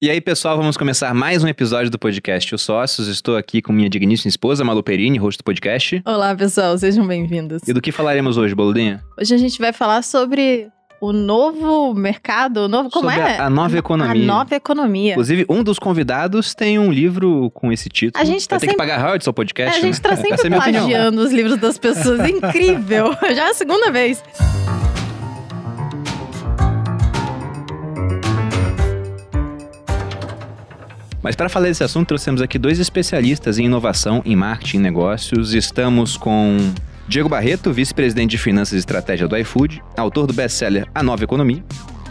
[0.00, 3.08] E aí, pessoal, vamos começar mais um episódio do podcast Os Sócios.
[3.08, 6.00] Estou aqui com minha digníssima esposa, Malu Perini, host do podcast.
[6.06, 7.62] Olá, pessoal, sejam bem-vindos.
[7.66, 9.02] E do que falaremos hoje, Boludinha?
[9.20, 10.68] Hoje a gente vai falar sobre
[11.00, 13.38] o novo mercado, o novo, como Sobre é?
[13.40, 14.22] a- nova economia.
[14.22, 15.12] A nova economia.
[15.12, 18.22] Inclusive, um dos convidados tem um livro com esse título.
[18.22, 20.00] A gente tá Vai ter que sempre- pagar royalties ao É, podcast, a gente né?
[20.00, 20.62] tá é sempre opinião.
[20.86, 22.20] plagiando os livros das pessoas.
[22.30, 23.16] Incrível!
[23.34, 24.22] Já é a segunda vez.
[31.28, 35.52] Mas para falar desse assunto, trouxemos aqui dois especialistas em inovação, em marketing e negócios.
[35.52, 36.56] Estamos com
[37.06, 41.62] Diego Barreto, vice-presidente de finanças e estratégia do iFood, autor do best-seller A Nova Economia.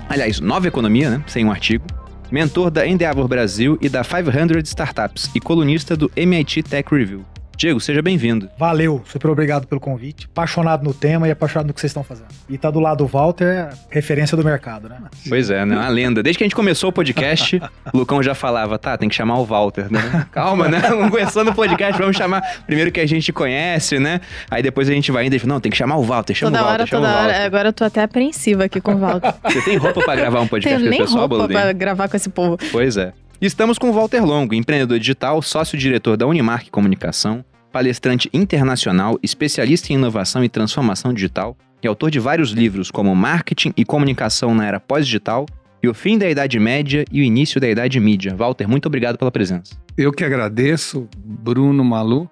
[0.08, 1.23] Aliás, Nova Economia, né?
[1.25, 1.84] Sem um artigo.
[2.30, 7.25] Mentor da Endeavor Brasil e da 500 Startups e colunista do MIT Tech Review.
[7.57, 8.47] Diego, seja bem-vindo.
[8.55, 10.27] Valeu, super obrigado pelo convite.
[10.31, 12.27] Apaixonado no tema e apaixonado no que vocês estão fazendo.
[12.47, 14.97] E tá do lado do Walter, referência do mercado, né?
[15.27, 15.75] Pois é, né?
[15.75, 16.21] Uma lenda.
[16.21, 17.59] Desde que a gente começou o podcast,
[17.91, 20.27] o Lucão já falava, tá, tem que chamar o Walter, né?
[20.31, 20.81] Calma, né?
[20.88, 24.21] Vamos começando o podcast, vamos chamar primeiro que a gente conhece, né?
[24.52, 26.52] Aí depois a gente vai indo e fala, não, tem que chamar o Walter, chama
[26.52, 27.33] toda o Walter, hora, chama toda o hora.
[27.33, 27.45] Walter.
[27.45, 29.33] Agora eu tô até apreensiva aqui com o Walter.
[29.45, 31.59] Você tem roupa pra gravar um podcast Tenho com esse nem pessoal, roupa Boludinho?
[31.59, 32.58] pra gravar com esse povo.
[32.71, 33.14] Pois é.
[33.39, 39.95] Estamos com o Walter Longo, empreendedor digital, sócio-diretor da Unimark Comunicação, palestrante internacional, especialista em
[39.95, 44.80] inovação e transformação digital e autor de vários livros como Marketing e Comunicação na Era
[44.80, 45.45] Pós-Digital
[45.83, 48.35] e O Fim da Idade Média e o Início da Idade Mídia.
[48.35, 49.75] Walter, muito obrigado pela presença.
[49.95, 52.27] Eu que agradeço, Bruno Malu.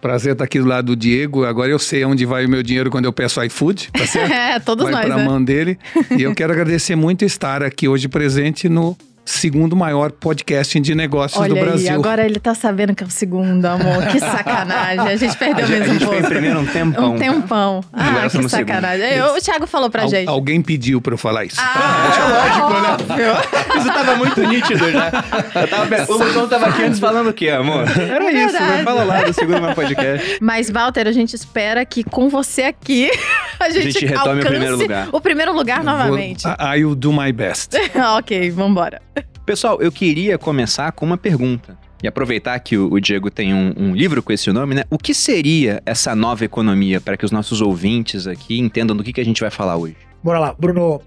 [0.00, 1.44] Prazer estar aqui do lado do Diego.
[1.44, 4.32] Agora eu sei onde vai o meu dinheiro quando eu peço iFood, tá certo?
[4.32, 5.24] É, todos vai nós, para a né?
[5.24, 5.78] mão dele.
[6.16, 8.96] E eu quero agradecer muito estar aqui hoje presente no
[9.28, 11.92] segundo maior podcasting de negócios Olha do aí, Brasil.
[11.94, 14.06] agora ele tá sabendo que é o segundo, amor.
[14.06, 15.00] Que sacanagem.
[15.00, 16.28] A gente A perdeu a mesmo um gente foi em pouco.
[16.34, 17.14] primeiro um tempão.
[17.14, 17.84] Um tempão.
[17.92, 19.06] Ah, Agora que sacanagem.
[19.14, 20.28] Eu- o Thiago falou pra Al- gente.
[20.28, 21.56] Alguém pediu para eu falar isso.
[21.60, 23.28] Ah, óbvio.
[23.78, 25.10] Isso tava muito nítido já.
[25.54, 27.84] Eu tava, o Lucão tava aqui antes falando o quê, amor?
[27.98, 28.82] Era É isso, né?
[28.84, 30.38] Fala lá do segundo meu podcast.
[30.40, 33.10] Mas, Walter, a gente espera que com você aqui
[33.60, 35.08] a gente, gente retome o alcance primeiro lugar.
[35.12, 36.42] O primeiro lugar novamente.
[36.44, 37.74] Vou- I will do my best.
[38.18, 39.00] ok, vambora.
[39.48, 41.78] Pessoal, eu queria começar com uma pergunta.
[42.02, 44.84] E aproveitar que o, Diego tem um, um livro com esse nome, né?
[44.90, 49.10] O que seria essa nova economia para que os nossos ouvintes aqui entendam do que,
[49.10, 49.96] que a gente vai falar hoje?
[50.22, 51.00] Bora lá, Bruno.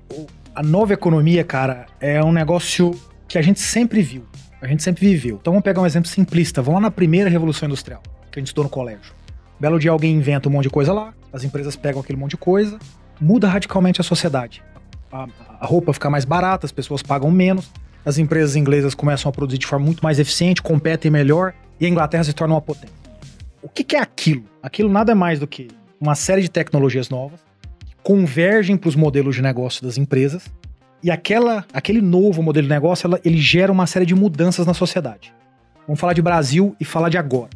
[0.55, 4.25] A nova economia, cara, é um negócio que a gente sempre viu.
[4.59, 5.37] A gente sempre viveu.
[5.39, 6.63] Então vamos pegar um exemplo simplista.
[6.63, 8.01] Vamos lá na primeira revolução industrial,
[8.31, 9.13] que a gente estudou no colégio.
[9.59, 12.37] Belo dia alguém inventa um monte de coisa lá, as empresas pegam aquele monte de
[12.37, 12.79] coisa,
[13.19, 14.63] muda radicalmente a sociedade.
[15.11, 15.27] A,
[15.59, 17.69] a roupa fica mais barata, as pessoas pagam menos,
[18.05, 21.89] as empresas inglesas começam a produzir de forma muito mais eficiente, competem melhor, e a
[21.89, 22.95] Inglaterra se torna uma potência.
[23.61, 24.43] O que, que é aquilo?
[24.61, 25.67] Aquilo nada mais do que
[25.99, 27.39] uma série de tecnologias novas
[27.85, 30.43] que convergem para os modelos de negócio das empresas
[31.03, 34.73] e aquela, aquele novo modelo de negócio ela- ele gera uma série de mudanças na
[34.73, 35.33] sociedade.
[35.87, 37.49] Vamos falar de Brasil e falar de agora.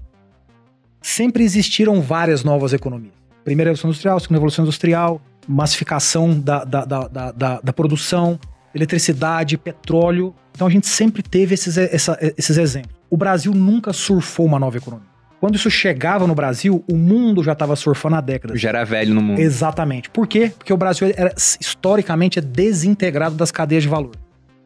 [1.02, 3.14] Sempre existiram várias novas economias.
[3.44, 8.40] Primeira Revolução Industrial, Segunda Revolução Industrial, massificação da, da, da, da, da- da produção,
[8.76, 10.36] eletricidade, petróleo.
[10.52, 12.94] Então a gente sempre teve esses, essa- esses exemplos.
[13.10, 15.08] O Brasil nunca surfou uma nova economia.
[15.40, 18.60] Quando isso chegava no Brasil, o mundo já estava surfando há décadas.
[18.60, 19.40] Já era velho no mundo.
[19.40, 20.10] Exatamente.
[20.10, 20.52] Por quê?
[20.58, 24.12] Porque o Brasil era, historicamente é desintegrado das cadeias de valor.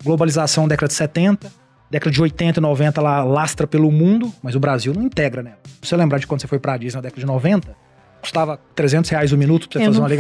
[0.04, 1.52] Globalização década de 70,
[1.92, 5.58] década de 80 e 90 ela lastra pelo mundo, mas o Brasil não integra nela.
[5.82, 7.76] Se você lembrar de quando você foi pra Disney na década de 90,
[8.22, 10.16] custava 300 reais o minuto pra você Eu fazer uma fui.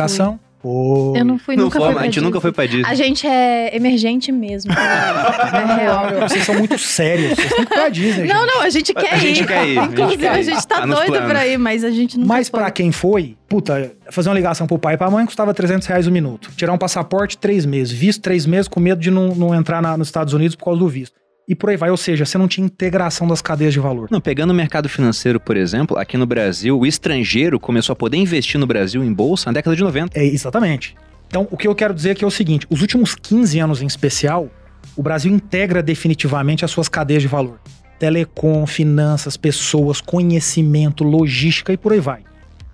[0.61, 1.13] Pô.
[1.15, 2.21] Eu não fui, Não nunca foi, a gente Disney.
[2.25, 2.83] nunca foi pra Disney.
[2.85, 4.71] A gente é emergente mesmo.
[4.75, 6.27] é real.
[6.27, 7.29] Vocês são muito sérios.
[7.35, 8.55] Vocês têm que ir pra Disney, Não, gente.
[8.55, 9.47] não, a gente quer A gente ir.
[9.47, 11.29] quer ir, a gente Inclusive, a gente tá, Tá doido planos.
[11.29, 12.59] pra ir, mas a gente nunca Mas foi.
[12.59, 16.07] pra quem foi, puta, fazer uma ligação pro pai e pra mãe custava 300 reais
[16.07, 16.49] o minuto.
[16.55, 17.93] Tirar um passaporte, três meses.
[17.93, 20.79] Visto, três meses, com medo de não, não entrar na- nos Estados Unidos por causa
[20.79, 21.19] do visto.
[21.49, 21.89] E por aí vai.
[21.89, 24.07] Ou seja, você não tinha integração das cadeias de valor.
[24.11, 28.17] Não, pegando o mercado financeiro, por exemplo, aqui no Brasil, o estrangeiro começou a poder
[28.17, 30.17] investir no Brasil em bolsa na década de 90.
[30.17, 30.95] É, exatamente.
[31.27, 33.88] Então, o que eu quero dizer aqui é o seguinte: os últimos 15 anos em
[33.88, 34.47] especial,
[34.95, 37.59] o Brasil integra definitivamente as suas cadeias de valor.
[37.97, 42.24] Telecom, finanças, pessoas, conhecimento, logística e por aí vai.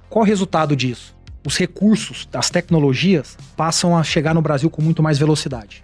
[0.10, 1.16] Qual o resultado disso?
[1.46, 5.82] Os recursos, as tecnologias passam a chegar no Brasil com muito mais velocidade.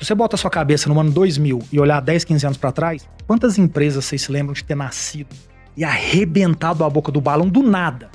[0.00, 2.72] Se você bota a sua cabeça no ano 2000 e olhar 10, 15 anos para
[2.72, 5.28] trás, quantas empresas vocês se lembram de ter nascido
[5.76, 8.08] e arrebentado a boca do balão do nada?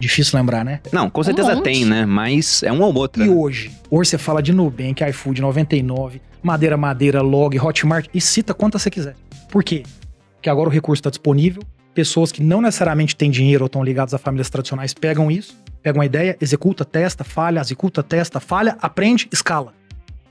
[0.00, 0.80] Difícil lembrar, né?
[0.92, 1.62] Não, com certeza monte.
[1.62, 2.04] tem, né?
[2.04, 3.24] Mas é um ou outro.
[3.24, 3.70] E hoje?
[3.88, 8.90] Hoje você fala de Nubank, iFood 99, Madeira Madeira, Log, Hotmart e cita quantas você
[8.90, 9.14] quiser.
[9.52, 9.84] Por quê?
[10.34, 11.62] Porque agora o recurso está disponível,
[11.94, 16.02] pessoas que não necessariamente têm dinheiro ou estão ligadas a famílias tradicionais pegam isso, pegam
[16.02, 19.78] a ideia, executa, testa, falha, executa, testa, falha, aprende, escala.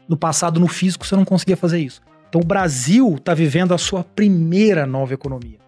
[0.10, 2.02] No passado, no físico, você não conseguia fazer isso.
[2.28, 5.60] Então o Brasil está vivendo a sua primeira nova economia.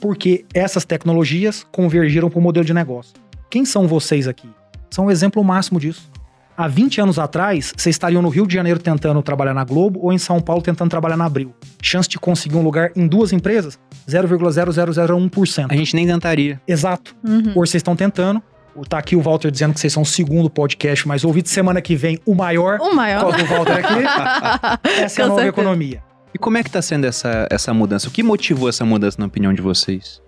[0.00, 3.14] Porque essas tecnologias convergiram para o modelo de negócio.
[3.48, 4.48] Quem são vocês aqui?
[4.90, 6.10] São o exemplo máximo disso.
[6.56, 10.12] Há 20 anos atrás, vocês estariam no Rio de Janeiro tentando trabalhar na Globo ou
[10.12, 11.52] em São Paulo tentando trabalhar na Abril.
[11.82, 13.78] Chance de conseguir um lugar em duas empresas?
[14.08, 15.66] 0,0001%.
[15.68, 16.60] A gente nem tentaria.
[16.66, 17.14] Exato.
[17.24, 17.52] Uhum.
[17.56, 18.40] Hoje vocês estão tentando.
[18.88, 21.48] Tá aqui o Walter dizendo que vocês são o segundo podcast mais ouvido.
[21.48, 22.80] Semana que vem, o maior.
[22.80, 23.36] O maior.
[23.36, 24.88] do Walter aqui.
[25.00, 25.60] Essa é a nova certeza.
[25.60, 26.02] economia.
[26.34, 28.08] E como é que tá sendo essa, essa mudança?
[28.08, 30.20] O que motivou essa mudança, na opinião de vocês?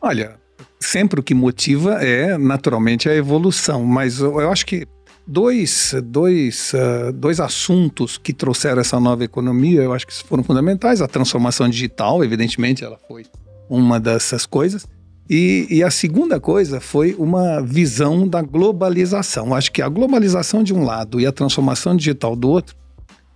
[0.00, 0.36] Olha,
[0.80, 4.86] sempre o que motiva é naturalmente a evolução, mas eu, acho que
[5.26, 11.02] dois, dois, ah, dois assuntos que trouxeram essa nova economia, eu acho que foram fundamentais.
[11.02, 13.26] A transformação digital, evidentemente, ela foi
[13.68, 14.86] uma dessas coisas.
[15.30, 19.54] E, e a segunda coisa foi uma visão da globalização.
[19.54, 22.74] Acho que a globalização de um lado e a transformação digital do outro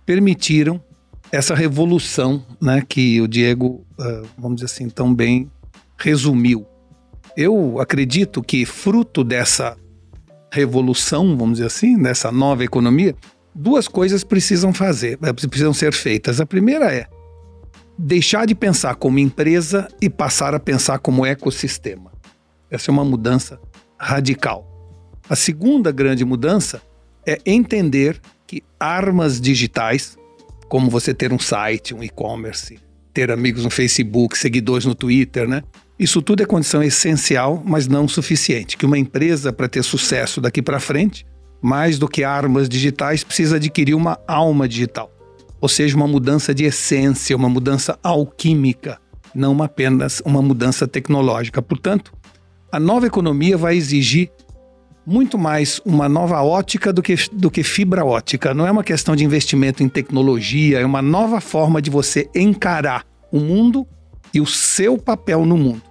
[0.05, 0.83] permitiram
[1.31, 5.49] essa revolução né, que o Diego, ah, vamos dizer assim, tão bem
[5.97, 6.65] resumiu.
[7.37, 9.77] Eu acredito que fruto dessa
[10.51, 13.15] revolução, vamos dizer assim, dessa nova economia,
[13.53, 16.41] duas coisas precisam fazer, eh, precisam ser feitas.
[16.41, 17.07] A primeira é
[17.97, 22.11] deixar de pensar como empresa e passar a pensar como ecossistema.
[22.69, 23.59] Essa é uma mudança
[23.97, 24.71] radical.
[25.29, 26.81] A segunda grande mudança
[27.25, 30.17] é entender que armas digitais,
[30.67, 32.79] como você ter um site, um e-commerce,
[33.13, 35.63] ter amigos no Facebook, seguidores no Twitter, né?
[35.97, 38.75] Isso tudo é condição essencial, mas não suficiente.
[38.75, 41.25] Que uma empresa, para ter sucesso daqui para frente,
[41.61, 45.09] mais do que armas digitais, precisa adquirir uma alma digital.
[45.65, 48.99] Ou seja, uma mudança de essência, uma mudança alquímica,
[49.33, 51.59] não apenas uma mudança tecnológica.
[51.59, 52.13] Portanto,
[52.71, 54.29] a nova economia vai exigir
[55.07, 58.53] muito mais uma nova ótica do que, do que fibra ótica.
[58.53, 63.03] Não é uma questão de investimento em tecnologia, é uma nova forma de você encarar
[63.31, 63.87] o mundo
[64.35, 65.81] e o seu papel no mundo.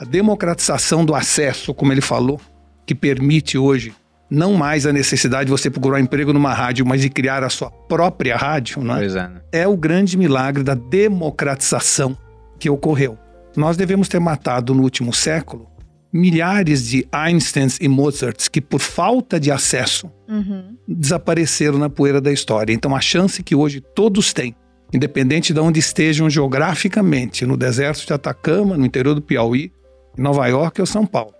[0.00, 2.40] A democratização do acesso, como ele falou,
[2.84, 3.94] que permite hoje
[4.30, 7.50] não mais a necessidade de você procurar um emprego numa rádio, mas de criar a
[7.50, 8.98] sua própria rádio, não é?
[8.98, 9.40] Pois é, né?
[9.50, 12.16] é o grande milagre da democratização
[12.58, 13.18] que ocorreu.
[13.56, 15.68] Nós devemos ter matado no último século
[16.12, 20.76] milhares de Einsteins e Mozarts que, por falta de acesso, Uhum.
[20.86, 22.72] desapareceram na poeira da história.
[22.72, 24.54] Então, a chance que hoje todos têm,
[24.92, 29.72] independente de onde estejam geograficamente, no deserto de Atacama, no interior do Piauí,
[30.18, 31.32] em Nova York ou São Paulo,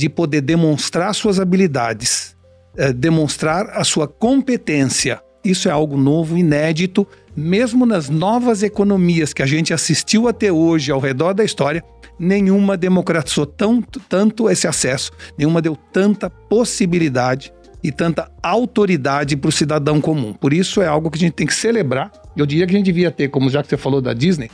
[0.00, 2.34] de poder demonstrar suas habilidades,
[2.74, 5.20] eh, demonstrar a sua competência.
[5.44, 7.06] Isso é algo novo, inédito,
[7.36, 11.84] mesmo nas novas economias que a gente assistiu até hoje ao redor da história,
[12.18, 17.52] nenhuma democratizou tanto esse acesso, nenhuma deu tanta possibilidade
[17.84, 20.32] e tanta autoridade para o cidadão comum.
[20.32, 22.10] Por isso é algo que a gente tem que celebrar.
[22.34, 24.50] Eu diria que a gente devia ter, como já que você falou da Disney,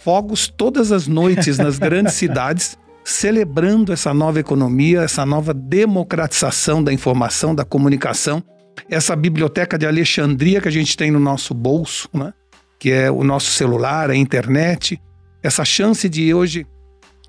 [0.00, 6.92] fogos todas as noites nas grandes cidades, celebrando essa nova economia, essa nova democratização da
[6.92, 8.42] informação, da comunicação,
[8.90, 12.32] essa biblioteca de Alexandria que a gente tem no nosso bolso, né?
[12.80, 15.00] que é o nosso celular, a internet,
[15.40, 16.66] essa chance de hoje,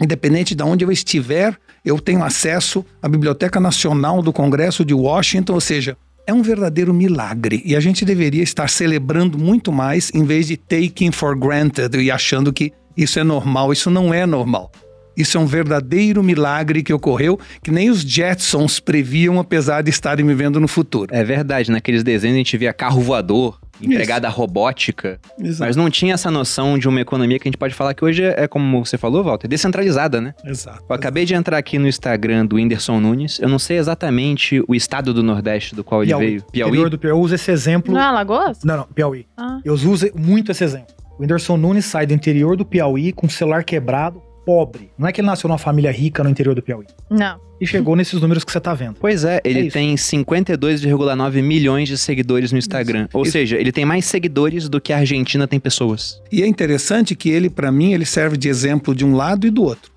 [0.02, 5.54] independente de onde eu estiver, eu tenho acesso à Biblioteca Nacional do Congresso de Washington,
[5.54, 5.96] ou seja,
[6.26, 10.58] é um verdadeiro milagre e a gente deveria estar celebrando muito mais em vez de
[10.58, 13.72] taking for granted e achando que isso é normal.
[13.72, 14.72] Isso não é normal.
[15.18, 20.26] Isso é um verdadeiro milagre que ocorreu, que nem os Jetsons previam, apesar de estarem
[20.26, 21.14] vivendo no futuro.
[21.14, 25.20] É verdade, naqueles desenhos a gente via carro voador, empregada robótica,
[25.60, 28.24] mas não tinha essa noção de uma economia que a gente pode falar que hoje
[28.24, 30.34] é, é como você falou, Walter, descentralizada, né?
[30.46, 30.84] Exato.
[30.88, 33.40] Eu acabei de entrar aqui no Instagram do Whindersson Nunes.
[33.40, 36.26] Eu não sei exatamente o estado do Nordeste do qual ele Piauí.
[36.26, 36.44] veio.
[36.52, 36.70] Piauí.
[36.70, 37.18] Interior do Piauí.
[37.18, 37.94] Eu uso esse exemplo.
[37.94, 38.64] Não é Alagoas?
[38.64, 39.26] Não, não, Piauí.
[39.36, 39.60] Ah.
[39.64, 40.96] Eu uso muito esse exemplo.
[41.18, 44.90] O Whindersson Nunes sai do interior do Piauí com o celular quebrado, pobre.
[44.98, 46.86] Não é que ele nasceu numa família rica no interior do Piauí.
[47.10, 47.38] Não.
[47.60, 48.96] E chegou nesses números que você tá vendo.
[48.98, 49.74] Pois é, ele É isso.
[49.74, 53.10] tem 52,9 milhões de seguidores no Instagram.
[53.12, 53.34] Ou Isso.
[53.34, 56.22] seja, ele tem mais seguidores do que a Argentina tem pessoas.
[56.32, 59.50] E é interessante que ele, para mim, ele serve de exemplo de um lado e
[59.50, 59.92] do outro.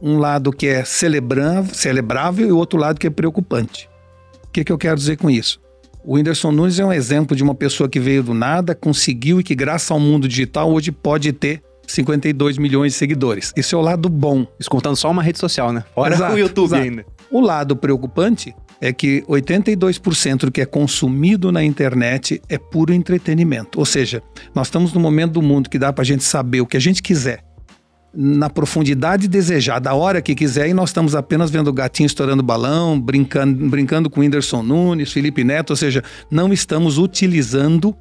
[0.00, 3.90] Um lado que é celebrável, celebrável e o outro lado que é preocupante.
[4.46, 5.60] O que, que eu quero dizer com isso?
[6.02, 9.44] O Whindersson Nunes é um exemplo de uma pessoa que veio do nada, conseguiu e
[9.44, 13.52] que, graças ao mundo digital, hoje pode ter 52 milhões de seguidores.
[13.56, 14.46] Esse é o lado bom.
[14.58, 15.84] Escutando só uma rede social, né?
[15.94, 16.82] Fora Exato, o YouTube exato.
[16.82, 17.06] ainda.
[17.30, 23.78] O lado preocupante é que 82% do que é consumido na internet é puro entretenimento.
[23.78, 24.22] Ou seja,
[24.54, 27.02] nós estamos no momento do mundo que dá pra gente saber o que a gente
[27.02, 27.44] quiser,
[28.14, 32.42] na profundidade desejada, a hora que quiser, e nós estamos apenas vendo o gatinho estourando
[32.42, 37.96] balão, brincando, brincando com o Whindersson Nunes, Felipe Neto, ou seja, não estamos utilizando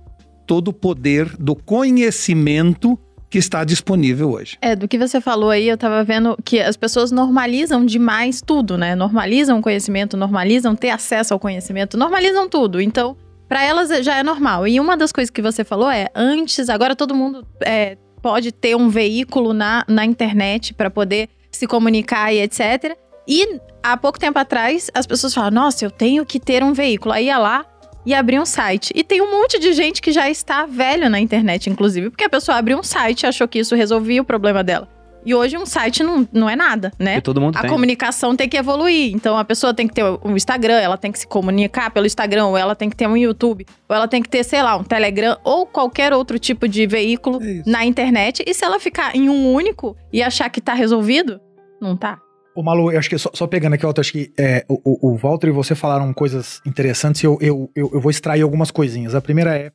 [0.46, 3.00] todo o poder do conhecimento
[3.32, 4.58] que está disponível hoje.
[4.62, 8.78] É, do que você falou aí, eu tava vendo que as pessoas normalizam demais tudo,
[8.78, 8.94] né?
[8.94, 12.82] Normalizam o conhecimento, normalizam ter acesso ao conhecimento, normalizam tudo.
[12.82, 13.16] Então,
[13.48, 14.68] para elas já é normal.
[14.68, 18.76] E uma das coisas que você falou é, antes, agora todo mundo é, pode ter
[18.76, 22.98] um veículo na, na internet para poder se comunicar e etc.
[23.26, 27.14] E há pouco tempo atrás, as pessoas falam: nossa, eu tenho que ter um veículo.
[27.14, 27.66] Aí ia lá,
[28.06, 28.92] e abrir um site.
[28.96, 32.30] E tem um monte de gente que já está velho na internet, inclusive, porque a
[32.30, 34.88] pessoa abriu um site e achou que isso resolvia o problema dela.
[35.24, 37.16] E hoje um site não, não é nada, né?
[37.16, 37.70] Que todo mundo a tem.
[37.70, 39.14] comunicação tem que evoluir.
[39.14, 42.48] Então a pessoa tem que ter um Instagram, ela tem que se comunicar pelo Instagram,
[42.48, 44.84] ou ela tem que ter um YouTube, ou ela tem que ter, sei lá, um
[44.84, 48.44] Telegram, ou qualquer outro tipo de veículo É na internet.
[48.46, 51.40] E se ela ficar em um único e achar que tá resolvido,
[51.80, 52.18] não tá.
[52.54, 55.12] Ô, Malu, eu acho que só, só pegando aqui, Walter, acho que é, o, o-
[55.14, 58.70] o Walter e você falaram coisas interessantes e eu, eu, eu, eu vou extrair algumas
[58.72, 59.16] coisinhas.
[59.16, 59.72] A primeira é,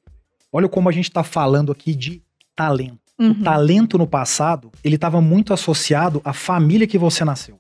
[0.53, 2.23] olha como a gente tá falando aqui de
[2.55, 2.99] talento.
[3.19, 3.43] Uhum.
[3.43, 7.59] Talento no passado, ele estava muito associado à família que você nasceu.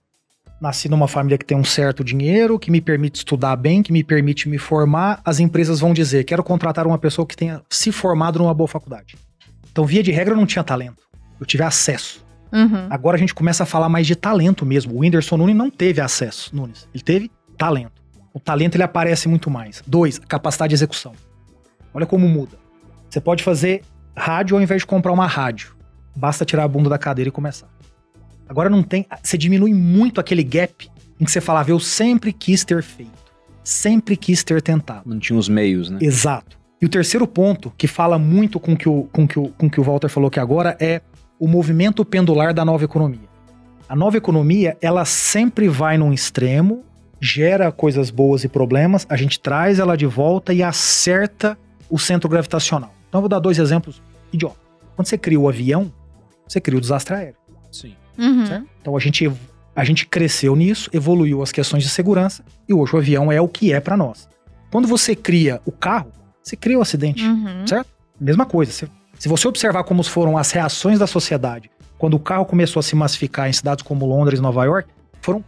[0.61, 4.04] Nasci numa família que tem um certo dinheiro, que me permite estudar bem, que me
[4.04, 5.20] permite me formar.
[5.25, 9.16] As empresas vão dizer: quero contratar uma pessoa que tenha se formado numa boa faculdade.
[9.70, 11.02] Então, via de regra, eu não tinha talento.
[11.38, 12.25] Eu tive acesso.
[12.53, 12.87] Uhum.
[12.91, 14.95] Agora a gente começa a falar mais de talento mesmo.
[14.95, 16.88] O Whindersson Nunes não teve acesso, Nunes.
[16.95, 18.03] Ele teve talento.
[18.33, 19.83] O talento ele aparece muito mais.
[19.87, 21.12] Dois, a capacidade de execução.
[21.93, 22.59] Olha como muda.
[23.09, 23.83] Você pode fazer
[24.17, 25.75] rádio ao invés de comprar uma rádio.
[26.15, 27.69] Basta tirar a bunda da cadeira e começar.
[28.49, 29.07] Agora não tem.
[29.23, 30.88] Você diminui muito aquele gap
[31.19, 33.12] em que você falava, eu sempre quis ter feito.
[33.65, 35.09] Sempre quis ter tentado.
[35.09, 35.99] Não tinha os meios, né?
[36.00, 36.59] Exato.
[36.81, 39.81] E o terceiro ponto, que fala muito com que o, com que o, com que
[39.81, 41.00] o Walter falou aqui agora, é
[41.38, 43.28] o movimento pendular da nova economia.
[43.88, 46.85] A nova economia, ela sempre vai num extremo,
[47.21, 51.57] gera coisas boas e problemas, a gente traz ela de volta e acerta
[51.88, 52.93] o centro gravitacional.
[53.09, 54.02] Então eu vou dar dois exemplos
[54.33, 54.59] idiotas.
[54.95, 55.93] Quando você cria o avião,
[56.47, 57.37] você cria o desastre aéreo.
[57.71, 57.95] Sim.
[58.19, 58.47] Uhum.
[58.47, 58.66] Certo?
[58.81, 59.31] Então a gente,
[59.75, 63.49] a gente cresceu nisso, evoluiu as questões de segurança e hoje o avião é o
[63.49, 64.28] que é para nós.
[64.71, 66.11] Quando você cria o carro,
[66.43, 67.25] você cria o acidente.
[67.25, 67.66] Uhum.
[67.66, 67.88] Certo?
[68.21, 68.73] Mesma coisa.
[68.73, 72.82] Se, se você observar como foram as reações da sociedade quando o carro começou a
[72.82, 74.88] se massificar em cidades como Londres e Nova York,
[75.23, 75.42] foram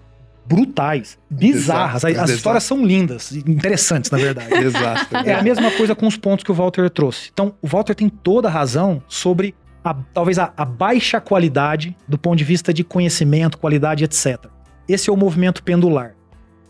[0.46, 2.04] brutais, bizarras.
[2.04, 4.54] As, as histórias são lindas, interessantes, na verdade.
[4.56, 5.14] Exato.
[5.16, 7.28] É a mesma coisa com os pontos que o Walter trouxe.
[7.32, 12.16] Então, o Walter tem toda a razão sobre a- talvez a, a baixa qualidade do
[12.16, 14.46] ponto de vista de conhecimento, qualidade, etc.
[14.88, 16.14] Esse é o movimento pendular.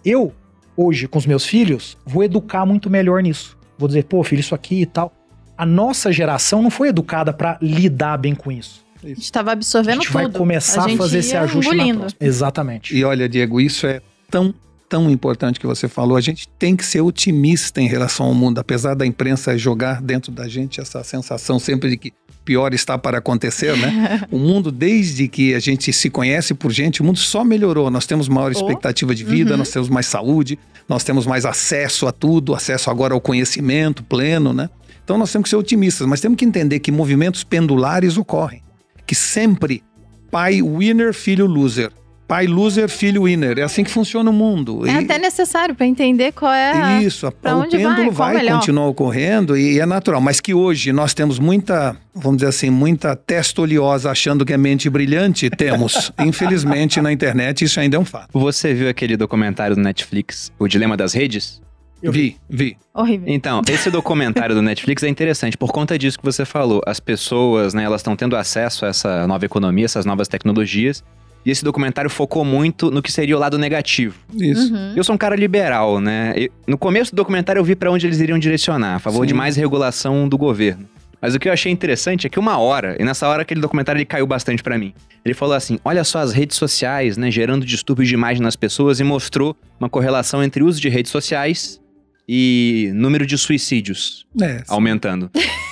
[0.04, 0.32] Eu,
[0.76, 3.56] hoje, com os meus filhos, vou educar muito melhor nisso.
[3.78, 5.12] Vou dizer, pô, filho, isso aqui e tal.
[5.58, 8.86] A nossa geração não foi educada pra lidar bem com isso.
[9.02, 10.12] A gente tava A absorvendo gente tudo.
[10.14, 11.98] vai começar a, gente fazer esse ajuste na engolindo.
[12.00, 12.18] próxima.
[12.26, 12.96] Exatamente.
[12.96, 14.00] E olha, Diego, isso é
[14.30, 14.54] tão,
[14.88, 16.16] tão importante que você falou.
[16.16, 20.30] A gente tem que ser otimista em relação ao mundo, apesar da imprensa jogar dentro
[20.32, 22.12] da gente essa sensação sempre de que
[22.44, 24.22] pior está para acontecer, né?
[24.32, 27.90] o mundo, desde que a gente se conhece por gente, o mundo só melhorou.
[27.90, 28.52] Nós temos maior Oh.
[28.52, 29.58] expectativa de vida, Uhum.
[29.58, 34.52] nós temos mais saúde, nós temos mais acesso a tudo, acesso agora ao conhecimento pleno,
[34.54, 34.70] né?
[35.08, 38.60] Então nós temos que ser otimistas, mas temos que entender que movimentos pendulares ocorrem.
[39.06, 39.82] Que sempre
[40.30, 41.90] pai winner, filho loser.
[42.26, 43.58] Pai loser, filho winner.
[43.58, 44.86] É assim que funciona o mundo.
[44.86, 46.72] É E- até necessário pra entender qual é.
[46.72, 50.20] a- isso, a- pra o onde pêndulo vai, vai, continuar ocorrendo e é natural.
[50.20, 54.58] Mas que hoje nós temos muita, vamos dizer assim, muita testa oleosa achando que é
[54.58, 56.12] mente brilhante, temos.
[56.20, 58.28] Infelizmente, na internet, isso ainda é um fato.
[58.38, 61.62] Você viu aquele documentário do Netflix, O Dilema das Redes?
[62.02, 62.76] Eu vi, vi.
[62.94, 63.28] Horrível.
[63.28, 66.80] Então, esse documentário do Netflix é interessante por conta disso que você falou.
[66.86, 71.02] As pessoas, né, elas estão tendo acesso a essa nova economia, essas novas tecnologias.
[71.44, 74.16] E esse documentário focou muito no que seria o lado negativo.
[74.34, 74.72] Isso.
[74.72, 74.92] Uhum.
[74.94, 76.34] Eu sou um cara liberal, né?
[76.36, 79.28] E no começo do documentário eu vi pra onde eles iriam direcionar, a favor Sim.
[79.28, 80.86] de mais regulação do governo.
[81.20, 83.98] Mas o que eu achei interessante é que uma hora, e nessa hora aquele documentário
[83.98, 84.94] ele caiu bastante pra mim.
[85.24, 89.00] Ele falou assim: olha só as redes sociais, né, gerando distúrbios de imagem nas pessoas
[89.00, 91.80] e mostrou uma correlação entre o uso de redes sociais
[92.28, 95.30] e número de suicídios É, aumentando.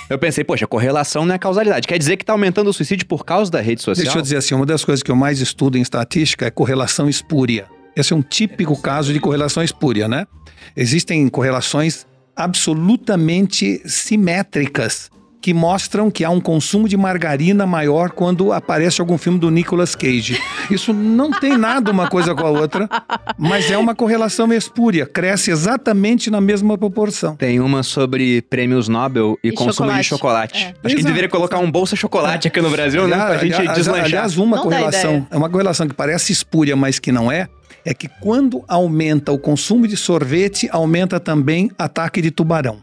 [0.09, 1.87] eu pensei, poxa, correlação não é causalidade.
[1.87, 4.03] Quer dizer que tá aumentando o suicídio por causa da rede social?
[4.05, 7.07] Deixa eu dizer assim, uma das coisas que eu mais estudo em estatística é correlação
[7.07, 7.67] espúria.
[7.95, 10.25] Esse é um típico caso de correlação espúria, né?
[10.75, 15.09] Existem correlações absolutamente simétricas
[15.41, 19.95] que mostram que há um consumo de margarina maior quando aparece algum filme do Nicolas
[19.95, 20.41] Cage.
[20.69, 22.89] Isso não tem nada uma coisa com a outra,
[23.37, 27.35] mas é uma correlação espúria, cresce exatamente na mesma proporção.
[27.35, 30.09] Tem uma sobre prêmios Nobel e, E consumo de chocolate.
[30.09, 30.63] chocolate.
[30.63, 30.67] É.
[30.67, 31.07] Acho que a gente Exato.
[31.13, 33.15] deveria colocar um bolsa chocolate aqui no Brasil, né?
[33.15, 34.05] Pra gente aliás, deslanchar.
[34.05, 37.47] aliás, uma Não correlação, é uma correlação que parece espúria, mas que não é,
[37.85, 42.79] é que quando aumenta o consumo de sorvete, aumenta também ataque de tubarão.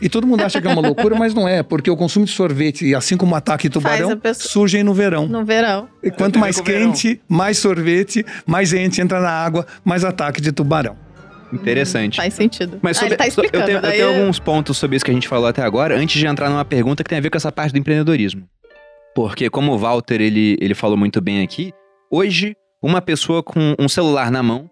[0.00, 2.32] E todo mundo acha que é uma loucura, mas não é, porque o consumo de
[2.32, 4.48] sorvete, assim como o ataque de tubarão, pessoa...
[4.48, 5.26] surgem no verão.
[5.26, 5.88] No verão.
[6.02, 10.96] E quanto mais quente, mais sorvete, mais gente entra na água, mais ataque de tubarão.
[11.52, 12.16] Interessante.
[12.16, 12.78] Faz sentido.
[12.82, 15.14] Mas sobre, ah, tá eu tenho, eu tenho é- alguns pontos sobre isso que a
[15.14, 17.52] gente falou até agora, antes de entrar numa pergunta que tem a ver com essa
[17.52, 18.42] parte do empreendedorismo.
[19.14, 21.72] Porque, como o Walter ele, ele falou muito bem aqui,
[22.10, 24.68] hoje, uma pessoa com um celular na mão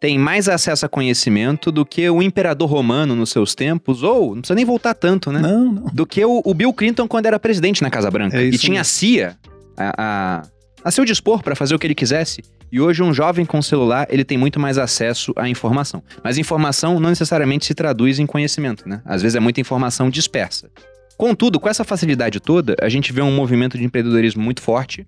[0.00, 4.42] tem mais acesso a conhecimento do que o imperador romano nos seus tempos, ou não
[4.42, 5.40] precisa nem voltar tanto, né?
[5.40, 5.86] Não, não.
[5.92, 8.40] Do que o, o Bill Clinton quando era presidente na Casa Branca.
[8.40, 9.36] É e tinha a CIA
[9.76, 10.42] a, a,
[10.84, 12.42] a seu dispor para fazer o que ele quisesse.
[12.70, 16.02] E hoje um jovem com celular, ele tem muito mais acesso à informação.
[16.22, 19.00] Mas informação não necessariamente se traduz em conhecimento, né?
[19.04, 20.70] Às vezes é muita informação dispersa.
[21.16, 25.04] Contudo, com essa facilidade toda, a gente vê um movimento de empreendedorismo muito forte,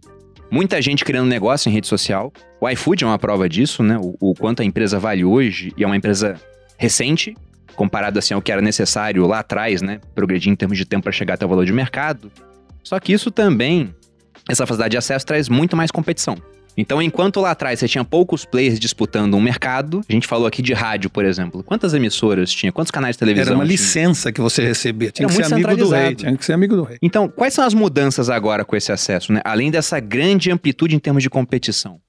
[0.50, 2.32] muita gente criando negócio em rede social.
[2.60, 3.98] O iFood é uma prova disso, né?
[3.98, 6.34] O, o quanto a empresa vale hoje e é uma empresa
[6.76, 7.36] recente,
[7.76, 10.00] comparado assim ao que era necessário lá atrás, né?
[10.14, 12.30] Progredir em termos de tempo para chegar até o valor de mercado.
[12.82, 13.94] Só que isso também,
[14.48, 16.36] essa facilidade de acesso traz muito mais competição.
[16.76, 20.62] Então, enquanto lá atrás você tinha poucos players disputando um mercado, a gente falou aqui
[20.62, 21.62] de rádio, por exemplo.
[21.62, 22.72] Quantas emissoras tinha?
[22.72, 23.52] Quantos canais de televisão?
[23.52, 23.72] Era uma tinha?
[23.72, 25.10] licença que você recebia.
[25.10, 26.06] Tinha Era que muito ser amigo do centralizado.
[26.06, 26.14] rei.
[26.14, 26.98] Tinha que ser amigo do rei.
[27.02, 29.40] Então, quais são as mudanças agora com esse acesso, né?
[29.44, 32.00] Além dessa grande amplitude em termos de competição.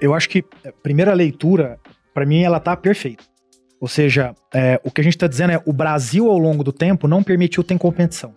[0.00, 1.78] Eu acho que a primeira leitura,
[2.14, 3.24] para mim, ela tá perfeita.
[3.80, 6.72] Ou seja, é, o que a gente está dizendo é o Brasil, ao longo do
[6.72, 8.32] tempo, não permitiu ter competição.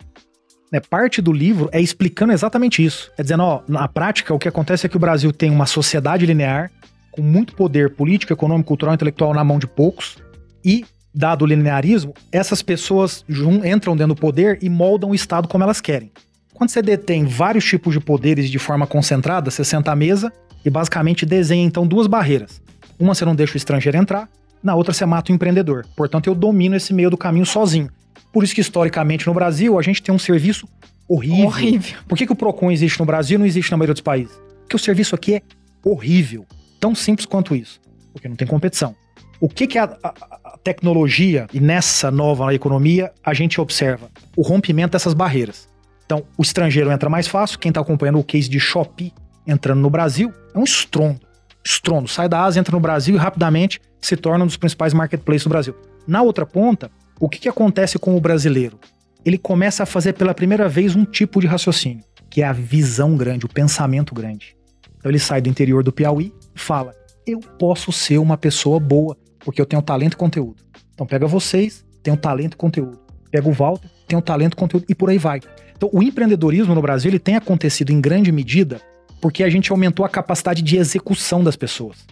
[0.72, 3.10] Né, parte do livro é explicando exatamente isso.
[3.16, 6.26] É dizendo, ó, na prática, o que acontece é que o Brasil tem uma sociedade
[6.26, 6.70] linear,
[7.12, 10.16] com muito poder político, econômico, cultural, intelectual na mão de poucos,
[10.64, 13.24] e, dado o linearismo, essas pessoas
[13.64, 16.10] entram dentro do poder e moldam o Estado como elas querem.
[16.52, 20.32] Quando você detém vários tipos de poderes de forma concentrada, você senta à mesa
[20.64, 22.62] e basicamente desenha então duas barreiras.
[22.98, 24.28] Uma você não deixa o estrangeiro entrar,
[24.62, 25.84] na outra você mata o empreendedor.
[25.96, 27.90] Portanto, eu domino esse meio do caminho sozinho.
[28.34, 30.68] Por isso que, historicamente, no Brasil, a gente tem um serviço
[31.08, 31.46] horrível.
[31.46, 31.98] Horrível.
[32.08, 34.38] Por que, que o PROCON existe no Brasil e não existe na maioria dos países?
[34.62, 35.42] Porque o serviço aqui é
[35.82, 36.44] horrível.
[36.80, 37.80] Tão simples quanto isso.
[38.12, 38.94] Porque não tem competição.
[39.40, 44.10] O que, que é a, a- a tecnologia, e nessa nova economia, a gente observa?
[44.36, 45.68] O rompimento dessas barreiras.
[46.04, 47.58] Então, o estrangeiro entra mais fácil.
[47.58, 49.12] Quem está acompanhando o case de Shopee
[49.46, 51.20] entrando no Brasil é um estrondo.
[51.64, 52.08] Estrondo.
[52.08, 55.48] Sai da Ásia, entra no Brasil e rapidamente se torna um dos principais marketplaces do
[55.50, 55.74] Brasil.
[56.06, 58.78] Na outra ponta, o que, que acontece com o brasileiro?
[59.24, 63.16] Ele começa a fazer pela primeira vez um tipo de raciocínio, que é a visão
[63.16, 64.56] grande, o pensamento grande.
[64.98, 66.94] Então ele sai do interior do Piauí e fala:
[67.26, 70.62] Eu posso ser uma pessoa boa, porque eu tenho talento e conteúdo.
[70.92, 72.98] Então pega vocês, tenho talento e conteúdo.
[73.30, 75.40] Pega o Walter, tenho talento e conteúdo, e por aí vai.
[75.76, 78.80] Então o empreendedorismo no Brasil ele tem acontecido em grande medida
[79.20, 82.04] porque a gente aumentou a capacidade de execução das pessoas.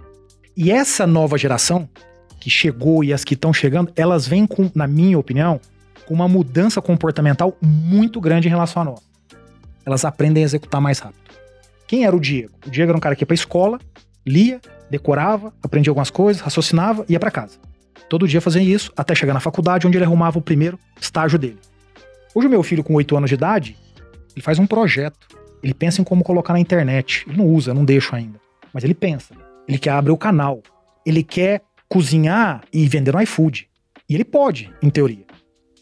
[0.57, 1.87] E essa nova geração
[2.42, 5.61] que chegou e as que estão chegando, elas vêm com, na minha opinião,
[6.05, 9.00] com uma mudança comportamental muito grande em relação a nós.
[9.87, 11.22] Elas aprendem a executar mais rápido.
[11.87, 12.52] Quem era o Diego?
[12.66, 13.78] O Diego era um cara que ia pra escola,
[14.26, 17.61] lia, decorava, aprendia algumas coisas, raciocinava e ia pra casa.
[18.09, 21.61] Todo dia fazia isso, até chegar na faculdade, onde ele arrumava o primeiro estágio dele.
[22.35, 23.76] Hoje o meu filho com 8 anos de idade,
[24.35, 25.28] ele faz um projeto.
[25.62, 27.24] Ele pensa em como colocar na internet.
[27.28, 28.40] Ele não usa, não deixo ainda.
[28.74, 29.33] Mas ele pensa.
[29.68, 30.61] Ele quer abrir o canal.
[31.07, 33.68] Ele quer cozinhar e vender no iFood.
[34.09, 35.24] E ele pode, em teoria.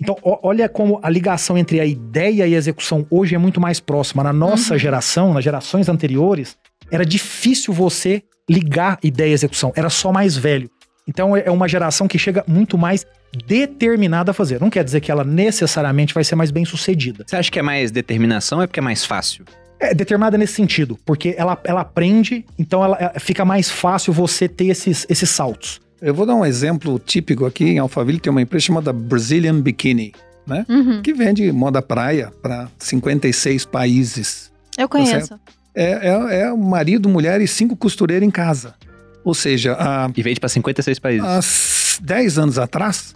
[0.02, 3.78] Então, olha como a ligação entre a ideia e a execução hoje é muito mais
[3.80, 4.24] próxima.
[4.24, 6.56] Na nossa geração, nas gerações anteriores,
[6.90, 9.72] era difícil você ligar ideia e execução.
[9.76, 10.68] Era só mais velho.
[11.06, 13.06] Então, é é uma geração que chega muito mais
[13.46, 14.60] determinada a fazer.
[14.60, 17.24] Não quer dizer que ela necessariamente vai ser mais bem sucedida.
[17.26, 19.44] Você acha que é mais determinação ou é porque é mais fácil?
[19.78, 24.46] É determinada nesse sentido, porque ela, ela aprende, então ela, ela- fica mais fácil você
[24.48, 25.80] ter esses, esses saltos.
[26.00, 27.64] Eu vou dar um exemplo típico aqui.
[27.64, 30.12] Em Alphaville tem uma empresa chamada Brazilian Bikini,
[30.46, 30.64] né?
[30.68, 31.02] Uhum.
[31.02, 34.50] Que vende moda praia para 56 países.
[34.78, 35.38] Eu conheço.
[35.74, 38.74] É, é, é o marido, mulher e cinco costureiras em casa.
[39.22, 41.26] Ou seja, há, E vende pra 56 países.
[41.26, 43.14] há 10 anos atrás,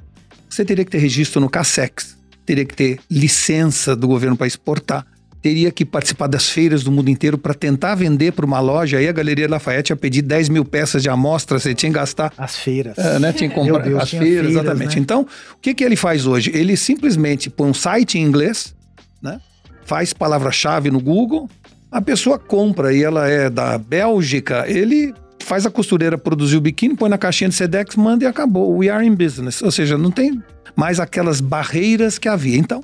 [0.49, 5.07] você teria que ter registro no CASEX, teria que ter licença do governo para exportar,
[5.45, 8.97] teria que participar das feiras do mundo inteiro para tentar vender para uma loja.
[8.97, 12.33] Aí a Galeria Lafayette ia pedir 10 mil peças de amostra, você tinha que gastar
[12.39, 12.97] As feiras.
[12.97, 13.31] é, né?
[13.31, 14.97] Tinha que comprar Deus, as feiras, feiras, exatamente.
[14.97, 15.03] né?
[15.03, 16.51] Então, o que, que ele faz hoje?
[16.55, 18.75] Ele simplesmente põe um site em inglês,
[19.21, 19.39] né?
[19.85, 21.47] Faz palavra-chave no Google,
[21.93, 26.97] a pessoa compra e ela é da Bélgica, ele faz a costureira produzir o biquíni,
[26.97, 28.79] põe na caixinha de Sedex, manda e acabou.
[28.79, 29.61] We are in business.
[29.61, 30.43] Ou seja, não tem
[30.75, 32.57] mais aquelas barreiras que havia.
[32.57, 32.83] Então,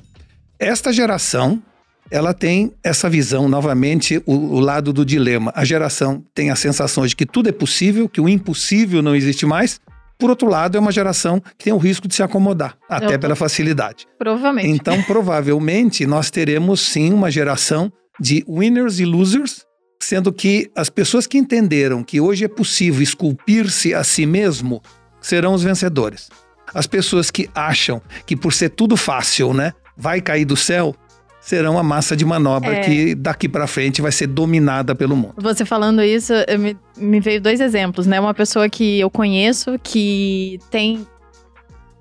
[0.59, 1.59] esta geração,
[2.11, 5.51] ela tem essa visão, novamente, o, o lado do dilema.
[5.55, 9.45] A geração tem a sensação de que tudo é possível, que o impossível não existe
[9.45, 9.79] mais,
[10.21, 13.35] Por outro lado, é uma geração que tem o risco de se acomodar, até pela
[13.35, 14.05] facilidade.
[14.19, 14.69] Provavelmente.
[14.69, 19.65] Então, provavelmente, nós teremos sim uma geração de winners e losers,
[19.99, 24.79] sendo que as pessoas que entenderam que hoje é possível esculpir-se a si mesmo
[25.19, 26.29] serão os vencedores.
[26.71, 30.95] As pessoas que acham que por ser tudo fácil, né, vai cair do céu,
[31.51, 32.79] serão a massa de manobra É.
[32.79, 35.33] que daqui para frente vai ser dominada pelo mundo.
[35.37, 38.19] Você falando isso, me, me veio dois exemplos, né?
[38.21, 41.05] Uma pessoa que eu conheço que tem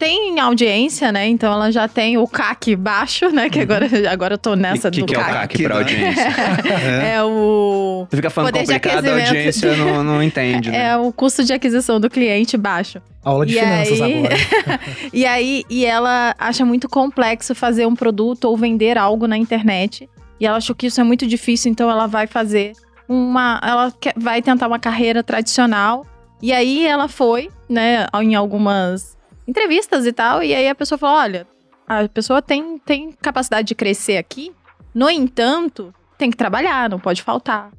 [0.00, 1.28] tem audiência, né?
[1.28, 3.48] Então ela já tem o CAC baixo, né?
[3.50, 5.32] Que agora, agora eu tô nessa O que, do que é o CAC.
[5.34, 6.22] CAC pra audiência?
[6.24, 7.14] É.
[7.20, 10.88] É o Você fica falando Poder de complicado, a audiência não, não entende, né?
[10.92, 13.00] é o custo de aquisição do cliente baixo.
[13.22, 14.36] Aula de E finanças aí- agora.
[15.12, 20.08] E aí, e ela acha muito complexo fazer um produto ou vender algo na internet.
[20.40, 22.72] E ela achou que isso é muito difícil, então ela vai fazer
[23.06, 23.60] uma.
[23.62, 26.06] Ela quer- vai tentar uma carreira tradicional.
[26.40, 29.14] E aí ela foi, né, em algumas
[29.50, 30.42] entrevistas e tal.
[30.42, 31.46] E aí a pessoa falou: olha,
[31.86, 34.52] a pessoa tem, tem capacidade de crescer aqui.
[34.94, 37.70] No entanto, tem que trabalhar, não pode faltar.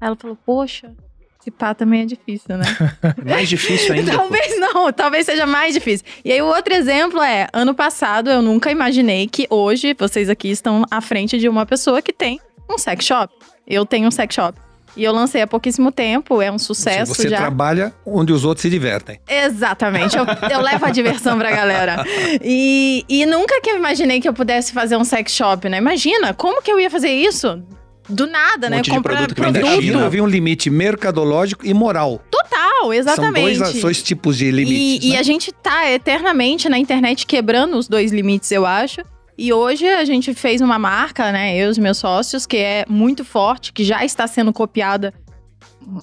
[0.00, 0.92] Aí ela falou: poxa,
[1.40, 2.64] esse pá também é difícil, né?
[3.24, 4.12] Mais difícil ainda.
[4.12, 4.18] pô.
[4.18, 6.06] Talvez não, talvez seja mais difícil.
[6.24, 10.50] E aí o outro exemplo é, ano passado eu nunca imaginei que hoje vocês aqui
[10.50, 13.32] estão à frente de uma pessoa que tem um sex shop.
[13.66, 14.58] Eu tenho um sex shop.
[14.96, 17.36] E eu lancei há pouquíssimo tempo, é um sucesso Você já.
[17.36, 19.20] trabalha onde os outros se divertem.
[19.28, 22.04] Exatamente, eu, eu levo a diversão pra galera.
[22.42, 25.78] E, e nunca que eu imaginei que eu pudesse fazer um sex shop, né?
[25.78, 27.62] Imagina, como que eu ia fazer isso?
[28.08, 28.80] Do nada, Um né?
[28.80, 30.06] de produto que vem da produto China.
[30.06, 32.20] Havia um limite mercadológico e moral.
[32.30, 33.56] total, exatamente.
[33.56, 35.04] São dois, dois tipos de limites.
[35.04, 35.18] E, e né?
[35.18, 39.02] a gente tá eternamente na internet quebrando os dois limites, eu acho.
[39.42, 41.56] E hoje a gente fez uma marca, né?
[41.56, 45.14] Eu e os meus sócios, que é muito forte, que já está sendo copiada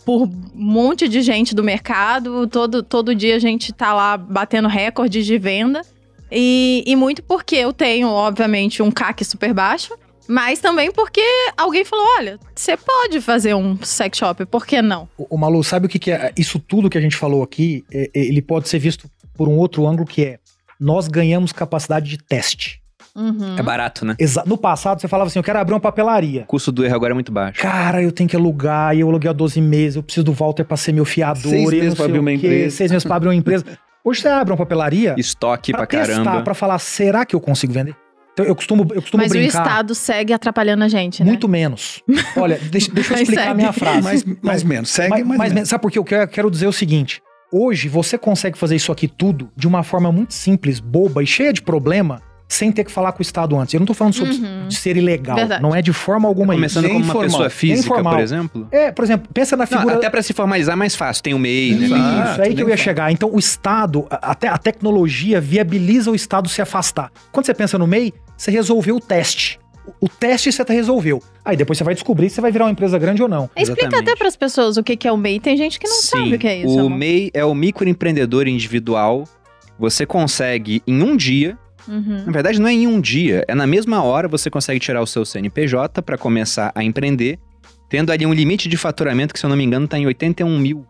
[0.03, 2.47] por um monte de gente do mercado.
[2.47, 5.83] Todo, todo dia a gente tá lá batendo recordes de venda.
[6.31, 9.95] E, e muito porque eu tenho, obviamente, um CAC super baixo.
[10.27, 11.21] Mas também porque
[11.55, 15.07] alguém falou: olha, você pode fazer um sex shop, por que não?
[15.15, 16.33] O, o Malu, sabe o que, que é?
[16.35, 19.59] Isso tudo que a gente falou aqui, é- é- ele pode ser visto por um
[19.59, 20.39] outro ângulo que é
[20.79, 22.81] nós ganhamos capacidade de teste.
[23.17, 23.55] Uhum.
[23.57, 24.15] É barato, né?
[24.19, 26.43] Exa- no passado, você falava assim: eu quero abrir uma papelaria.
[26.43, 27.59] O custo do erro agora é muito baixo.
[27.61, 30.63] Cara, eu tenho que alugar, e eu aluguei há 12 meses, eu preciso do Walter
[30.63, 31.49] pra ser meu fiador.
[31.51, 32.75] Seis meses pra sei abrir o uma empresa.
[32.77, 33.65] Seis meses pra abrir uma empresa.
[34.05, 36.41] Hoje você abre uma papelaria Estoque pra, pra testar, caramba.
[36.41, 37.93] pra falar, será que eu consigo vender?
[38.31, 41.27] Então eu costumo, eu costumo Mas o brincar Estado segue atrapalhando a gente, né?
[41.29, 42.03] muito menos.
[42.37, 44.01] Olha, deixa, deixa eu Mas explicar a minha frase.
[44.03, 44.89] Mais, mais menos.
[44.91, 45.69] Segue, Mas, mais, mas menos.
[45.69, 45.97] sabe por quê?
[45.97, 47.19] Eu quero, quero dizer o seguinte:
[47.51, 51.51] hoje você consegue fazer isso aqui tudo de uma forma muito simples, boba e cheia
[51.51, 53.73] de problema, sem ter que falar com o Estado antes.
[53.73, 54.67] Eu não tô falando sobre Uhum.
[54.69, 55.35] de ser ilegal.
[55.35, 55.61] Verdade.
[55.61, 56.59] Não é de forma alguma isso.
[56.59, 58.13] Começando Nem como uma informal, pessoa nem física, informal.
[58.13, 58.67] por exemplo.
[58.71, 59.95] É, por exemplo, pensa na Não, figura.
[59.97, 61.23] até pra se formalizar é mais fácil.
[61.23, 61.85] Tem o MEI, né?
[61.85, 63.11] Isso, é aí que eu ia chegar.
[63.11, 67.11] Então, o Estado, a- até a tecnologia viabiliza o Estado se afastar.
[67.31, 69.59] Quando você pensa no MEI, você resolveu o teste.
[70.01, 71.21] O- teste você resolveu.
[71.45, 73.49] Aí depois você vai descobrir se você vai virar uma empresa grande ou não.
[73.55, 74.09] Explica Exatamente.
[74.09, 75.39] até para as pessoas o que que é o MEI.
[75.39, 76.75] Tem gente que não Sim, sabe o que é isso.
[76.75, 76.89] O amor.
[76.97, 79.23] MEI é o microempreendedor individual.
[79.79, 82.23] Você consegue, em um dia, Uhum.
[82.25, 85.07] na verdade não é em um dia, é na mesma hora você consegue tirar o
[85.07, 87.39] seu CNPJ para começar a empreender,
[87.89, 90.59] tendo ali um limite de faturamento que, se eu não me engano, está em 81
[90.59, 90.85] mil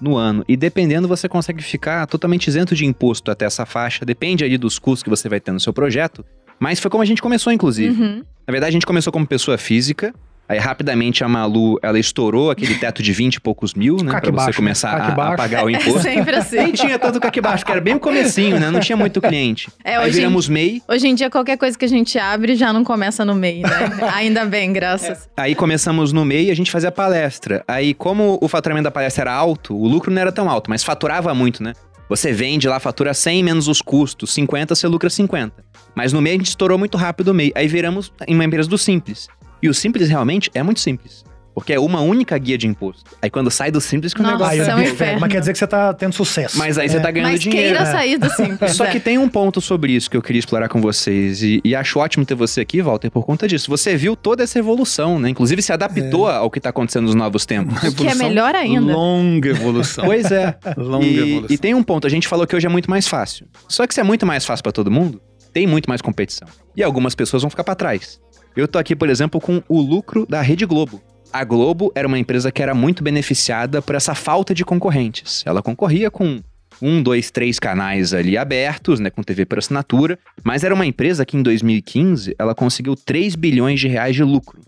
[0.00, 0.44] no ano.
[0.48, 4.04] E dependendo, você consegue ficar totalmente isento de imposto até essa faixa.
[4.04, 6.24] Depende ali dos custos que você vai ter no seu projeto.
[6.58, 8.00] Mas foi como a gente começou, inclusive.
[8.00, 8.22] Uhum.
[8.46, 10.14] Na verdade, a gente começou como pessoa física.
[10.48, 14.12] Aí, rapidamente, a Malu, ela estourou aquele teto de 20 e poucos mil, né?
[14.12, 15.06] Caque Pra você baixo, começar né?
[15.08, 16.00] Caque a, a pagar o É imposto.
[16.02, 16.56] sempre assim.
[16.56, 18.70] Nem tinha tanto caque baixo, que era bem o comecinho, né?
[18.70, 19.68] Não tinha muito cliente.
[19.84, 20.82] É, Aí hoje, viramos MEI.
[20.88, 23.68] hoje em dia, qualquer coisa que a gente abre já não começa no MEI, né?
[24.14, 25.28] Ainda bem, graças.
[25.36, 27.64] Aí começamos no MEI e a gente fazia palestra.
[27.66, 30.82] Aí, como o faturamento da palestra era alto, o lucro não era tão alto, mas
[30.84, 31.72] faturava muito, né?
[32.08, 35.52] Você vende lá, fatura 100 menos os custos, 50, você lucra 50.
[35.92, 37.50] Mas no MEI a gente estourou muito rápido o MEI.
[37.54, 39.26] Aí viramos em uma empresa do Simples.
[39.62, 41.24] E o Simples realmente é muito simples.
[41.54, 43.10] Porque é uma única guia de imposto.
[43.22, 45.20] Aí quando sai do Simples que o Nossa, negócio eu é um inferno.
[45.22, 46.58] Mas quer dizer que você tá tendo sucesso.
[46.58, 47.00] Mas aí você É.
[47.00, 47.68] tá ganhando Mas dinheiro.
[47.78, 47.92] queira né?
[47.92, 48.72] sair do simples.
[48.76, 48.90] Só é.
[48.90, 51.42] que tem um ponto sobre isso que eu queria explorar com vocês.
[51.42, 53.70] E, e acho ótimo ter você aqui, Walter, por conta disso.
[53.70, 55.30] Você viu toda essa evolução, né?
[55.30, 57.78] Inclusive se adaptou ao que tá acontecendo nos novos tempos.
[57.94, 58.92] Que é melhor ainda.
[58.92, 60.04] Longa evolução.
[60.04, 60.54] pois é.
[60.76, 61.46] Longa E, evolução.
[61.54, 63.46] e tem um ponto, a gente falou que hoje é muito mais fácil.
[63.66, 65.22] Só que se é muito mais fácil pra todo mundo,
[65.54, 66.46] tem muito mais competição.
[66.76, 68.20] E algumas pessoas vão ficar pra trás.
[68.56, 71.02] Eu tô aqui, por exemplo, com o lucro da Rede Globo.
[71.30, 75.42] A Globo era uma empresa que era muito beneficiada por essa falta de concorrentes.
[75.44, 76.40] Ela concorria com
[76.80, 81.26] um, dois, três canais ali abertos, né, com TV por assinatura, mas era uma empresa
[81.26, 84.58] que em 2015 ela conseguiu 3 bilhões de reais de lucro.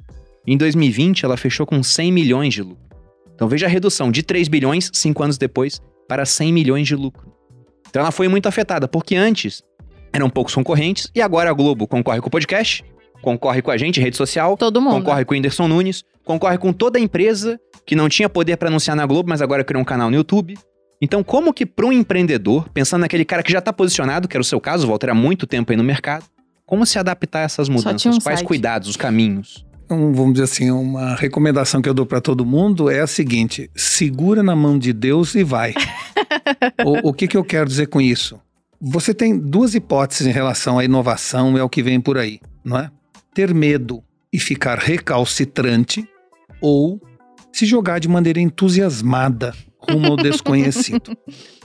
[0.46, 2.84] Em 2020 ela fechou com 100 milhões de lucro.
[3.34, 7.32] Então veja a redução de 3 bilhões cinco anos depois para 100 milhões de lucro.
[7.88, 9.62] Então ela foi muito afetada, porque antes
[10.12, 12.84] eram poucos concorrentes e agora a Globo concorre com o podcast,
[13.22, 14.94] concorre com a gente, rede social, Todo mundo.
[14.94, 18.68] concorre com o Whindersson Nunes, concorre com toda a empresa que não tinha poder para
[18.68, 20.56] anunciar na Globo, mas agora criou um canal no YouTube.
[21.00, 24.42] Então, como que para um empreendedor, pensando naquele cara que já está posicionado, que era
[24.42, 26.24] o seu caso, Walter, há muito tempo aí no mercado,
[26.66, 28.04] como se adaptar a essas mudanças?
[28.06, 28.46] um Quais site.
[28.46, 29.64] cuidados, os caminhos?
[29.84, 33.70] Então, vamos dizer assim, uma recomendação que eu dou para todo mundo é a seguinte:
[33.74, 35.72] segura na mão de Deus e vai.
[36.84, 38.38] o, o que, que eu quero dizer com isso?
[38.78, 42.78] Você tem duas hipóteses em relação à inovação e ao que vem por aí, não
[42.78, 42.90] é?
[43.38, 46.04] Ter medo e ficar recalcitrante
[46.60, 47.00] ou
[47.52, 51.16] se jogar de maneira entusiasmada rumo ao desconhecido.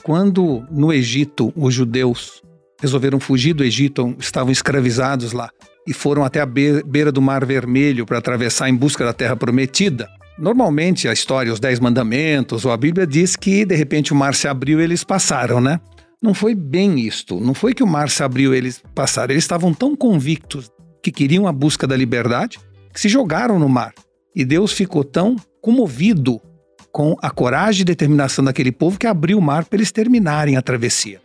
[0.04, 2.44] Quando no Egito os judeus
[2.80, 5.50] resolveram fugir do Egito, estavam escravizados lá
[5.88, 9.36] e foram até a be- beira do Mar Vermelho para atravessar em busca da Terra
[9.36, 10.08] Prometida.
[10.38, 14.36] Normalmente a história, os Dez Mandamentos ou a Bíblia diz que de repente o mar
[14.36, 15.80] se abriu e eles passaram, né?
[16.22, 17.40] Não foi bem isto.
[17.40, 19.34] Não foi que o mar se abriu e eles passaram.
[19.34, 20.72] Eles estavam tão convictos
[21.04, 22.60] que queriam a busca da liberdade
[22.94, 23.94] que se jogaram no mar.
[24.34, 26.42] E Deus ficou tão comovido
[26.92, 30.62] com a coragem e determinação daquele povo que abriu o mar para eles terminarem a
[30.62, 31.20] travessia.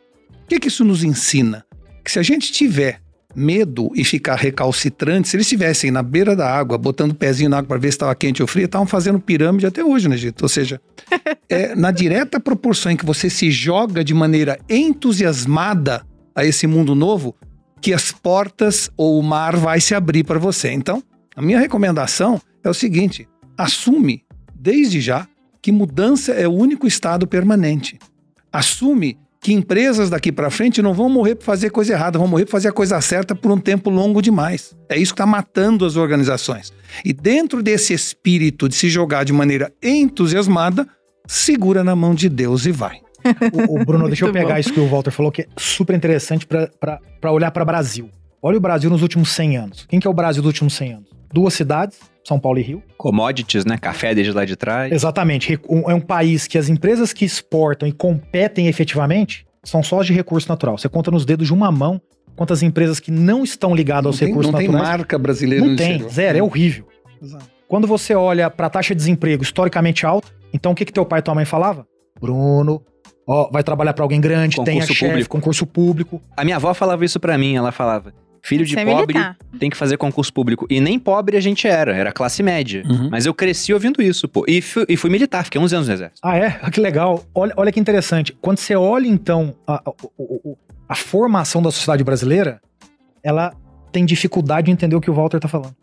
[0.45, 1.65] O que, que isso nos ensina?
[2.05, 3.01] Que se a gente tiver
[3.37, 7.59] medo e ficar recalcitrante, se eles estivessem na beira da água, botando o pezinho na
[7.59, 10.43] água para ver se estava quente ou frio, estavam fazendo pirâmide até hoje no Egito.
[10.43, 10.81] Ou seja,
[11.49, 16.03] é na direta proporção em que você se joga de maneira entusiasmada
[16.35, 17.37] a esse mundo novo,
[17.81, 20.71] que as portas ou o mar vai se abrir para você.
[20.73, 21.03] Então,
[21.35, 25.27] a minha recomendação é o seguinte: assume desde já
[25.63, 27.99] que mudança é o único estado permanente.
[28.53, 32.45] Assume que empresas daqui para frente não vão morrer por fazer coisa errada, vão morrer
[32.45, 34.77] por fazer a coisa certa por um tempo longo demais.
[34.89, 36.73] É isso que está matando as organizações.
[37.05, 40.89] E dentro desse espírito de se jogar de maneira entusiasmada,
[41.27, 43.01] segura na mão de Deus e vai.
[43.69, 44.61] O, o Bruno, deixa eu pegar bom.
[44.61, 48.09] isso que o Walter falou, que é super interessante para olhar para o Brasil.
[48.43, 49.87] Olha o Brasil nos últimos 100 anos.
[49.89, 51.09] Quem que é o Brasil dos últimos 100 anos?
[51.33, 52.83] Duas cidades, São Paulo e Rio.
[52.97, 53.77] Commodities, né?
[53.77, 54.93] Café desde lá de trás.
[54.93, 55.59] Exatamente.
[55.89, 60.13] É um país que as empresas que exportam e competem efetivamente são só as de
[60.13, 60.79] recurso natural.
[60.79, 62.01] Você conta nos dedos de uma mão
[62.37, 64.97] quantas empresas que não estão ligadas Não aos tem, recursos não tem naturais.
[64.99, 66.11] marca brasileira não tem, exterior.
[66.11, 66.87] zero, é horrível.
[67.21, 67.45] Exato.
[67.67, 71.05] Quando você olha para a taxa de desemprego historicamente alta, então o que, que teu
[71.05, 71.85] pai e tua mãe falava?
[72.21, 72.81] Bruno,
[73.29, 75.31] ó, vai trabalhar para alguém grande, Concurso chefe, público.
[75.31, 76.23] concurso público.
[76.37, 78.13] A minha avó falava isso pra mim, ela falava:
[78.43, 79.37] filho de Você é pobre militar.
[79.59, 80.67] tem que fazer concurso público.
[80.71, 82.83] E nem pobre a gente era, era classe média.
[82.89, 83.09] Uhum.
[83.11, 84.45] Mas eu cresci ouvindo isso, pô.
[84.49, 86.21] E fui, e fui militar, fiquei 11 anos no exército.
[86.25, 86.59] Ah, é?
[86.63, 87.23] Ah, Que legal.
[87.35, 88.37] Olha, olha que interessante.
[88.41, 90.57] Quando você olha, então, a, a- o-
[90.89, 92.61] a formação da sociedade brasileira,
[93.23, 93.53] ela
[93.93, 95.75] tem dificuldade de entender o que o Walter tá falando.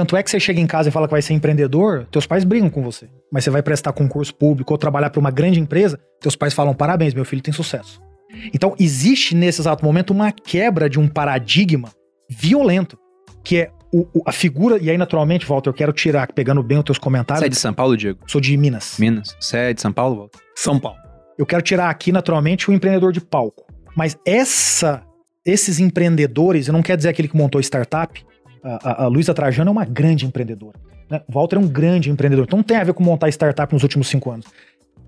[0.00, 2.42] Tanto é que você chega em casa e fala que vai ser empreendedor, teus pais
[2.42, 3.06] brigam com você.
[3.30, 6.72] Mas você vai prestar concurso público ou trabalhar para uma grande empresa, teus pais falam:
[6.72, 8.00] parabéns, meu filho tem sucesso.
[8.54, 11.90] Então, existe nesse exato momento uma quebra de um paradigma
[12.30, 12.96] violento,
[13.44, 14.78] que é o- o- a figura.
[14.80, 17.40] E aí, naturalmente, Walter, eu quero tirar, pegando bem os teus comentários.
[17.42, 18.20] Você é de São Paulo, Diego?
[18.26, 18.96] Sou de Minas.
[18.98, 19.36] Minas?
[19.38, 20.38] Você é de São Paulo, Walter?
[20.56, 20.96] São Paulo.
[21.36, 23.66] Eu quero tirar aqui, naturalmente, o empreendedor de palco.
[23.94, 25.02] Mas essa,
[25.44, 28.24] esses empreendedores, eu não quero dizer aquele que montou startup.
[28.62, 30.78] A, a, Luísa Trajano é uma grande empreendedora.
[31.10, 31.22] Né?
[31.28, 32.44] O Walter é um grande empreendedor.
[32.44, 34.46] Então não tem a ver com montar startup nos últimos cinco anos.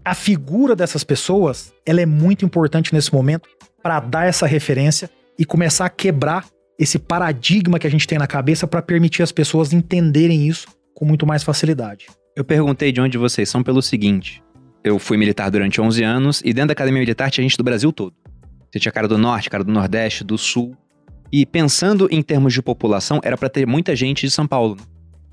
[0.05, 3.49] A figura dessas pessoas, ela é muito importante nesse momento
[3.83, 6.45] para dar essa referência e começar a quebrar
[6.79, 11.05] esse paradigma que a gente tem na cabeça para permitir as pessoas entenderem isso com
[11.05, 12.07] muito mais facilidade.
[12.35, 14.43] Eu perguntei de onde vocês são pelo seguinte.
[14.83, 17.93] Eu fui militar durante 11 anos e dentro da academia militar tinha gente do Brasil
[17.93, 18.15] todo.
[18.71, 20.77] Você tinha cara do norte, cara do nordeste, do sul.
[21.33, 24.77] E pensando em termos de população, era pra ter muita gente de São Paulo.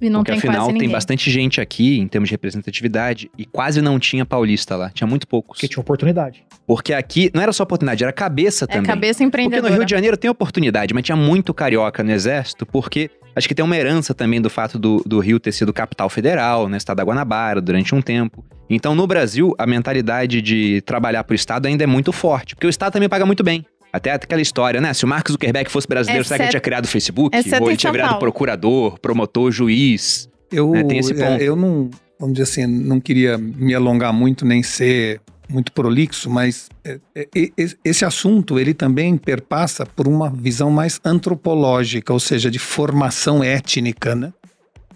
[0.01, 3.81] E não Porque tem afinal tem bastante gente aqui em termos de representatividade e quase
[3.81, 5.57] não tinha paulista lá, tinha muito poucos.
[5.57, 6.45] Porque tinha oportunidade.
[6.65, 8.83] Porque aqui não era só oportunidade, era cabeça É também.
[8.85, 9.69] cabeça Porque empreendedora.
[9.69, 13.53] no Rio de Janeiro tem oportunidade, mas tinha muito carioca no exército, porque acho que
[13.53, 16.77] tem uma herança também do fato do, do Rio ter sido capital federal, né?
[16.77, 18.45] Estado da Guanabara, durante um tempo.
[18.69, 22.69] Então, no Brasil, a mentalidade de trabalhar pro Estado ainda é muito forte, porque o
[22.69, 23.65] Estado também paga muito bem.
[23.91, 24.93] Até aquela história, né?
[24.93, 27.35] Se o Mark Zuckerberg fosse brasileiro, será que ele Exceto- tinha criado o Facebook?
[27.35, 28.21] exceto Ou em ele tinha virado Paulo.
[28.21, 30.29] procurador, promotor, juiz?
[30.51, 31.41] Eu, É, tem esse é, ponto.
[31.43, 35.21] eu não, vamos dizer assim, não queria me alongar muito nem ser
[35.51, 37.49] muito prolixo, mas é, é, é,
[37.83, 44.13] esse assunto ele também perpassa por uma visão mais antropológica, ou seja, de formação étnica,
[44.13, 44.31] né?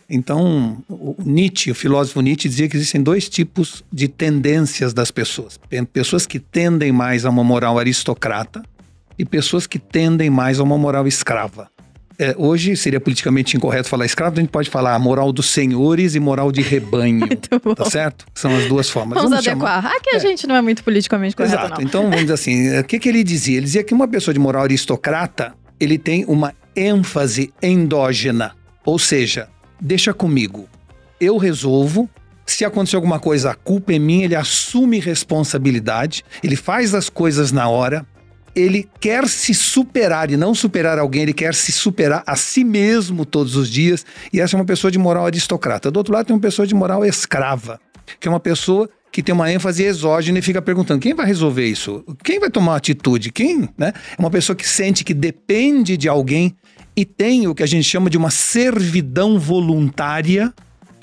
[0.07, 5.59] Então, o Nietzsche, o filósofo Nietzsche dizia que existem dois tipos de tendências das pessoas.
[5.69, 8.61] Tem pessoas que tendem mais a uma moral aristocrata
[9.23, 11.69] e pessoas que tendem mais a uma moral escrava.
[12.19, 16.19] é, hoje seria politicamente incorreto falar escravo, a gente pode falar moral dos senhores e
[16.19, 17.19] moral de rebanho.
[17.25, 17.73] Muito bom.
[17.73, 18.25] Tá certo?
[18.35, 19.21] São as duas formas.
[19.23, 19.95] Vamos, chamar- adequar.
[19.97, 21.79] Aqui a gente não é muito politicamente correto, Exato.
[21.81, 21.87] não.
[21.87, 23.57] Então, vamos dizer assim, eh, o que, que ele dizia?
[23.57, 28.53] Ele dizia que uma pessoa de moral aristocrata, ele tem uma ênfase endógena.
[28.85, 29.47] Ou seja,
[29.81, 30.67] deixa comigo.
[31.19, 32.09] Eu resolvo.
[32.45, 37.51] Se acontecer alguma coisa, a culpa é minha, ele assume responsabilidade, ele faz as coisas
[37.53, 38.05] na hora,
[38.55, 43.25] ele quer se superar e não superar alguém, ele quer se superar a si mesmo
[43.25, 44.05] todos os dias.
[44.31, 45.89] E essa é uma pessoa de moral aristocrata.
[45.89, 47.79] Do outro lado, tem uma pessoa de moral escrava,
[48.19, 51.65] que é uma pessoa que tem uma ênfase exógena e fica perguntando: quem vai resolver
[51.65, 52.03] isso?
[52.23, 53.31] Quem vai tomar atitude?
[53.31, 53.69] Quem?
[53.77, 53.93] Né?
[54.17, 56.55] É uma pessoa que sente que depende de alguém
[56.95, 60.53] e tem o que a gente chama de uma servidão voluntária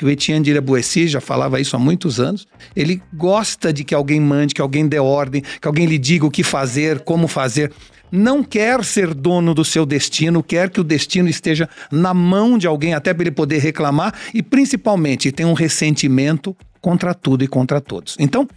[0.01, 2.49] que o Etienne de Boissy já falava isso há muitos anos.
[2.75, 6.31] Ele gosta de que alguém mande, que alguém dê ordem, que alguém lhe diga o
[6.31, 7.71] que fazer, como fazer.
[8.11, 12.67] Não quer ser dono do seu destino, quer que o destino esteja na mão de
[12.67, 17.79] alguém até para ele poder reclamar e principalmente tem um ressentimento contra tudo e contra
[17.79, 18.17] todos.
[18.19, 18.49] Então,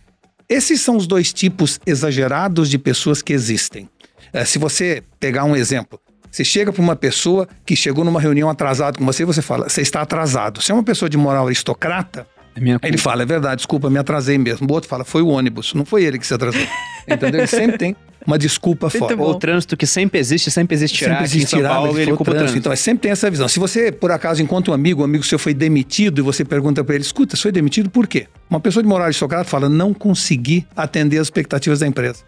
[0.47, 3.89] esses são os dois tipos exagerados de pessoas que existem.
[4.31, 5.99] Eh, se você pegar um exemplo,
[6.33, 9.69] você chega para uma pessoa que chegou numa reunião atrasado com você e você fala,
[9.69, 10.63] você está atrasado.
[10.63, 14.39] Se é uma pessoa de moral aristocrata, É ele fala, é verdade, desculpa, me atrasei
[14.39, 14.67] mesmo.
[14.67, 16.65] O outro fala, foi o ônibus, não foi ele que se atrasou.
[17.07, 17.41] Entendeu?
[17.41, 19.15] Ele sempre tem uma desculpa fora.
[19.15, 19.25] bom.
[19.25, 22.39] Ou o trânsito que sempre existe, sempre existirá Sempre existirá, Paulo ele culpa o trânsito.
[22.39, 22.57] trânsito.
[22.57, 23.47] Então, é, sempre tem essa visão.
[23.47, 26.83] Se você, por acaso, encontra um amigo, o amigo seu foi demitido e você pergunta
[26.83, 28.25] para ele, escuta, você foi demitido por quê?
[28.49, 32.23] Uma pessoa de moral aristocrata fala, não consegui atender as expectativas da empresa.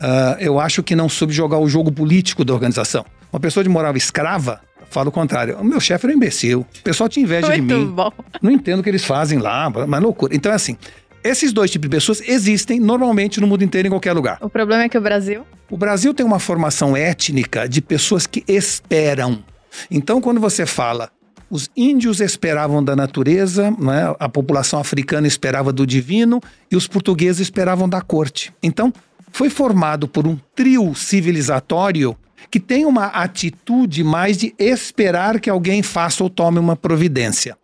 [0.00, 3.04] Ah, eu acho que não soube jogar o jogo político da organização.
[3.32, 5.58] Uma pessoa de moral escrava fala o contrário.
[5.58, 6.60] O meu chefe era um imbecil.
[6.60, 7.92] O pessoal tinha inveja de Muito mim.
[7.92, 8.12] bom.
[8.40, 10.34] Não entendo o que eles fazem lá, mas loucura.
[10.34, 10.76] Então é assim,
[11.22, 14.38] esses dois tipos de pessoas existem normalmente no mundo inteiro, em qualquer lugar.
[14.40, 15.44] O problema é que o Brasil.
[15.68, 19.42] O Brasil tem uma formação étnica de pessoas que esperam.
[19.90, 21.10] Então, quando você fala,
[21.50, 24.14] os índios esperavam da natureza, né?
[24.18, 28.54] a população africana esperava do divino e os portugueses esperavam da corte.
[28.62, 28.92] Então,
[29.32, 32.16] foi formado por um trio civilizatório
[32.50, 37.56] que tem uma atitude mais de esperar que alguém faça ou tome uma providência.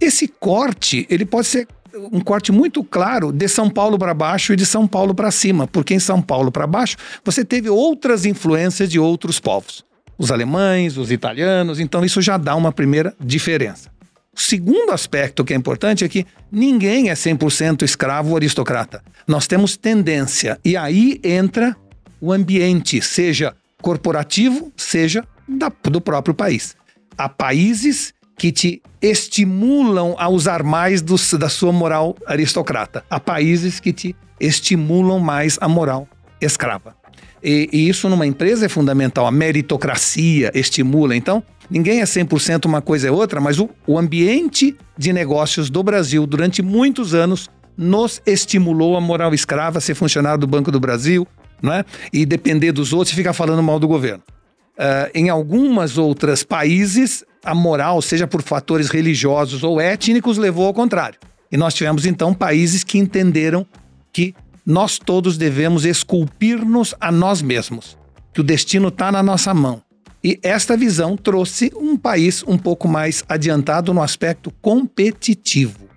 [0.00, 4.56] Esse corte, ele pode ser um corte muito claro de São Paulo para baixo e
[4.56, 8.90] de São Paulo para cima, porque em São Paulo para baixo você teve outras influências
[8.90, 9.84] de outros povos,
[10.18, 13.90] os alemães, os italianos, então isso já dá uma primeira diferença.
[14.34, 19.02] O segundo aspecto que é importante é que ninguém é 100% escravo ou aristocrata.
[19.28, 21.76] Nós temos tendência e aí entra
[22.18, 26.74] o ambiente, seja corporativo, seja da- do próprio país.
[27.18, 33.04] Há países que te estimulam a usar mais do- da sua moral aristocrata.
[33.10, 36.08] Há países que te estimulam mais a moral
[36.40, 36.94] escrava.
[37.42, 39.26] E, e isso numa empresa é fundamental.
[39.26, 41.14] A meritocracia estimula.
[41.16, 45.82] Então, ninguém é 100% uma coisa é outra, mas o, o ambiente de negócios do
[45.82, 51.26] Brasil durante muitos anos nos estimulou a moral escrava, ser funcionário do Banco do Brasil,
[51.62, 51.84] né?
[52.12, 54.22] e depender dos outros e ficar falando mal do governo.
[54.78, 60.74] Ah, em algumas outras países, a moral, seja por fatores religiosos ou étnicos, levou ao
[60.74, 61.18] contrário.
[61.50, 63.66] E nós tivemos então países que entenderam
[64.12, 67.98] que nós todos devemos esculpir-nos a nós mesmos,
[68.32, 69.82] que o destino está na nossa mão.
[70.24, 75.88] E esta visão trouxe um país um pouco mais adiantado no aspecto competitivo.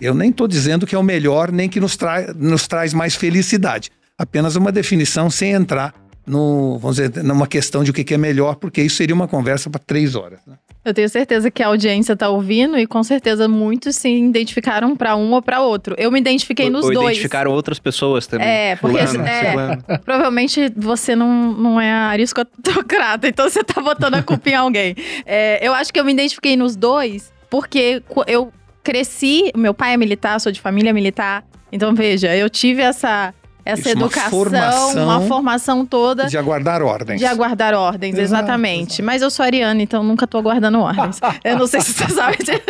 [0.00, 3.14] Eu nem estou dizendo que é o melhor, nem que nos, tra nos traz mais
[3.14, 3.90] felicidade.
[4.20, 5.94] Apenas uma definição sem entrar
[6.26, 9.70] no, vamos dizer, numa questão de o que é melhor, porque isso seria uma conversa
[9.70, 10.38] para três horas.
[10.46, 10.56] né?
[10.84, 15.16] Eu tenho certeza que a audiência tá ouvindo e com certeza muitos se identificaram pra
[15.16, 15.94] um ou pra outro.
[15.98, 17.06] Eu me identifiquei Ou- nos ou dois.
[17.12, 18.46] identificaram outras pessoas também.
[18.46, 24.22] É, porque Fulano, é, provavelmente você não, não é aristocrata, então você tá botando a
[24.22, 24.94] culpa em alguém.
[25.24, 28.52] É, eu acho que eu me identifiquei nos dois porque eu
[28.82, 33.80] cresci, meu pai é militar, sou de família militar, então veja, eu tive essa, essa
[33.88, 36.26] Isso, uma educação, formação uma formação toda.
[36.26, 37.18] De aguardar ordens.
[37.20, 39.02] De aguardar ordens, Exato, exatamente.
[39.02, 41.20] Mas eu sou ariana, então nunca tô aguardando ordens.
[41.44, 42.38] eu não sei se você sabe.
[42.38, 42.62] de-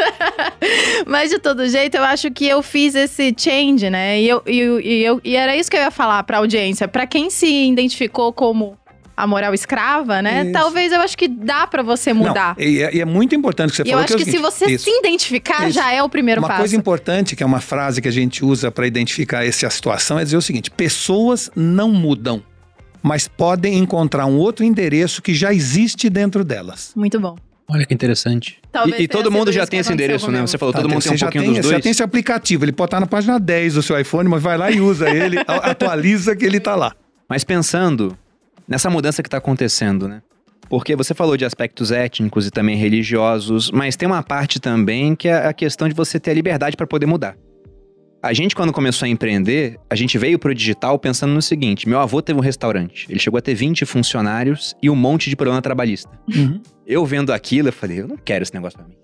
[1.06, 4.20] Mas de todo jeito, eu acho que eu fiz esse change, né?
[4.20, 6.86] E, eu, e, eu- e, eu, e era isso que eu ia falar pra audiência.
[6.88, 8.76] Pra quem se identificou como
[9.22, 10.42] a moral escrava, né?
[10.44, 10.52] Isso.
[10.52, 12.54] Talvez eu acho que dá pra você Não, mudar.
[12.58, 14.04] e, é, e é muito importante que você E eu falou.
[14.04, 14.84] acho é o que se você isso.
[14.84, 15.74] se identificar, Isso.
[15.74, 16.60] já é o primeiro Uma passo.
[16.60, 20.24] coisa importante, que é uma frase que a gente usa para identificar essa situação, é
[20.24, 22.42] dizer o seguinte: pessoas não mudam,
[23.02, 26.92] mas podem encontrar um outro endereço que já existe dentro delas.
[26.96, 27.36] Muito bom.
[27.72, 28.58] Olha que interessante.
[28.72, 30.40] Talvez E, e todo mundo já tem que esse endereço, né?
[30.40, 31.82] Você falou, todo Tá, mundo tem um pouquinho tem, dos você já dois.
[31.84, 34.72] tem esse aplicativo, ele pode estar na página 10 do seu iPhone, mas vai lá
[34.72, 36.92] e usa ele, atualiza que ele está lá.
[37.28, 38.18] Mas pensando
[38.70, 40.22] nessa mudança que está acontecendo, né?
[40.68, 45.26] Porque você falou de aspectos étnicos e também religiosos, mas tem uma parte também que
[45.26, 47.36] é a questão de você ter a liberdade para poder mudar.
[48.22, 51.98] A gente, quando começou a empreender, a gente veio pro digital pensando no seguinte: meu
[51.98, 55.60] avô teve um restaurante, ele chegou a ter 20 funcionários e um monte de problema
[55.60, 56.10] trabalhista.
[56.28, 56.60] Uhum.
[56.86, 58.94] Eu vendo aquilo, eu falei, eu não quero esse negócio pra mim.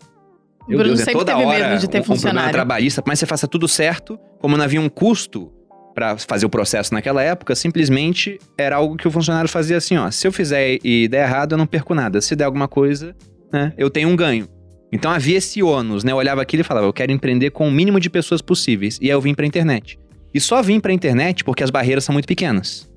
[0.69, 2.53] Meu Bruno Deus, é sempre toda teve hora medo de ter um, um problema funcionário.
[2.53, 5.51] trabalhista, mas você faça tudo certo, como não havia um custo
[5.97, 10.11] pra fazer o processo naquela época, simplesmente era algo que o funcionário fazia assim, ó,
[10.11, 12.21] se eu fizer e der errado, eu não perco nada.
[12.21, 13.17] Se der alguma coisa,
[13.51, 14.47] né, eu tenho um ganho.
[14.93, 16.13] Então havia esse ônus, né?
[16.13, 18.99] Eu olhava aquilo e falava, eu quero empreender com o mínimo de pessoas possíveis.
[19.01, 19.99] E aí eu vim pra internet.
[20.35, 22.89] E só vim pra internet porque as barreiras são muito pequenas.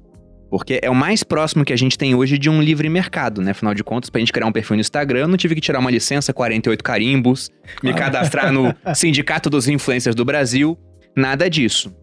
[0.50, 3.52] Porque é o mais próximo que a gente tem hoje de um livre mercado, né?
[3.52, 5.80] Afinal de contas, pra gente criar um perfil no Instagram, eu não tive que tirar
[5.80, 7.50] uma licença, 48 carimbos,
[7.82, 10.78] me cadastrar no Sindicato dos Influencers do Brasil,
[11.16, 11.94] nada disso.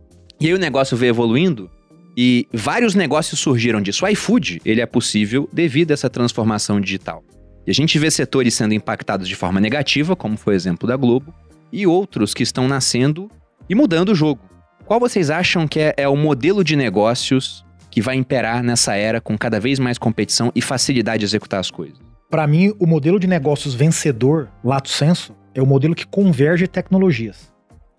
[0.40, 1.70] E aí o negócio veio evoluindo
[2.16, 4.04] e vários negócios surgiram disso.
[4.04, 7.22] O iFood, ele é possível devido a essa transformação digital.
[7.66, 10.96] E a gente vê setores sendo impactados de forma negativa, como foi o exemplo da
[10.96, 11.34] Globo,
[11.72, 13.30] e outros que estão nascendo
[13.68, 14.40] e mudando o jogo.
[14.84, 19.20] Qual vocês acham que é, é o modelo de negócios que vai imperar nessa era
[19.20, 21.98] com cada vez mais competição e facilidade de executar as coisas?
[22.30, 27.52] Para mim, o modelo de negócios vencedor, lato senso, é o modelo que converge tecnologias.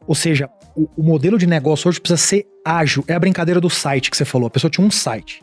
[0.05, 3.03] Ou seja, o, o modelo de negócio hoje precisa ser ágil.
[3.07, 4.47] É a brincadeira do site que você falou.
[4.47, 5.41] A pessoa tinha um site.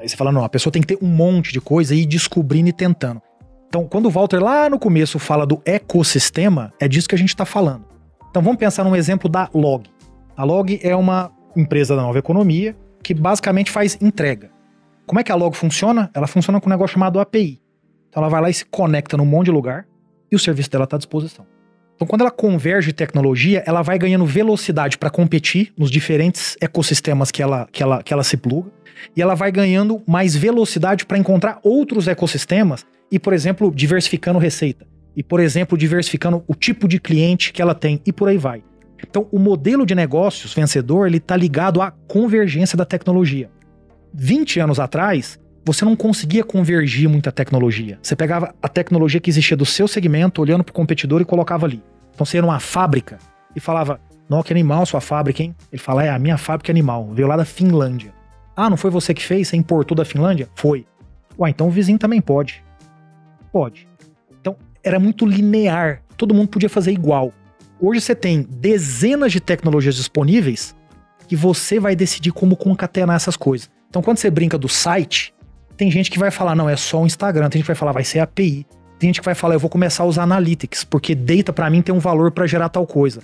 [0.00, 2.06] Aí você fala, não, a pessoa tem que ter um monte de coisa e ir
[2.06, 3.20] descobrindo e tentando.
[3.68, 7.28] Então, quando o Walter lá no começo fala do ecossistema, é disso que a gente
[7.28, 7.84] está falando.
[8.30, 9.88] Então, vamos pensar num exemplo da Log.
[10.36, 14.50] A Log é uma empresa da nova economia que basicamente faz entrega.
[15.06, 16.10] Como é que a Log funciona?
[16.14, 17.60] Ela funciona com um negócio chamado API.
[18.08, 19.86] Então, ela vai lá e se conecta num monte de lugar
[20.30, 21.46] e o serviço dela está à disposição.
[21.96, 27.42] Então, quando ela converge tecnologia, ela vai ganhando velocidade para competir nos diferentes ecossistemas que
[27.42, 28.70] ela, que, ela, que ela se pluga,
[29.16, 34.86] e ela vai ganhando mais velocidade para encontrar outros ecossistemas e, por exemplo, diversificando receita.
[35.16, 38.62] E, por exemplo, diversificando o tipo de cliente que ela tem e por aí vai.
[39.02, 43.50] Então, o modelo de negócios vencedor, ele está ligado à convergência da tecnologia.
[44.12, 47.98] 20 anos atrás, você não conseguia convergir muita tecnologia.
[48.00, 51.66] Você pegava a tecnologia que existia do seu segmento, olhando para o competidor e colocava
[51.66, 51.82] ali.
[52.14, 53.18] Então você ia numa fábrica
[53.54, 55.56] e falava: Não, que animal sua fábrica, hein?
[55.72, 58.14] Ele fala: É, a minha fábrica é animal, veio lá da Finlândia.
[58.54, 59.48] Ah, não foi você que fez?
[59.48, 60.48] Você importou da Finlândia?
[60.54, 60.86] Foi.
[61.36, 62.64] Ué, então o vizinho também pode.
[63.52, 63.88] Pode.
[64.40, 66.00] Então era muito linear.
[66.16, 67.32] Todo mundo podia fazer igual.
[67.80, 70.76] Hoje você tem dezenas de tecnologias disponíveis
[71.26, 73.68] que você vai decidir como concatenar essas coisas.
[73.90, 75.34] Então, quando você brinca do site,
[75.76, 77.48] tem gente que vai falar, não, é só o Instagram.
[77.48, 78.66] Tem gente que vai falar, vai ser API.
[78.98, 81.82] Tem gente que vai falar, eu vou começar a usar Analytics, porque data para mim
[81.82, 83.20] tem um valor para gerar tal coisa.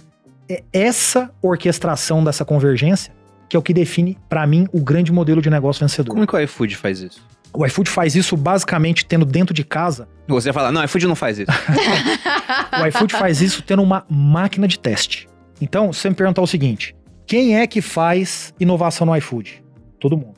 [0.49, 3.13] É essa orquestração dessa convergência
[3.49, 6.15] que é o que define, para mim, o grande modelo de negócio vencedor.
[6.15, 7.23] Como que o iFood faz isso?
[7.53, 10.09] O iFood faz isso basicamente tendo dentro de casa.
[10.27, 11.53] Você fala, não, o iFood não faz isso.
[12.81, 15.29] O iFood faz isso tendo uma máquina de teste.
[15.61, 16.97] Então, se você me perguntar o seguinte:
[17.27, 19.63] quem é que faz inovação no iFood?
[20.01, 20.35] Todo mundo.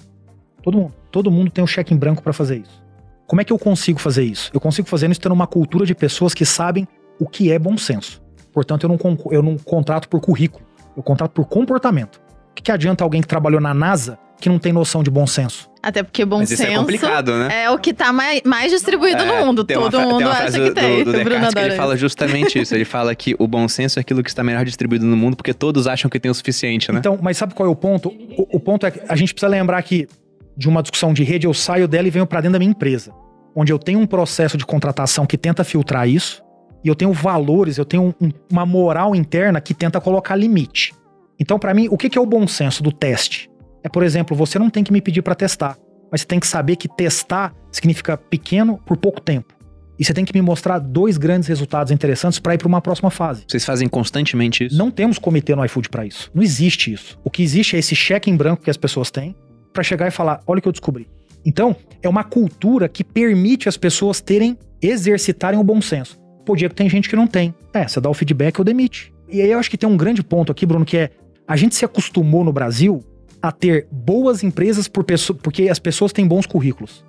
[0.60, 0.94] Todo mundo.
[1.14, 2.82] Todo mundo tem um cheque em branco para fazer isso.
[3.24, 4.50] Como é que eu consigo fazer isso?
[4.52, 6.88] Eu consigo fazer isso tendo uma cultura de pessoas que sabem
[7.20, 8.20] o que é bom senso.
[8.52, 8.98] Portanto, eu não,
[9.30, 12.16] eu não contrato por currículo, eu contrato por comportamento.
[12.50, 15.24] O que, que adianta alguém que trabalhou na NASA que não tem noção de bom
[15.24, 15.70] senso?
[15.80, 17.62] Até porque bom Mas isso senso é complicado, né?
[17.62, 19.62] é o que tá mais, mais distribuído É, no mundo.
[19.62, 21.04] Todo mundo tem uma acha que do, tem.
[21.04, 22.74] Do, do o Bruno Descartes que ele fala justamente isso.
[22.74, 25.54] Ele fala que o bom senso é aquilo que está melhor distribuído no mundo porque
[25.54, 26.98] todos acham que tem o suficiente, né?
[26.98, 28.08] Então, mas sabe qual é o ponto?
[28.36, 30.08] O, o ponto é que a gente precisa lembrar que
[30.56, 33.12] de uma discussão de rede, eu saio dela e venho para dentro da minha empresa,
[33.54, 36.42] onde eu tenho um processo de contratação que tenta filtrar isso,
[36.84, 40.92] e eu tenho valores, eu tenho um- uma moral interna que tenta colocar limite.
[41.40, 43.50] Então, para mim, o que que é o bom senso do teste?
[43.82, 45.76] É, por exemplo, você não tem que me pedir para testar,
[46.10, 49.54] mas você tem que saber que testar significa pequeno por pouco tempo.
[49.98, 53.10] E você tem que me mostrar dois grandes resultados interessantes para ir para uma próxima
[53.10, 53.44] fase.
[53.46, 54.76] Vocês fazem constantemente isso?
[54.76, 56.30] Não temos comitê no iFood para isso.
[56.34, 57.18] Não existe isso.
[57.22, 59.36] O que existe é esse cheque em branco que as pessoas têm
[59.74, 61.06] para chegar e falar: olha o que eu descobri.
[61.44, 66.18] Então, é uma cultura que permite as pessoas terem, exercitarem o bom senso.
[66.46, 67.54] Pô, Diego, tem gente que não tem.
[67.74, 69.12] É, você dá o feedback ou demite.
[69.28, 71.10] E aí eu acho que tem um grande ponto aqui, Bruno, que é
[71.46, 73.02] a gente se acostumou no Brasil
[73.42, 77.04] a ter boas empresas por pesso- porque as pessoas têm bons currículos.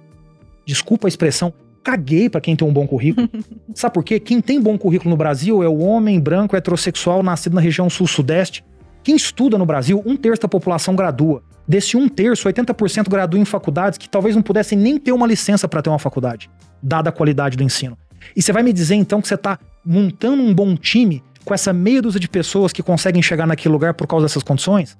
[0.65, 1.53] Desculpa a expressão,
[1.83, 3.29] caguei pra quem tem um bom currículo.
[3.73, 4.19] Sabe por quê?
[4.19, 8.65] Quem tem bom currículo no Brasil é o homem branco heterossexual nascido na região sul-sudeste.
[9.05, 11.43] Quem estuda no Brasil, um terço da população gradua.
[11.67, 15.67] Desse um terço, 80% gradua em faculdades que talvez não pudessem nem ter uma licença
[15.67, 16.49] para ter uma faculdade,
[16.81, 17.95] dada a qualidade do ensino.
[18.35, 21.71] E você vai me dizer então que você está montando um bom time com essa
[21.71, 24.97] meia dúzia de pessoas que conseguem chegar naquele lugar por causa dessas condições?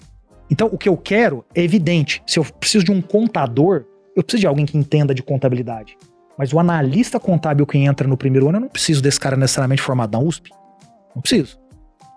[0.51, 2.22] Então, o que eu quero é evidente.
[2.28, 3.86] Se eu preciso de um contador,
[4.16, 5.97] eu preciso de alguém que entenda de contabilidade.
[6.38, 9.82] Mas o analista contábil que entra no primeiro ano, eu não preciso desse cara necessariamente
[9.82, 10.51] formado na USP.
[11.16, 11.64] Não preciso.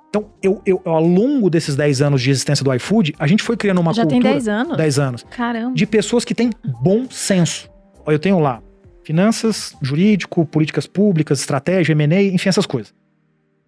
[0.08, 3.56] Então, eu, eu, ao longo desses 10 anos de existência do iFood, a gente foi
[3.56, 4.22] criando uma Já cultura...
[4.22, 4.76] tem 10 anos?
[4.76, 5.26] 10 anos.
[5.30, 5.74] Caramba.
[5.74, 6.50] De pessoas que têm
[6.82, 7.68] bom senso.
[8.06, 8.62] Eu tenho lá
[9.04, 12.94] finanças, jurídico, políticas públicas, estratégia, M&A, enfim, essas coisas.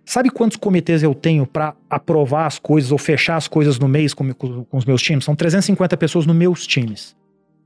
[0.04, 4.12] Sabe quantos comitês eu tenho para aprovar as coisas ou fechar as coisas no mês
[4.12, 5.24] com, com- com os meus times?
[5.24, 7.14] São 350 pessoas nos meus times.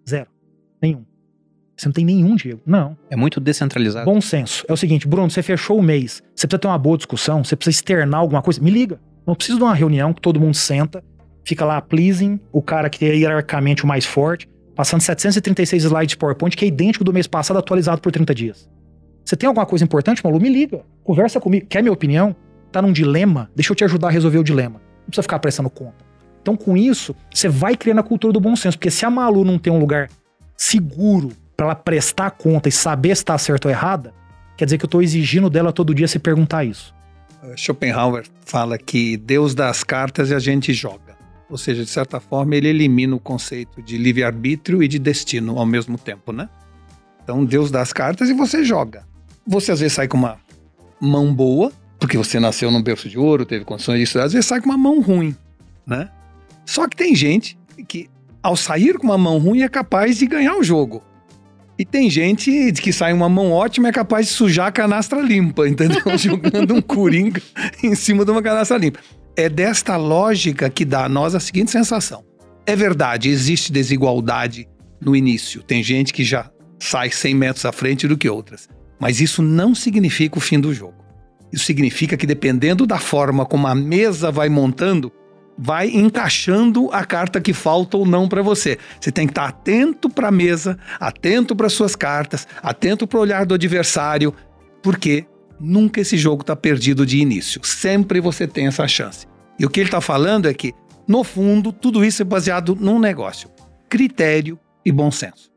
[0.09, 0.27] Zero.
[0.83, 1.05] Nenhum.
[1.77, 2.61] Você não tem nenhum, Diego?
[2.65, 2.97] Não.
[3.11, 4.05] É muito descentralizado.
[4.05, 4.65] Bom senso.
[4.69, 7.57] É o seguinte, Bruno, você fechou o mês, você precisa ter uma boa discussão, você
[7.57, 9.01] precisa externar alguma coisa, me liga.
[9.27, 11.03] Não preciso de uma reunião que todo mundo senta,
[11.45, 16.17] fica lá pleasing, o cara que é hierarquicamente o mais forte, passando 736 slides de
[16.17, 18.69] PowerPoint, que é idêntico do mês passado, atualizado por 30 dias.
[19.25, 20.39] Você tem alguma coisa importante, Malu?
[20.39, 20.83] Me liga.
[21.03, 21.67] Conversa comigo.
[21.67, 22.37] Quer minha opinião?
[22.71, 23.51] Tá num dilema?
[23.57, 24.81] Deixa eu te ajudar a resolver o dilema.
[25.01, 26.05] Não precisa ficar prestando conta.
[26.43, 28.77] Então, com isso, você vai criando a cultura do bom senso.
[28.77, 30.11] Porque se a Malu não tem um lugar
[30.57, 34.13] seguro para ela prestar conta e saber se tá certo ou errada,
[34.57, 36.95] quer dizer que eu tô exigindo dela todo dia se perguntar isso.
[37.57, 41.15] Schopenhauer fala que Deus dá as cartas e a gente joga.
[41.51, 45.67] Ou seja, de certa forma, ele elimina o conceito de livre-arbítrio e de destino ao
[45.67, 46.49] mesmo tempo, né?
[47.23, 49.07] Então, Deus dá as cartas e você joga.
[49.47, 50.39] Você às vezes sai com uma
[51.01, 54.47] mão boa, porque você nasceu num berço de ouro, teve condições de estudar, às vezes
[54.47, 55.37] sai com uma mão ruim,
[55.87, 56.11] né?
[56.65, 58.09] Só que tem gente que,
[58.43, 61.03] ao sair com uma mão ruim, é capaz de ganhar o jogo.
[61.79, 65.21] E tem gente que sai uma mão ótima e é capaz de sujar a canastra
[65.21, 66.03] limpa, entendeu?
[66.17, 67.43] Jogando um coringa
[67.83, 69.01] em cima de uma canastra limpa.
[69.37, 72.25] É desta lógica que dá a nós a seguinte sensação.
[72.67, 74.69] É verdade, existe desigualdade
[75.01, 75.63] no início.
[75.63, 78.69] Tem gente que já sai 100 metros à frente do que outras.
[79.01, 81.05] Mas isso não significa o fim do jogo.
[81.53, 85.13] Isso significa que dependendo da forma como a mesa vai montando,
[85.57, 88.79] vai encaixando a carta que falta ou não para você.
[89.01, 93.23] Você tem que estar atento para a mesa, atento para suas cartas, atento para o
[93.23, 94.35] olhar do adversário,
[94.83, 95.27] porque
[95.61, 97.61] nunca esse jogo está perdido de início.
[97.65, 99.27] Sempre você tem essa chance.
[99.59, 100.73] E o que ele está falando é que,
[101.07, 103.49] no fundo, tudo isso é baseado num negócio:
[103.89, 105.54] critério e bom senso.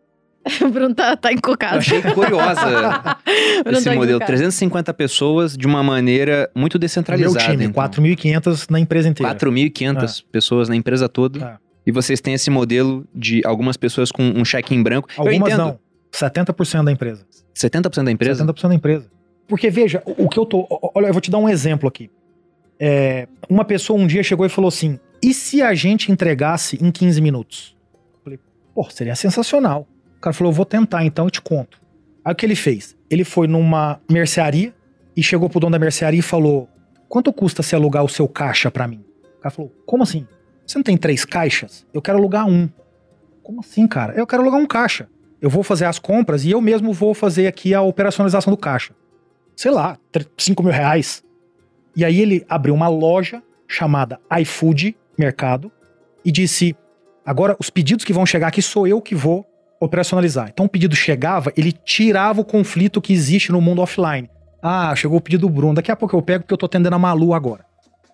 [0.66, 1.78] o Bruno tá, tá Eu encucado.
[1.78, 2.62] achei curiosa
[3.64, 4.18] Bruno esse tá modelo.
[4.18, 4.28] encucado.
[4.28, 7.45] 350 pessoas de uma maneira muito No meu descentralizada.
[7.52, 7.84] time, então.
[7.84, 9.36] 4.500 na empresa inteira.
[9.36, 11.60] 4.500 pessoas na empresa toda.
[11.64, 11.68] É.
[11.86, 15.08] E vocês têm esse modelo de algumas pessoas com um cheque em branco.
[15.18, 15.80] Eu Algumas não.
[16.12, 17.26] 70% da empresa.
[17.56, 18.45] 70% da empresa?
[18.45, 19.06] 70% da empresa.
[19.48, 20.68] Porque, veja, o que eu tô.
[20.93, 22.10] Olha, eu vou te dar um exemplo aqui.
[22.80, 26.91] É, uma pessoa um dia chegou e falou assim: e se a gente entregasse em
[26.91, 27.76] 15 minutos?
[27.93, 28.39] Eu falei,
[28.76, 29.88] pô, seria sensacional.
[30.18, 31.80] O cara falou, eu vou tentar, então eu te conto.
[32.26, 32.95] Aí o que ele fez?
[33.09, 34.74] Ele foi numa mercearia
[35.15, 36.68] e chegou pro dono da mercearia e falou:
[37.07, 39.03] quanto custa se alugar o seu caixa pra mim?
[39.38, 40.28] O cara falou, como assim?
[40.65, 41.86] Você não tem três caixas?
[41.93, 42.68] Eu quero alugar um.
[43.41, 44.13] Como assim, cara?
[44.13, 45.07] Eu quero alugar um caixa.
[45.41, 48.93] Eu vou fazer as compras e eu mesmo vou fazer aqui a operacionalização do caixa.
[49.55, 49.97] Sei lá,
[50.38, 51.24] 5 mil reais.
[51.95, 55.72] E aí ele abriu uma loja chamada iFood Mercado
[56.26, 56.76] e disse:
[57.26, 59.45] agora os pedidos que vão chegar aqui sou eu que vou
[59.80, 60.50] operacionalizar.
[60.50, 64.30] Então o pedido chegava, ele tirava o conflito que existe no mundo offline.
[64.62, 66.96] Ah, chegou o pedido do Bruno, daqui a pouco eu pego porque eu tô atendendo
[66.96, 67.66] a Malu agora.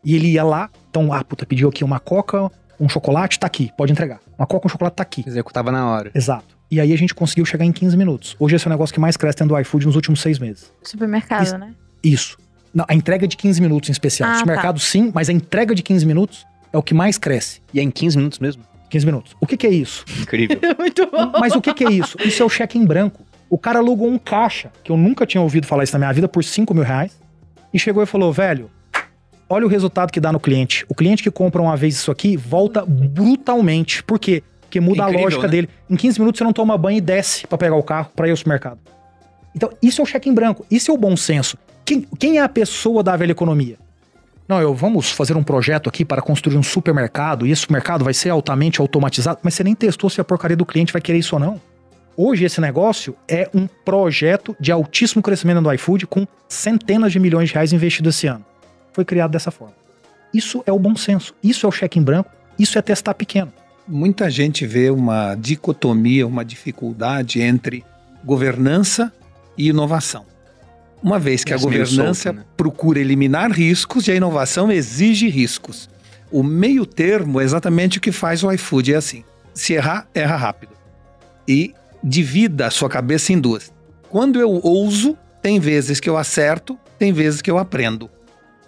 [0.04, 3.72] E ele ia lá, então, ah, puta, pediu aqui uma coca, um chocolate, tá aqui,
[3.78, 4.20] pode entregar.
[4.38, 5.24] Uma coca, um chocolate tá aqui.
[5.26, 6.12] Executava na hora.
[6.14, 6.58] Exato.
[6.70, 8.36] E aí a gente conseguiu chegar em 15 minutos.
[8.40, 10.72] Hoje esse é o negócio que mais cresce dentro do iFood nos últimos seis meses.
[10.84, 11.58] Supermercado, Isso.
[11.58, 11.74] né?
[12.04, 12.38] Isso.
[12.74, 14.30] Não, a entrega de 15 minutos em especial.
[14.30, 17.62] Ah, o mercado sim, mas a entrega de 15 minutos é o que mais cresce.
[17.74, 18.64] E é em 15 minutos mesmo?
[18.94, 19.36] 15 minutos.
[19.42, 20.06] O que, que é isso?
[20.22, 20.60] Incrível.
[20.78, 21.32] Muito bom.
[21.40, 22.16] Mas o que, que é isso?
[22.24, 23.26] Isso é o cheque em branco.
[23.50, 26.28] O cara alugou um caixa, que eu nunca tinha ouvido falar isso na minha vida,
[26.28, 27.20] por 5 mil reais.
[27.74, 28.70] E chegou e falou, velho,
[29.50, 30.86] olha o resultado que dá no cliente.
[30.88, 34.04] O cliente que compra uma vez isso aqui volta brutalmente.
[34.04, 34.44] Por quê?
[34.62, 35.50] Porque muda Incrível, a lógica né?
[35.50, 35.70] dele.
[35.90, 38.32] Em 15 minutos você não toma banho e desce pra pegar o carro pra ir
[38.32, 38.78] ao supermercado.
[39.56, 40.64] Então, isso é o cheque em branco.
[40.70, 41.58] Isso é o bom senso.
[41.84, 43.78] Quem, quem é a pessoa da velha economia?
[44.48, 48.14] Não, eu vamos fazer um projeto aqui para construir um supermercado e esse supermercado vai
[48.14, 51.36] ser altamente automatizado, mas você nem testou se a porcaria do cliente vai querer isso
[51.36, 51.62] ou não.
[52.16, 57.50] Hoje esse negócio é um projeto de altíssimo crescimento do iFood com centenas de milhões
[57.50, 58.46] de reais investidos esse ano.
[58.92, 59.74] Foi criado dessa forma.
[60.34, 62.30] Isso é o bom senso, isso é o cheque em branco,
[62.60, 63.52] isso é testar pequeno.
[63.88, 67.84] Muita gente vê uma dicotomia, uma dificuldade entre
[68.24, 69.12] governança
[69.58, 70.26] e inovação.
[71.04, 72.46] Uma vez que Parece a governança solto, né?
[72.56, 75.90] procura eliminar riscos e a inovação exige riscos.
[76.32, 79.24] O meio termo é exatamente o que faz o iFood, é assim.
[79.54, 80.72] Se errar, erra rápido.
[81.48, 83.72] E divida a sua cabeça em duas.
[84.10, 88.10] Quando eu ouso, tem vezes que eu acerto, tem vezes que eu aprendo.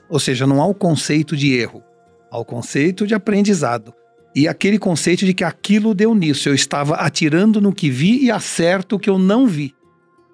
[0.09, 1.81] Ou seja, não há o conceito de erro,
[2.29, 3.93] há o conceito de aprendizado.
[4.35, 8.29] E aquele conceito de que aquilo deu nisso, eu estava atirando no que vi e
[8.29, 9.73] acerto o que eu não vi.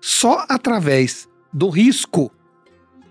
[0.02, 2.32] Só através do risco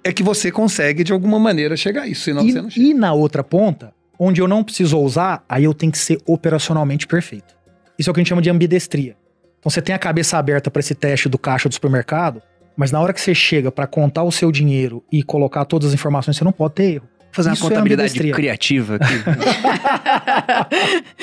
[0.02, 2.22] é que você consegue, de alguma maneira, chegar a isso.
[2.22, 2.86] Senão e, você não chega.
[2.86, 7.06] e na outra ponta, onde eu não preciso ousar, aí eu tenho que ser operacionalmente
[7.06, 7.54] perfeito.
[7.98, 9.16] Isso é o que a gente chama de ambidestria.
[9.58, 12.42] Então você tem a cabeça aberta para esse teste do caixa do supermercado,
[12.76, 15.94] mas na hora que você chega para contar o seu dinheiro e colocar todas as
[15.94, 17.08] informações, você não pode ter erro.
[17.32, 18.34] Fazer uma Isso é contabilidade ambidestria.
[18.34, 19.14] criativa aqui.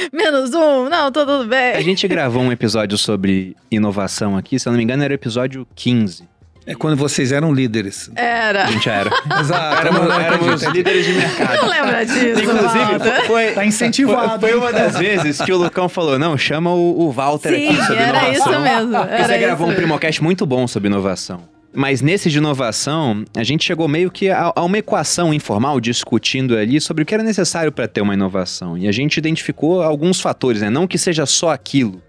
[0.16, 1.74] Menos um, não, tá tudo bem.
[1.74, 5.16] A gente gravou um episódio sobre inovação aqui, se eu não me engano, era o
[5.16, 6.37] episódio 15.
[6.70, 8.12] É quando vocês eram líderes.
[8.14, 8.66] Era.
[8.66, 9.10] A gente era.
[9.40, 9.80] Exato.
[9.88, 11.62] éramos éramos líderes de mercado.
[11.62, 13.26] Não lembra disso, Inclusive, Walter?
[13.26, 14.40] foi, Tá incentivado.
[14.42, 17.70] foi, foi uma das vezes que o Lucão falou: não, chama o, o Walter Sim,
[17.70, 18.52] aqui sobre era inovação.
[18.52, 18.96] isso mesmo.
[18.98, 19.74] Era você gravou um.
[19.76, 21.42] Primocast muito bom sobre inovação.
[21.74, 26.58] Mas nesse de inovação, a gente chegou meio que a, a uma equação informal discutindo
[26.58, 28.78] ali sobre o que era necessário para ter uma inovação.
[28.78, 30.70] E a gente identificou alguns fatores, né?
[30.70, 32.02] Não que seja só aquilo,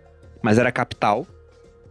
[0.43, 1.27] mas era capital.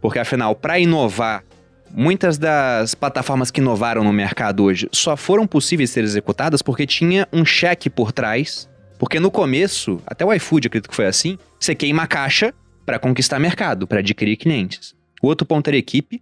[0.02, 1.42] Porque afinal, para inovar,
[1.90, 7.26] muitas das plataformas que inovaram no mercado hoje só foram possíveis ser executadas porque tinha
[7.32, 8.68] um cheque por trás.
[8.98, 12.52] Porque no começo, até o iFood acredito que foi assim, você queima a caixa
[12.84, 14.94] para conquistar mercado, para adquirir clientes.
[15.22, 16.20] O outro ponto era equipe.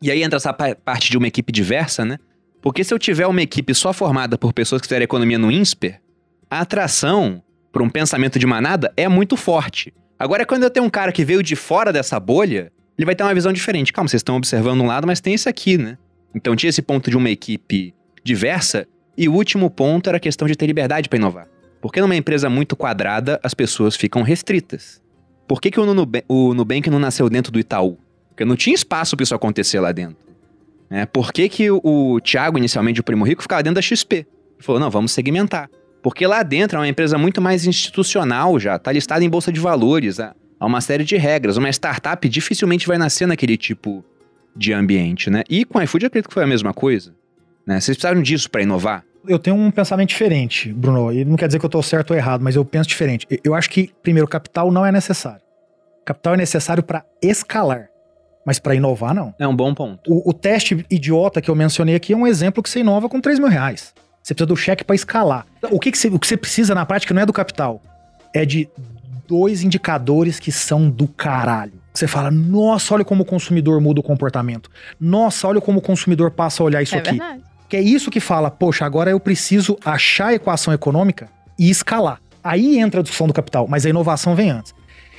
[0.00, 2.18] E aí entra essa pa- parte de uma equipe diversa, né?
[2.62, 6.00] Porque se eu tiver uma equipe só formada por pessoas que fizeram economia no INSPER,
[6.50, 7.42] a atração
[7.72, 9.92] para um pensamento de manada é muito forte.
[10.18, 13.22] Agora, quando eu tenho um cara que veio de fora dessa bolha, ele vai ter
[13.22, 13.92] uma visão diferente.
[13.92, 15.96] Calma, vocês estão observando um lado, mas tem esse aqui, né?
[16.34, 17.94] Então tinha esse ponto de uma equipe
[18.24, 18.86] diversa.
[19.16, 21.46] E o último ponto era a questão de ter liberdade para inovar.
[21.80, 25.00] Porque numa empresa muito quadrada, as pessoas ficam restritas.
[25.46, 27.96] Por que, que o, Nubank, o Nubank não nasceu dentro do Itaú?
[28.30, 30.18] Porque não tinha espaço para isso acontecer lá dentro.
[30.90, 31.06] Né?
[31.06, 34.16] Por que, que o, o Thiago, inicialmente o Primo Rico, ficava dentro da XP?
[34.16, 34.26] Ele
[34.58, 35.70] falou, não, vamos segmentar.
[36.02, 39.60] Porque lá dentro é uma empresa muito mais institucional já, tá listada em bolsa de
[39.60, 41.56] valores, há há uma série de regras.
[41.56, 44.04] Uma startup dificilmente vai nascer naquele tipo
[44.56, 45.42] de ambiente, né?
[45.48, 47.14] E com o iFood eu acredito que foi a mesma coisa.
[47.66, 47.74] Né?
[47.80, 49.04] Vocês precisaram disso para inovar?
[49.26, 51.12] Eu tenho um pensamento diferente, Bruno.
[51.12, 53.26] E não quer dizer que eu tô certo ou errado, mas eu penso diferente.
[53.30, 55.40] Eu- Eu acho que, primeiro, capital não é necessário.
[56.04, 57.88] Capital é necessário para escalar,
[58.46, 59.34] mas para inovar, não.
[59.38, 60.00] É um bom ponto.
[60.10, 63.20] O, o teste idiota que eu mencionei aqui é um exemplo que você inova com
[63.20, 63.92] 3 mil reais.
[64.22, 65.46] Você precisa do cheque para escalar.
[65.70, 67.82] O que, que você, o que você precisa na prática não é do capital,
[68.34, 68.68] é de
[69.28, 71.74] dois indicadores que são do caralho.
[71.92, 74.70] Você fala, nossa, olha como o consumidor muda o comportamento.
[74.98, 77.10] Nossa, olha como o consumidor passa a olhar isso É aqui.
[77.10, 77.42] verdade.
[77.68, 82.18] Que é isso que fala, poxa, agora eu preciso achar a equação econômica e escalar.
[82.42, 84.74] Aí entra a discussão do capital, mas a inovação vem antes.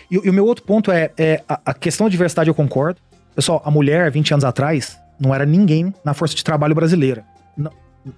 [0.09, 2.99] E, e o meu outro ponto é, é a, a questão da diversidade, eu concordo.
[3.35, 7.23] Pessoal, a mulher, 20 anos atrás, não era ninguém na força de trabalho brasileira.
[7.55, 7.71] Não-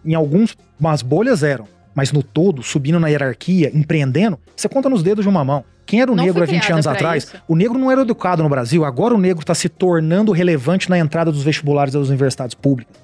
[0.05, 5.23] em algumas bolhas eram, mas no todo, subindo na hierarquia, empreendendo, você conta nos dedos
[5.25, 5.63] de uma mão.
[5.85, 7.23] Quem era o Não negro há 20 criada anos atrás?
[7.25, 7.35] isso.
[7.47, 10.97] O negro não era educado no Brasil, agora o negro está se tornando relevante na
[10.97, 12.95] entrada dos vestibulares das universidades públicas.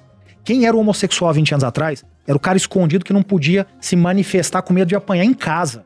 [0.42, 2.04] Quem era o homossexual há 20 anos atrás?
[2.26, 5.84] Era o cara escondido que não podia se manifestar com medo de apanhar em casa.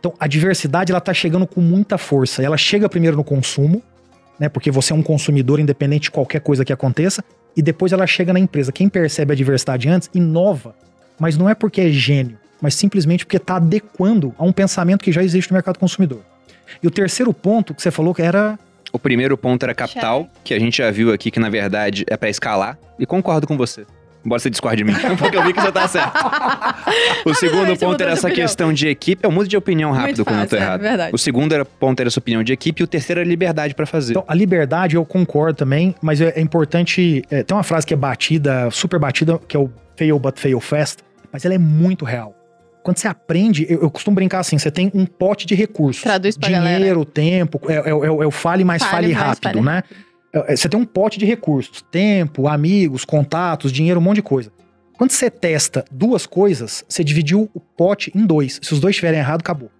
[0.00, 2.42] Então, a diversidade ela tá chegando com muita força.
[2.42, 3.80] Ela chega primeiro no consumo,
[4.38, 4.48] né?
[4.48, 7.22] Porque você é um consumidor independente de qualquer coisa que aconteça,
[7.56, 8.72] e depois ela chega na empresa.
[8.72, 10.74] Quem percebe a diversidade antes inova,
[11.18, 15.12] mas não é porque é gênio, mas simplesmente porque está adequando a um pensamento que
[15.12, 16.20] já existe no mercado consumidor.
[16.82, 18.58] E o terceiro ponto que você falou que era
[18.92, 22.16] O primeiro ponto era capital, que a gente já viu aqui que na verdade é
[22.16, 23.84] para escalar, e concordo com você.
[24.24, 26.12] Embora você discorde de mim, porque eu vi que você tá certo.
[27.24, 28.46] O segundo ponto era essa opinião.
[28.46, 29.24] questão de equipe.
[29.24, 30.80] Eu mudo de opinião rápido quando eu tô é errado.
[30.80, 31.14] verdade.
[31.14, 33.86] O segundo era, ponto era essa opinião de equipe, e o terceiro era liberdade para
[33.86, 34.12] fazer.
[34.12, 37.22] Então, a liberdade eu concordo também, mas é, é importante.
[37.30, 40.60] é, tem uma frase que é batida, super batida, que é o fail but fail
[40.60, 41.02] fast,
[41.32, 42.34] mas ela é muito real.
[42.82, 46.02] Quando você aprende, eu, eu costumo brincar assim: você tem um pote de recursos.
[46.02, 49.26] Traduz pra Dinheiro, tempo, é, é, é, o- é o fale mais fale, Fale mais,
[49.28, 49.82] rápido, fale né?
[50.32, 54.22] É, é, Você tem um pote de recursos: tempo, amigos, contatos, dinheiro, um monte de
[54.22, 54.50] coisa.
[54.96, 58.58] Quando você testa duas coisas, você dividiu o pote em dois.
[58.62, 59.70] Se os dois estiverem errado, acabou.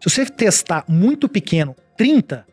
[0.00, 2.44] Se você testar muito pequeno, 30,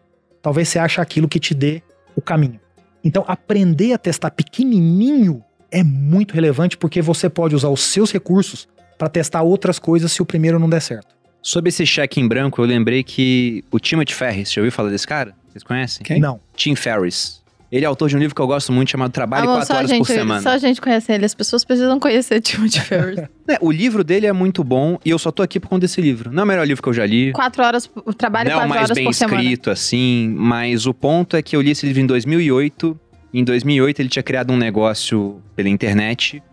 [0.42, 1.82] talvez você ache aquilo que te dê
[2.16, 2.60] o caminho.
[3.04, 8.68] Então, aprender a testar pequenininho é muito relevante porque você pode usar os seus recursos
[9.00, 11.08] para testar outras coisas se o primeiro não der certo.
[11.42, 15.08] Sobre esse cheque em branco, eu lembrei que o Timothy Ferris, já ouviu falar desse
[15.08, 15.34] cara?
[15.50, 16.04] Vocês conhecem?
[16.04, 16.20] Quem?
[16.20, 16.40] Não.
[16.54, 17.40] Tim Ferriss.
[17.72, 19.74] Ele é autor de um livro que eu gosto muito chamado Trabalhe Amor, 4 só
[19.74, 20.42] a Horas gente, por Semana.
[20.42, 21.24] Só a gente conhece ele.
[21.24, 23.20] As pessoas precisam conhecer Timothy Ferris.
[23.48, 26.00] É, o livro dele é muito bom e eu só tô aqui por conta desse
[26.00, 26.32] livro.
[26.32, 27.32] Não é o melhor livro que eu já li.
[27.32, 29.42] quatro horas, o trabalho não é o quatro mais horas bem por semana.
[29.42, 33.00] escrito, assim, mas o ponto é que eu li esse livro em 2008.
[33.34, 36.44] Em 2008 ele tinha criado um negócio pela internet,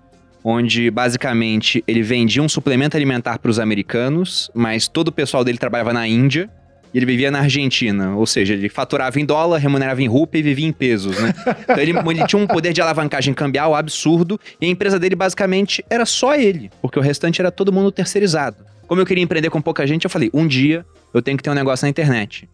[0.49, 5.59] onde basicamente ele vendia um suplemento alimentar para os americanos, mas todo o pessoal dele
[5.59, 6.49] trabalhava na Índia.
[6.95, 10.43] E ele vivia na Argentina, ou seja, ele faturava em dólar, remunerava em rúpia e
[10.43, 11.35] vivia em pesos, né?
[11.63, 15.85] Então ele, ele tinha um poder de alavancagem cambial absurdo e a empresa dele basicamente
[15.91, 18.65] era só ele, porque o restante era todo mundo terceirizado.
[18.87, 21.51] Como eu queria empreender com pouca gente, eu falei, um dia eu tenho que ter
[21.51, 22.49] um negócio na internet.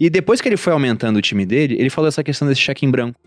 [0.00, 2.84] E depois que ele foi aumentando o time dele, ele falou essa questão desse cheque
[2.84, 3.20] em branco.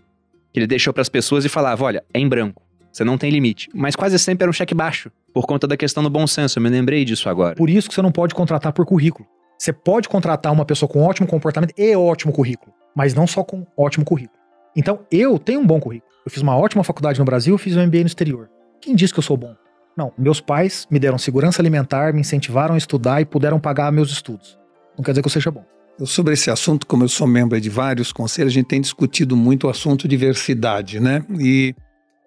[0.52, 2.69] Que ele deixou para as pessoas e falava, olha, é em branco.
[2.92, 3.68] Você não tem limite.
[3.74, 6.58] Mas quase sempre era um cheque baixo, por conta da questão do bom senso.
[6.58, 7.54] Eu me lembrei disso agora.
[7.54, 9.28] Por isso que você não pode contratar por currículo.
[9.58, 13.66] Você pode contratar uma pessoa com ótimo comportamento e ótimo currículo, mas não só com
[13.76, 14.38] ótimo currículo.
[14.74, 16.10] Então, eu tenho um bom currículo.
[16.24, 18.48] Eu fiz uma ótima faculdade no Brasil, fiz um MBA no exterior.
[18.80, 19.54] Quem diz que eu sou bom?
[19.96, 24.10] Não, meus pais me deram segurança alimentar, me incentivaram a estudar e puderam pagar meus
[24.10, 24.58] estudos.
[24.96, 25.64] Não quer dizer que eu seja bom.
[25.98, 29.36] Eu, sobre esse assunto, como eu sou membro de vários conselhos, a gente tem discutido
[29.36, 31.22] muito o assunto diversidade, né?
[31.38, 31.74] E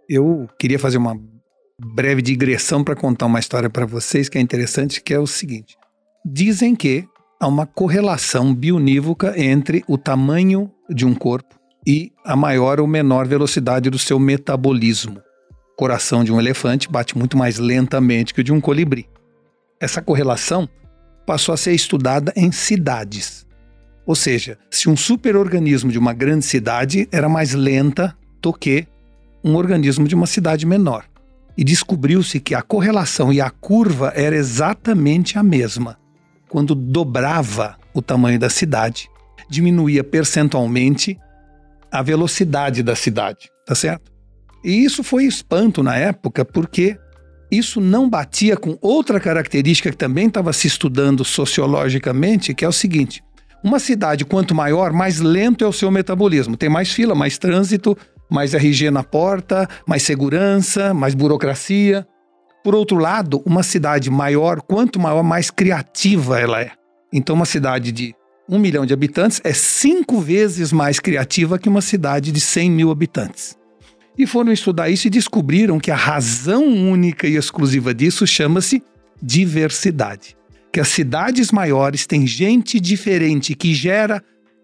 [0.09, 1.15] eu queria fazer uma
[1.79, 5.75] breve digressão para contar uma história para vocês que é interessante, que é o seguinte.
[6.25, 7.07] Dizem que
[7.39, 13.27] há uma correlação bionívoca entre o tamanho de um corpo e a maior ou menor
[13.27, 15.21] velocidade do seu metabolismo.
[15.73, 19.09] O coração de um elefante bate muito mais lentamente que o de um colibri.
[19.79, 20.69] Essa correlação
[21.25, 23.45] passou a ser estudada em cidades.
[24.05, 28.85] Ou seja, se um superorganismo de uma grande cidade era mais lenta do que
[29.43, 31.05] um organismo de uma cidade menor.
[31.57, 35.97] E descobriu-se que a correlação e a curva era exatamente a mesma.
[36.49, 39.09] Quando dobrava o tamanho da cidade,
[39.49, 41.19] diminuía percentualmente
[41.91, 44.11] a velocidade da cidade, tá certo?
[44.63, 46.97] E isso foi espanto na época, porque
[47.51, 52.71] isso não batia com outra característica que também estava se estudando sociologicamente, que é o
[52.71, 53.21] seguinte:
[53.63, 56.57] uma cidade, quanto maior, mais lento é o seu metabolismo.
[56.57, 57.95] Tem mais fila, mais trânsito,
[58.33, 62.07] mais RG na porta, mais segurança, mais burocracia.
[62.63, 66.71] Por outro lado, uma cidade maior, quanto maior, mais criativa ela é.
[67.13, 68.15] Então, uma cidade de
[68.49, 72.89] um milhão de habitantes é cinco vezes mais criativa que uma cidade de 100 mil
[72.89, 73.55] habitantes.
[74.17, 78.81] E foram estudar isso e descobriram que a razão única e exclusiva disso chama-se
[79.21, 80.35] diversidade.
[80.71, 84.23] Que as cidades maiores têm gente diferente que gera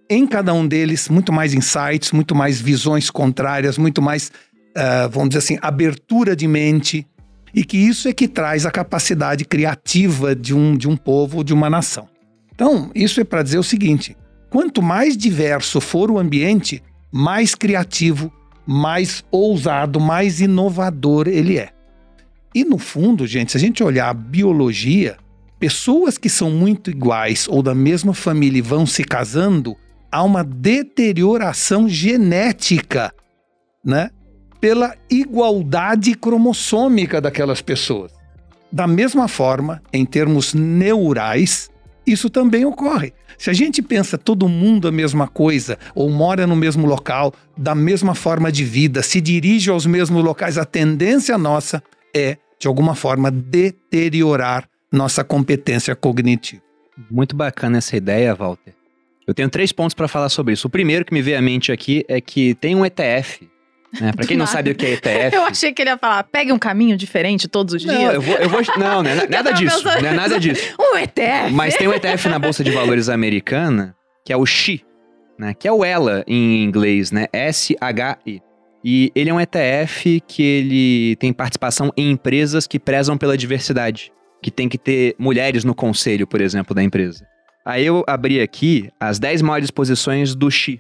[0.10, 4.32] em cada um deles muito mais insights, muito mais visões contrárias, muito mais,
[4.76, 7.06] uh, vamos dizer assim, abertura de mente.
[7.54, 11.54] E que isso é que traz a capacidade criativa de um, de um povo, de
[11.54, 12.08] uma nação.
[12.54, 14.16] Então, isso é para dizer o seguinte:
[14.50, 18.32] quanto mais diverso for o ambiente, mais criativo,
[18.68, 21.70] mais ousado, mais inovador ele é.
[22.54, 25.18] E no fundo, gente, se a gente olhar a biologia,
[25.60, 29.76] pessoas que são muito iguais ou da mesma família e vão se casando,
[30.12, 33.14] há uma deterioração genética,
[33.84, 34.10] né?
[34.60, 38.12] Pela igualdade cromossômica daquelas pessoas.
[38.72, 41.70] Da mesma forma, em termos neurais,
[42.06, 43.14] isso também ocorre.
[43.38, 47.74] Se a gente pensa todo mundo a mesma coisa, ou mora no mesmo local, da
[47.74, 51.82] mesma forma de vida, se dirige aos mesmos locais, a tendência nossa
[52.14, 56.62] é, de alguma forma, deteriorar nossa competência cognitiva.
[57.10, 58.79] Muito bacana essa ideia, Walter.
[59.30, 60.66] Eu tenho três pontos para falar sobre isso.
[60.66, 63.48] O primeiro que me veio à mente aqui é que tem um ETF
[64.00, 64.12] né?
[64.12, 65.36] Para quem não sabe o que é ETF.
[65.36, 68.14] Eu achei que ele ia falar, pegue um caminho diferente todos os não, dias.
[68.14, 69.16] Eu vou, eu vou, não, né?
[69.30, 69.84] nada disso.
[69.84, 70.76] Não é nada disso.
[70.80, 71.52] um ETF.
[71.52, 74.84] Mas tem um ETF na Bolsa de Valores americana, que é o XI,
[75.38, 75.54] né?
[75.54, 77.28] Que é o ELA em inglês, né?
[77.32, 78.42] S-H-I.
[78.84, 84.12] E ele é um ETF que ele tem participação em empresas que prezam pela diversidade.
[84.42, 87.26] Que tem que ter mulheres no conselho, por exemplo, da empresa.
[87.70, 90.80] Aí eu abri aqui as 10 maiores posições do XI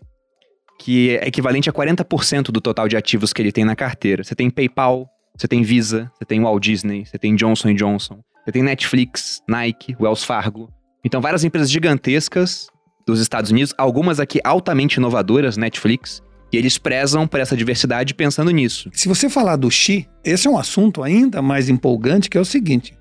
[0.79, 4.23] que é equivalente a 40% do total de ativos que ele tem na carteira.
[4.23, 8.51] Você tem PayPal, você tem Visa, você tem Walt Disney, você tem Johnson Johnson, você
[8.53, 10.69] tem Netflix, Nike, Wells Fargo.
[11.03, 12.67] Então, várias empresas gigantescas
[13.05, 18.49] dos Estados Unidos, algumas aqui altamente inovadoras, Netflix, e eles prezam por essa diversidade pensando
[18.49, 18.89] nisso.
[18.93, 22.45] Se você falar do Xi, esse é um assunto ainda mais empolgante, que é o
[22.45, 22.97] seguinte: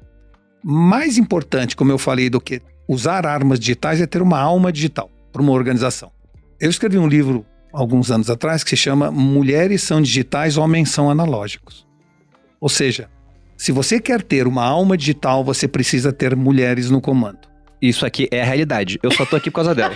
[0.63, 5.11] mais importante, como eu falei, do que usar armas digitais é ter uma alma digital
[5.31, 6.11] para uma organização.
[6.59, 11.11] Eu escrevi um livro alguns anos atrás que se chama Mulheres são digitais, homens são
[11.11, 11.87] analógicos.
[12.61, 13.09] Ou seja,
[13.57, 17.47] se você quer ter uma alma digital, você precisa ter mulheres no comando.
[17.81, 18.99] Isso aqui é a realidade.
[19.03, 19.95] Eu só tô aqui por causa dela.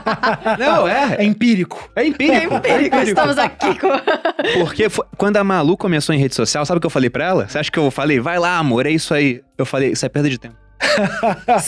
[0.58, 1.16] Não, é.
[1.20, 1.90] É empírico.
[1.96, 2.54] É empírico.
[2.54, 2.96] É empírico.
[2.96, 3.88] Estamos aqui com.
[4.60, 7.24] Porque foi, quando a Malu começou em rede social, sabe o que eu falei pra
[7.24, 7.48] ela?
[7.48, 9.42] Você acha que eu falei, vai lá, amor, é isso aí?
[9.56, 10.63] Eu falei, isso é perda de tempo.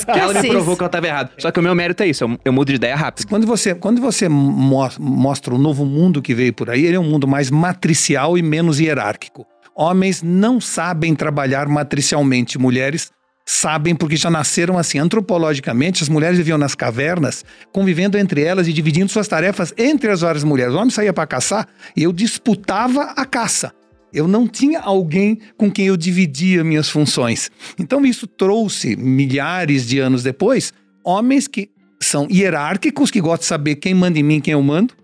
[0.08, 1.30] Ela me provou que eu estava errado.
[1.38, 3.26] Só que o meu mérito é isso, eu, eu mudo de ideia rápido.
[3.28, 7.08] Quando você, quando você mostra o novo mundo que veio por aí, ele é um
[7.08, 9.46] mundo mais matricial e menos hierárquico.
[9.74, 13.10] Homens não sabem trabalhar matricialmente, mulheres
[13.46, 14.98] sabem porque já nasceram assim.
[14.98, 20.20] Antropologicamente, as mulheres viviam nas cavernas, convivendo entre elas e dividindo suas tarefas entre as
[20.20, 20.74] várias mulheres.
[20.74, 23.72] O homem saía para caçar e eu disputava a caça.
[24.16, 27.50] Eu não tinha alguém com quem eu dividia minhas funções.
[27.78, 30.72] Então isso trouxe, milhares de anos depois,
[31.04, 31.68] homens que
[32.00, 34.94] são hierárquicos, que gostam de saber quem manda em mim, quem eu mando,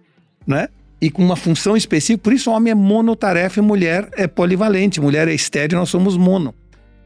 [0.46, 0.68] né?
[0.98, 2.22] E com uma função específica.
[2.22, 4.98] Por isso, homem é monotarefa e mulher é polivalente.
[4.98, 6.54] Mulher é estéreo, nós somos mono.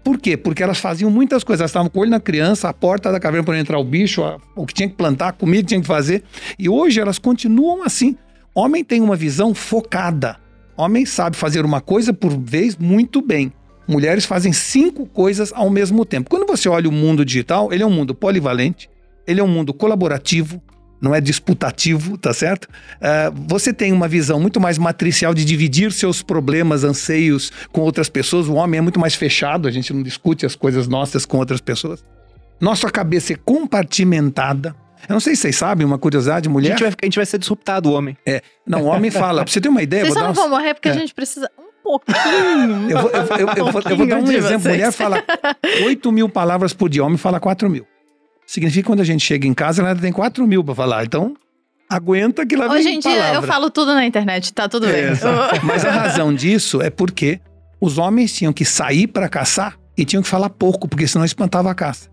[0.04, 0.36] Por quê?
[0.36, 1.62] Porque elas faziam muitas coisas.
[1.62, 4.22] Elas estavam com o olho na criança, a porta da caverna para entrar o bicho,
[4.22, 6.22] a, o que tinha que plantar, a comida que tinha que fazer.
[6.56, 8.16] E hoje elas continuam assim.
[8.54, 10.45] Homem tem uma visão focada.
[10.76, 13.52] Homem sabe fazer uma coisa por vez muito bem.
[13.88, 16.28] Mulheres fazem cinco coisas ao mesmo tempo.
[16.28, 18.90] Quando você olha o mundo digital, ele é um mundo polivalente,
[19.26, 20.60] ele é um mundo colaborativo,
[21.00, 22.64] não é disputativo, tá certo?
[22.64, 28.08] Uh, você tem uma visão muito mais matricial de dividir seus problemas, anseios com outras
[28.08, 28.48] pessoas.
[28.48, 31.60] O homem é muito mais fechado, a gente não discute as coisas nossas com outras
[31.60, 32.04] pessoas.
[32.60, 34.74] Nossa cabeça é compartimentada.
[35.08, 36.68] Eu não sei se vocês sabem, uma curiosidade, mulher.
[36.68, 38.16] A gente vai, a gente vai ser disruptado, o homem.
[38.26, 38.42] É.
[38.66, 39.44] Não, o homem fala.
[39.44, 40.04] Pra você ter uma ideia.
[40.04, 40.92] Vocês só não vão morrer porque é.
[40.92, 42.90] a gente precisa um pouquinho.
[42.90, 44.60] Eu vou, eu, eu, eu, vou, eu vou dar um exemplo.
[44.60, 44.64] Vocês.
[44.64, 45.22] Mulher fala
[45.84, 47.86] 8 mil palavras por dia, homem fala 4 mil.
[48.46, 51.04] Significa que quando a gente chega em casa, ela tem 4 mil para falar.
[51.04, 51.34] Então,
[51.88, 55.04] aguenta que lá vem Hoje em dia eu falo tudo na internet, tá tudo bem.
[55.62, 57.40] Mas a razão disso é porque
[57.80, 61.70] os homens tinham que sair para caçar e tinham que falar pouco, porque senão espantava
[61.70, 62.08] a caça.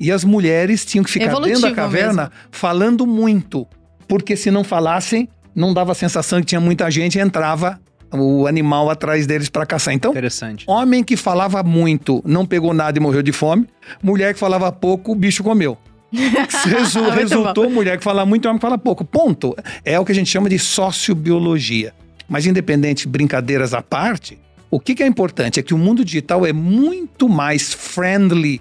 [0.00, 2.32] E as mulheres tinham que ficar Evolutivo dentro da caverna mesmo.
[2.50, 3.66] falando muito,
[4.06, 7.80] porque se não falassem, não dava a sensação que tinha muita gente e entrava
[8.12, 9.92] o animal atrás deles para caçar.
[9.92, 10.64] Então, Interessante.
[10.66, 13.66] homem que falava muito não pegou nada e morreu de fome.
[14.02, 15.76] Mulher que falava pouco, o bicho comeu.
[16.12, 19.04] Resu resultou mulher que fala muito, homem que fala pouco.
[19.04, 19.54] Ponto.
[19.84, 21.92] É o que a gente chama de sociobiologia.
[22.28, 24.38] Mas independente, brincadeiras à parte,
[24.70, 28.60] o que, que é importante é que o mundo digital é muito mais friendly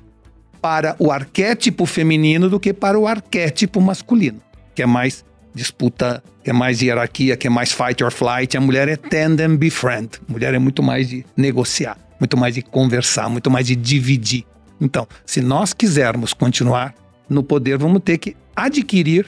[0.62, 4.42] para o arquétipo feminino do que para o arquétipo masculino,
[4.76, 8.56] que é mais disputa, que é mais hierarquia, que é mais fight or flight.
[8.56, 10.10] A mulher é tend and befriend.
[10.30, 14.46] A mulher é muito mais de negociar, muito mais de conversar, muito mais de dividir.
[14.80, 16.94] Então, se nós quisermos continuar
[17.28, 19.26] no poder, vamos ter que adquirir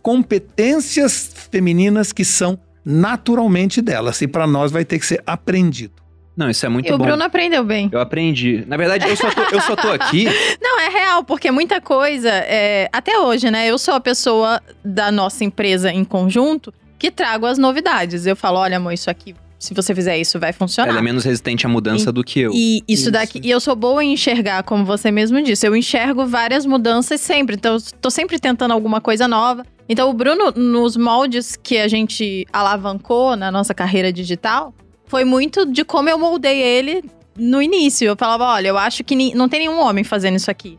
[0.00, 4.20] competências femininas que são naturalmente delas.
[4.22, 6.01] E para nós vai ter que ser aprendido.
[6.36, 6.96] Não, isso é muito e bom.
[6.96, 7.90] o Bruno aprendeu bem.
[7.92, 8.64] Eu aprendi.
[8.66, 10.26] Na verdade, eu só tô, eu só tô aqui.
[10.60, 12.30] Não, é real, porque muita coisa.
[12.30, 13.66] É, até hoje, né?
[13.66, 18.26] Eu sou a pessoa da nossa empresa em conjunto que trago as novidades.
[18.26, 20.90] Eu falo: olha, amor, isso aqui se você fizer isso, vai funcionar.
[20.90, 22.50] Ela é menos resistente à mudança e, do que eu.
[22.52, 23.40] E isso, isso, daqui.
[23.44, 25.64] E eu sou boa em enxergar, como você mesmo disse.
[25.64, 27.54] Eu enxergo várias mudanças sempre.
[27.54, 29.64] Então, eu tô sempre tentando alguma coisa nova.
[29.88, 34.74] Então, o Bruno, nos moldes que a gente alavancou na nossa carreira digital,
[35.12, 37.04] foi muito de como eu moldei ele
[37.38, 38.06] no início.
[38.06, 40.78] Eu falava, olha, eu acho que não tem nenhum homem fazendo isso aqui.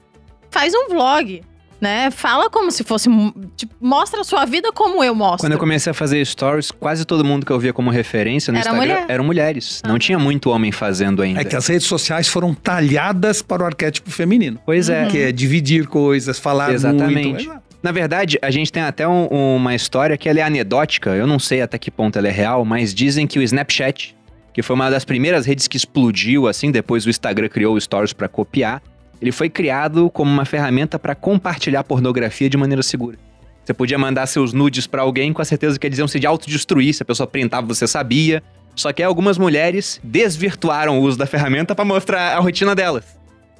[0.49, 1.43] Faz um vlog,
[1.79, 2.09] né?
[2.09, 3.07] Fala como se fosse.
[3.55, 5.41] Tipo, mostra a sua vida como eu mostro.
[5.45, 8.57] Quando eu comecei a fazer stories, quase todo mundo que eu via como referência no
[8.57, 9.05] Era Instagram mulher.
[9.07, 9.81] eram mulheres.
[9.83, 9.87] Ah.
[9.87, 11.41] Não tinha muito homem fazendo ainda.
[11.41, 14.59] É que as redes sociais foram talhadas para o arquétipo feminino.
[14.65, 15.05] Pois é.
[15.05, 17.45] Que é dividir coisas, falar Exatamente.
[17.45, 17.61] muito.
[17.83, 21.37] Na verdade, a gente tem até um- uma história que ela é anedótica, eu não
[21.37, 24.15] sei até que ponto ela é real, mas dizem que o Snapchat,
[24.53, 28.13] que foi uma das primeiras redes que explodiu assim, depois o Instagram criou o Stories
[28.13, 28.81] para copiar,
[29.21, 33.17] ele foi criado como uma ferramenta para compartilhar pornografia de maneira segura.
[33.63, 36.27] Você podia mandar seus nudes para alguém com a certeza que eles iam se de
[36.27, 38.43] autodestruir, se a pessoa printava, você sabia.
[38.75, 43.05] Só que algumas mulheres desvirtuaram o uso da ferramenta para mostrar a rotina delas.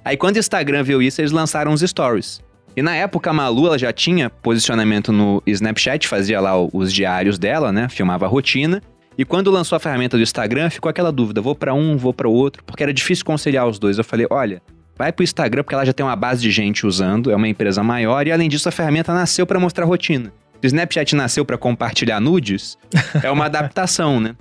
[0.04, 2.42] Aí quando o Instagram viu isso, eles lançaram os stories.
[2.76, 7.38] E na época a Malu ela já tinha posicionamento no Snapchat, fazia lá os diários
[7.38, 7.88] dela, né?
[7.88, 8.82] Filmava a rotina.
[9.18, 12.28] E quando lançou a ferramenta do Instagram, ficou aquela dúvida: vou pra um, vou para
[12.28, 13.98] o outro, porque era difícil conciliar os dois.
[13.98, 14.62] Eu falei: olha,
[14.98, 17.84] vai pro Instagram porque ela já tem uma base de gente usando, é uma empresa
[17.84, 20.32] maior e além disso a ferramenta nasceu para mostrar rotina.
[20.62, 22.78] O Snapchat nasceu para compartilhar nudes,
[23.22, 24.36] é uma adaptação, né?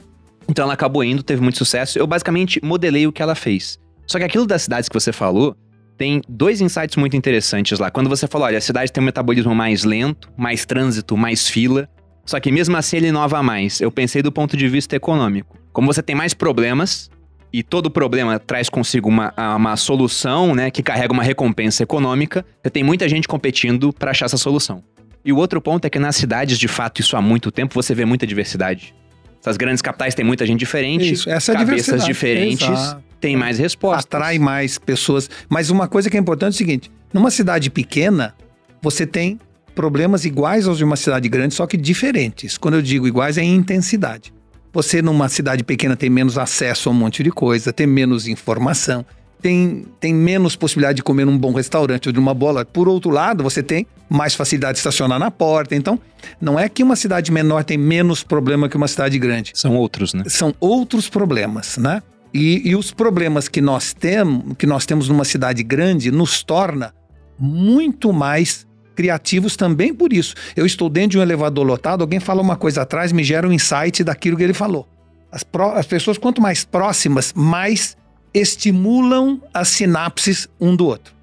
[0.49, 1.99] Então ela acabou indo, teve muito sucesso.
[1.99, 3.79] Eu basicamente modelei o que ela fez.
[4.07, 5.57] Só que aquilo das cidades que você falou,
[5.97, 7.91] tem dois insights muito interessantes lá.
[7.91, 11.89] Quando você falou, olha, a cidade tem um metabolismo mais lento, mais trânsito, mais fila.
[12.25, 13.81] Só que mesmo assim ele inova mais.
[13.81, 15.57] Eu pensei do ponto de vista econômico.
[15.73, 17.11] Como você tem mais problemas,
[17.53, 22.71] e todo problema traz consigo uma, uma solução, né, que carrega uma recompensa econômica, você
[22.71, 24.83] tem muita gente competindo para achar essa solução.
[25.25, 27.95] E o outro ponto é que nas cidades, de fato, isso há muito tempo, você
[27.95, 28.95] vê muita diversidade.
[29.41, 33.03] Essas grandes capitais têm muita gente diferente, Isso, essa é cabeças diferentes, Exato.
[33.21, 34.05] tem mais respostas.
[34.05, 35.29] Atrai mais pessoas.
[35.49, 38.35] Mas uma coisa que é importante é o seguinte: numa cidade pequena,
[38.81, 39.41] você tem
[39.75, 42.59] problemas iguais aos de uma cidade grande, só que diferentes.
[42.59, 44.33] Quando eu digo iguais, é em intensidade.
[44.73, 49.05] Você, numa cidade pequena, tem menos acesso a um monte de coisa, tem menos informação.
[49.43, 52.65] tem, tem menos possibilidade de comer num bom restaurante ou de uma bola.
[52.65, 55.75] Por outro lado, você tem mais facilidade de estacionar na porta.
[55.75, 55.99] Então,
[56.41, 59.51] não é que uma cidade menor tem menos problema que uma cidade grande.
[59.55, 60.23] São outros, né?
[60.29, 62.01] São outros problemas, né?
[62.33, 64.23] E, e os problemas que nós, tem,
[64.57, 66.95] que nós temos numa cidade grande nos torna
[67.39, 70.35] muito mais criativos também por isso.
[70.55, 73.53] Eu estou dentro de um elevador lotado, alguém fala uma coisa atrás, me gera um
[73.53, 74.89] insight daquilo que ele falou.
[75.31, 77.97] As, pró, as pessoas, quanto mais próximas, mais
[78.35, 81.15] estimulam as sinapses um do outro.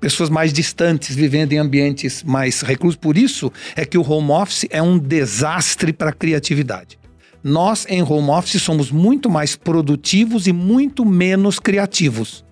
[0.00, 2.96] Pessoas mais distantes, vivendo em ambientes mais reclusos.
[2.96, 6.98] Por isso é que o home office é um desastre para a criatividade.
[7.42, 12.44] Nós, em home office, somos muito mais produtivos e muito menos criativos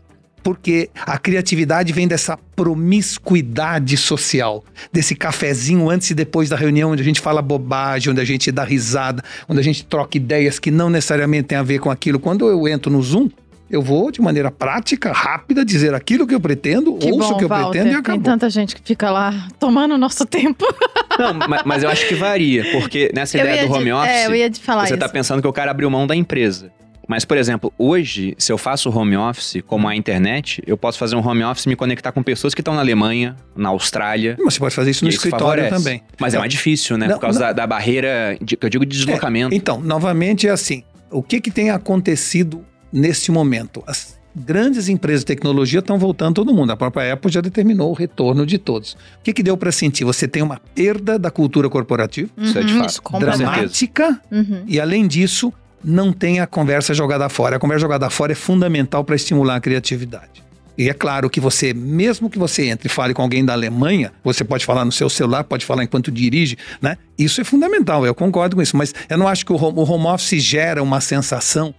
[0.46, 7.02] porque a criatividade vem dessa promiscuidade social, desse cafezinho antes e depois da reunião, onde
[7.02, 10.70] a gente fala bobagem, onde a gente dá risada, onde a gente troca ideias que
[10.70, 12.20] não necessariamente têm a ver com aquilo.
[12.20, 13.28] Quando eu entro no Zoom,
[13.68, 17.38] eu vou de maneira prática, rápida, dizer aquilo que eu pretendo, Que ouço bom, o
[17.38, 17.70] que eu Walter.
[17.70, 18.22] pretendo e Tem acabou.
[18.22, 20.64] tanta gente que fica lá tomando o nosso tempo.
[21.18, 23.92] Não, ma- mas, eu acho que varia, porque nessa Eu ideia ia do home de-
[23.92, 25.00] office, É, eu ia te falar você isso.
[25.00, 26.70] tá pensando que o cara abriu mão da empresa.
[27.08, 31.14] Mas, por exemplo, hoje, se eu faço home office, como a internet, eu posso fazer
[31.16, 34.36] um home office e me conectar com pessoas que estão na Alemanha, na Austrália.
[34.44, 35.84] Mas você pode fazer isso no isso escritório favorece.
[35.84, 36.02] também.
[36.18, 37.06] Mas é mais difícil, né?
[37.06, 39.54] Não, Por causa da, da barreira, de, que eu digo de deslocamento.
[39.54, 40.82] Então, novamente é assim.
[41.10, 43.82] O que, que tem acontecido neste momento?
[43.86, 46.70] As grandes empresas de tecnologia estão voltando todo mundo.
[46.72, 48.92] A própria Apple já determinou o retorno de todos.
[49.18, 50.04] O que, que deu para sentir?
[50.04, 53.18] Você tem uma perda da cultura corporativa, Isso é de Uhum, fato.
[53.20, 54.64] dramática, Uhum.
[54.66, 55.52] e além disso,
[55.86, 57.56] não tem a conversa jogada fora.
[57.56, 60.44] A conversa jogada fora é fundamental para estimular a criatividade.
[60.76, 64.12] E é claro que você, mesmo que você entre e fale com alguém da Alemanha,
[64.22, 66.98] você pode falar no seu celular, pode falar enquanto dirige, né?
[67.16, 68.76] Isso é fundamental, eu concordo com isso.
[68.76, 71.72] Mas eu não acho que o home, office gera uma sensação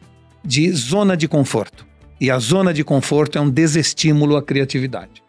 [0.43, 1.85] de zona de conforto.
[2.19, 5.21] E a zona de conforto é um desestímulo à criatividade.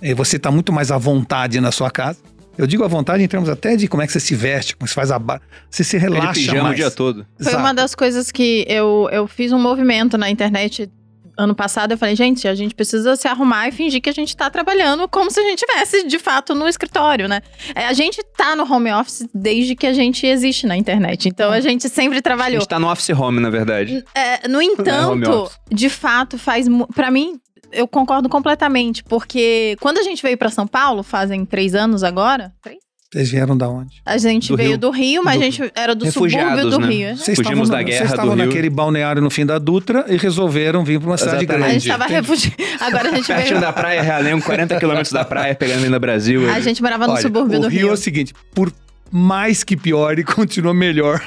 [0.00, 2.20] E você está muito mais à vontade na sua casa.
[2.60, 4.86] Eu digo à vontade em termos até de como é que você se veste, como
[4.86, 5.40] você faz a barra.
[5.70, 6.74] Você se relaxa pijama mais.
[6.74, 7.26] o dia todo.
[7.38, 7.56] Foi Exato.
[7.56, 10.90] uma das coisas que eu, eu fiz um movimento na internet
[11.38, 11.92] ano passado.
[11.92, 15.08] Eu falei, gente, a gente precisa se arrumar e fingir que a gente tá trabalhando
[15.08, 17.40] como se a gente estivesse de fato no escritório, né?
[17.74, 21.30] É, a gente tá no home office desde que a gente existe na internet.
[21.30, 22.60] Então a gente sempre A trabalhou.
[22.60, 24.04] gente tá no office home, na verdade.
[24.14, 25.58] É, no home entanto, office.
[25.70, 26.66] de fato, faz.
[26.94, 27.40] Pra mim,
[27.72, 29.02] eu concordo completamente.
[29.04, 32.52] Porque quando a gente veio pra São Paulo, fazem três anos agora.
[32.62, 32.78] Três?
[33.12, 33.96] Vocês vieram da onde?
[34.06, 34.78] A gente Do veio Rio.
[34.78, 36.92] do Rio, mas Do- a gente era do Refugiados, subúrbio do né?
[36.94, 37.16] Rio.
[37.16, 38.46] Vocês Fugimos estavam da guerra Vocês do estavam Rio.
[38.46, 41.58] naquele balneário no fim da Dutra e resolveram vir para uma cidade Exatamente.
[41.64, 41.76] grande.
[41.76, 42.56] A gente tava Tem- refugiado.
[42.84, 43.60] Agora a gente Pertinho veio.
[43.60, 46.48] da praia, Realengo, 40 quilômetros da praia, pegando ainda Brasil.
[46.52, 47.90] A gente morava no Olha, subúrbio o do Rio, Rio.
[47.90, 48.72] é o seguinte, por
[49.10, 51.20] mais que piore, continua melhor.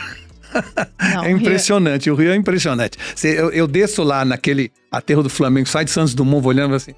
[1.14, 2.97] Não, é Rio- impressionante, o Rio é impressionante.
[3.24, 6.93] Eu, eu desço lá naquele aterro do Flamengo, sai de Santos Dumont, vou olhando assim.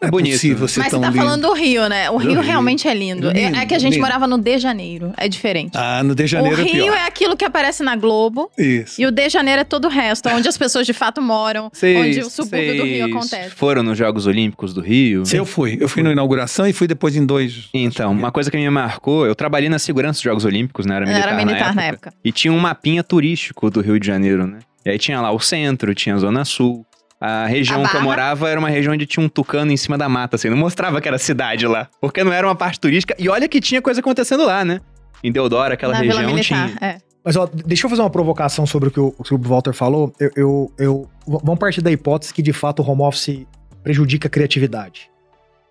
[0.00, 0.68] Não é Bonito, possível né?
[0.68, 1.16] ser Mas você tá lindo.
[1.18, 2.08] falando do Rio, né?
[2.10, 2.40] O Rio, Rio.
[2.40, 3.30] realmente é lindo.
[3.30, 4.04] É- Lindo, é que a gente lindo.
[4.04, 5.12] morava no De Janeiro.
[5.16, 5.72] É diferente.
[5.76, 6.94] Ah, no de o Janeiro é Rio pior.
[6.96, 8.50] é aquilo que aparece na Globo.
[8.56, 9.00] Isso.
[9.00, 12.20] E o De Janeiro é todo o resto, onde as pessoas de fato moram, onde
[12.20, 13.50] o subúrbio do Rio vocês acontece.
[13.56, 15.22] foram nos Jogos Olímpicos do Rio?
[15.32, 17.68] Eu fui, eu fui na inauguração e fui depois em dois.
[17.74, 20.96] Então, uma coisa que me marcou, eu trabalhei na segurança dos Jogos Olímpicos, né?
[20.96, 22.20] Era Era militar, militar na, na época, época.
[22.24, 24.58] E tinha um mapinha turístico do Rio de Janeiro, né?
[24.86, 26.86] E aí tinha lá o centro, tinha a Zona Sul.
[27.20, 29.98] A região A que eu morava era uma região onde tinha um tucano em cima
[29.98, 30.48] da mata, assim.
[30.48, 31.88] Não mostrava que era cidade lá.
[32.00, 33.14] Porque não era uma parte turística.
[33.18, 34.80] E olha que tinha coisa acontecendo lá, né?
[35.22, 36.68] Em Deodoro, aquela na região Militar.
[36.68, 36.78] tinha.
[36.80, 36.98] É.
[37.24, 39.72] Mas ó, deixa eu fazer uma provocação sobre o que o, o que o Walter
[39.74, 40.12] falou.
[40.20, 43.44] Eu, eu, eu- vamos partir da hipótese que de fato o home office
[43.82, 45.10] prejudica a criatividade.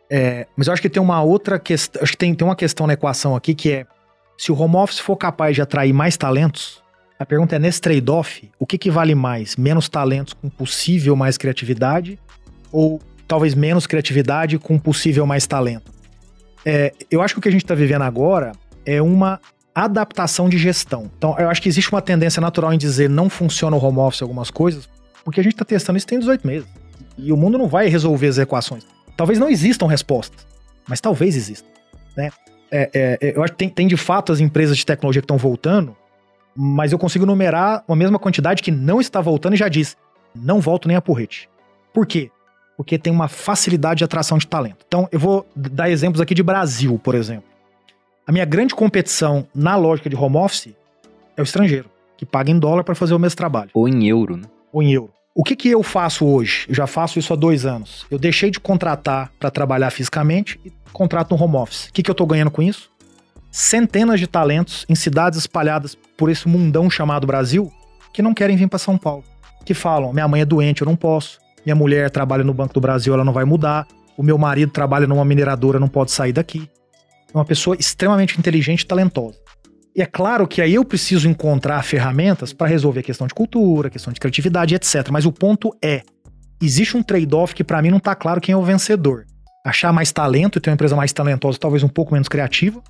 [0.10, 2.02] É, mas eu acho que tem uma outra questão.
[2.04, 3.86] Acho que tem, tem uma questão na equação aqui que é:
[4.38, 6.82] se o home office for capaz de atrair mais talentos,
[7.20, 9.56] a pergunta é nesse trade-off, o que, que vale mais?
[9.56, 12.20] Menos talentos com possível mais criatividade?
[12.72, 15.92] Ou talvez menos criatividade com possível mais talento?
[16.64, 18.52] É, eu acho que o que a gente está vivendo agora
[18.86, 19.40] é uma
[19.74, 21.10] adaptação de gestão.
[21.18, 24.22] Então, eu acho que existe uma tendência natural em dizer não funciona o home office
[24.22, 24.90] algumas coisas,
[25.24, 26.68] porque a gente está testando isso tem 18 meses.
[27.18, 28.86] E o mundo não vai resolver as equações.
[29.16, 30.46] Talvez não existam respostas,
[30.88, 31.68] mas talvez existam.
[32.16, 32.30] Né?
[32.72, 35.26] É, é, é, eu acho que tem, tem de fato as empresas de tecnologia que
[35.26, 35.96] estão voltando,
[36.58, 39.96] mas eu consigo numerar uma mesma quantidade que não está voltando e já diz:
[40.36, 41.48] não volto nem a porrete.
[41.94, 42.32] Por quê?
[42.76, 44.84] Porque tem uma facilidade de atração de talento.
[44.88, 47.46] Então, eu vou dar exemplos aqui de Brasil, por exemplo.
[48.26, 50.76] A minha grande competição na lógica de home office
[51.36, 54.36] é o estrangeiro, que paga em dólar para fazer o mesmo trabalho, Ou em euro,
[54.36, 54.44] né?
[54.74, 55.12] ou em euro.
[55.34, 56.66] O que, que eu faço hoje?
[56.68, 58.06] Eu já faço isso há dois anos.
[58.10, 61.88] Eu deixei de contratar para trabalhar fisicamente e contrato no home office.
[61.88, 62.92] O que, que eu estou ganhando com isso?
[63.60, 67.74] Centenas de talentos em cidades espalhadas por esse mundão chamado Brasil
[68.14, 69.24] que não querem vir para São Paulo.
[69.66, 71.40] Que falam: minha mãe é doente, eu não posso.
[71.66, 73.88] Minha mulher trabalha no Banco do Brasil, ela não vai mudar.
[74.16, 76.70] O meu marido trabalha numa mineradora, não pode sair daqui.
[77.34, 79.40] É uma pessoa extremamente inteligente e talentosa.
[79.96, 83.90] E é claro que aí eu preciso encontrar ferramentas para resolver a questão de cultura,
[83.90, 85.10] questão de criatividade, etc.
[85.10, 86.04] Mas o ponto é,
[86.62, 89.26] existe um trade-off que para mim não tá claro quem é o vencedor.
[89.66, 92.84] Achar mais talento e ter uma empresa mais talentosa, talvez um pouco menos criativa,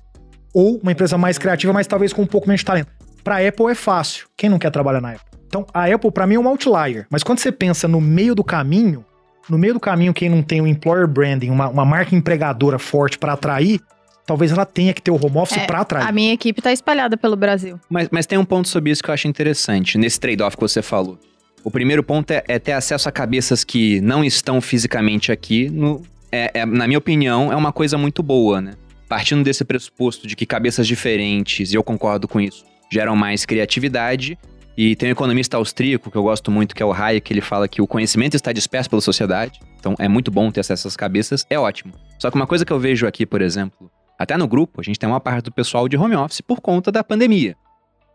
[0.52, 2.88] ou uma empresa mais criativa, mas talvez com um pouco menos de talento.
[3.22, 4.26] Para Apple é fácil.
[4.36, 5.26] Quem não quer trabalhar na Apple?
[5.46, 8.44] Então, a Apple para mim é um outlier, mas quando você pensa no meio do
[8.44, 9.04] caminho,
[9.48, 13.18] no meio do caminho quem não tem um employer branding, uma, uma marca empregadora forte
[13.18, 13.80] para atrair,
[14.26, 16.06] talvez ela tenha que ter o home office É, para atrair.
[16.06, 17.80] A minha equipe tá espalhada pelo Brasil.
[17.88, 20.82] Mas, mas tem um ponto sobre isso que eu acho interessante, nesse trade-off que você
[20.82, 21.18] falou.
[21.64, 25.70] O primeiro ponto é, é ter acesso a cabeças que não estão fisicamente aqui.
[25.70, 28.72] No, é- é, na minha opinião, é uma coisa muito boa, né?
[29.08, 34.38] Partindo desse pressuposto de que cabeças diferentes, e eu concordo com isso, geram mais criatividade.
[34.76, 37.40] E tem um economista austríaco que eu gosto muito, que é o Hayek, que ele
[37.40, 39.58] fala que o conhecimento está disperso pela sociedade.
[39.80, 41.94] Então é muito bom ter acesso essas cabeças, é ótimo.
[42.18, 44.98] Só que uma coisa que eu vejo aqui, por exemplo, até no grupo, a gente
[44.98, 47.56] tem uma parte do pessoal de home office por conta da pandemia.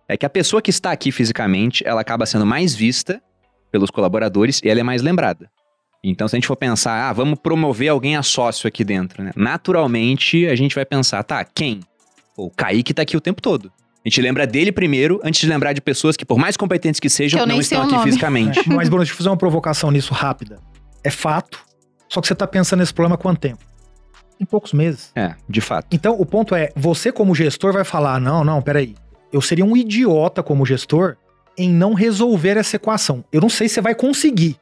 [0.08, 3.22] É que a pessoa que está aqui fisicamente, ela acaba sendo mais vista
[3.72, 5.50] pelos colaboradores e ela é mais lembrada.
[6.04, 9.32] Então, se a gente for pensar, ah, vamos promover alguém a sócio aqui dentro, né?
[9.36, 11.80] Naturalmente, a gente vai pensar, tá, quem?
[12.36, 13.72] Pô, o Kaique tá aqui o tempo todo.
[14.06, 17.10] A gente lembra dele primeiro, antes de lembrar de pessoas que, por mais competentes que
[17.10, 18.04] sejam, Que não estão aqui nome.
[18.04, 18.60] fisicamente.
[18.60, 20.60] É, Mas, Bruno, deixa eu fazer uma provocação nisso rápida.
[21.04, 21.60] É fato,
[22.10, 23.64] só que você tá pensando nesse problema há quanto tempo?
[24.38, 25.10] Em poucos meses.
[25.16, 25.88] É, de fato.
[25.96, 28.94] Então, o ponto é, você como gestor vai falar, não, não, peraí,
[29.32, 31.16] eu seria um idiota como gestor
[31.58, 33.24] em não resolver essa equação.
[33.32, 34.58] Eu não sei se você vai conseguir,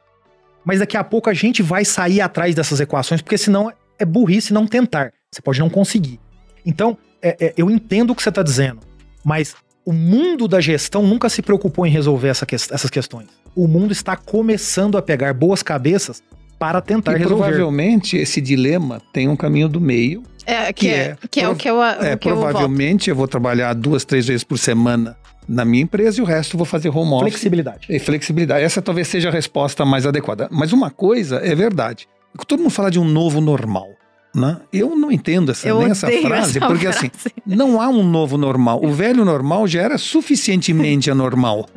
[0.64, 4.52] mas daqui a pouco a gente vai sair atrás dessas equações, porque senão é burrice
[4.52, 5.12] não tentar.
[5.30, 6.18] Você pode não conseguir.
[6.64, 8.80] Então, é- é, eu entendo o que você está dizendo,
[9.24, 9.54] mas
[9.84, 13.26] o mundo da gestão nunca se preocupou em resolver essa ques- essas questões.
[13.54, 16.22] O mundo está começando a pegar boas cabeças
[16.58, 17.42] para tentar E resolver.
[17.42, 20.22] provavelmente esse dilema tem um caminho do meio.
[20.46, 22.44] É, que, Que é, é- que é o que eu, É, que eu voto.
[22.50, 25.16] provavelmente eu vou trabalhar duas, três vezes por semana
[25.48, 27.20] na minha empresa e o resto eu vou fazer home office.
[27.32, 27.86] Flexibilidade.
[27.88, 28.64] E flexibilidade.
[28.64, 30.48] Essa talvez seja a resposta mais adequada.
[30.50, 32.08] Mas uma coisa é verdade.
[32.46, 33.88] Todo mundo fala de um novo normal.
[34.34, 34.56] Né?
[34.72, 37.10] Eu não entendo essa, Eu nem essa frase, essa porque frase.
[37.14, 38.80] assim, não há um novo normal.
[38.82, 41.68] O velho normal já era suficientemente anormal.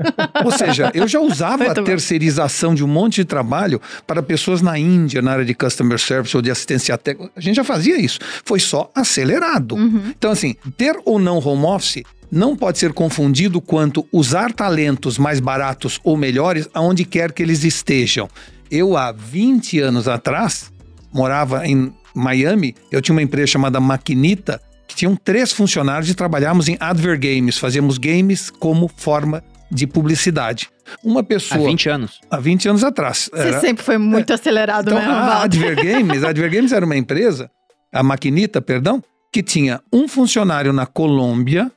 [0.43, 1.83] Ou seja, eu já usava a bom.
[1.83, 6.35] terceirização de um monte de trabalho para pessoas na Índia, na área de customer service
[6.35, 7.31] ou de assistência técnica.
[7.35, 8.19] A gente já fazia isso.
[8.45, 9.75] Foi só acelerado.
[9.75, 10.13] Uhum.
[10.17, 15.39] Então, assim, ter ou não home office não pode ser confundido quanto usar talentos mais
[15.41, 18.29] baratos ou melhores aonde quer que eles estejam.
[18.71, 20.71] Eu, há 20 anos atrás,
[21.13, 26.67] morava em Miami, eu tinha uma empresa chamada Maquinita, que tinham três funcionários e trabalhávamos
[26.69, 30.69] em adver games, fazíamos games como forma de publicidade.
[31.03, 32.19] Uma Há pessoa, 20 anos.
[32.29, 33.29] há 20 anos atrás.
[33.33, 35.43] Você era- sempre foi muito acelerado então, mesmo, a.
[35.43, 37.49] Adver Games, a Adver Games era uma empresa,
[37.91, 39.03] a Maquinita, perdão,
[39.33, 41.71] que tinha um funcionário na Colômbia,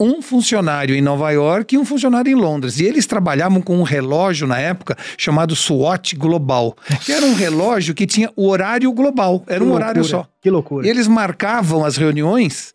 [0.00, 2.78] um funcionário em Nova York e um funcionário em Londres.
[2.78, 7.94] E eles trabalhavam com um relógio na época chamado SWOT Global, que era um relógio
[7.94, 10.28] que tinha o horário global, era Que um horário loucura, só.
[10.40, 10.86] Que loucura.
[10.86, 12.72] E eles marcavam as reuniões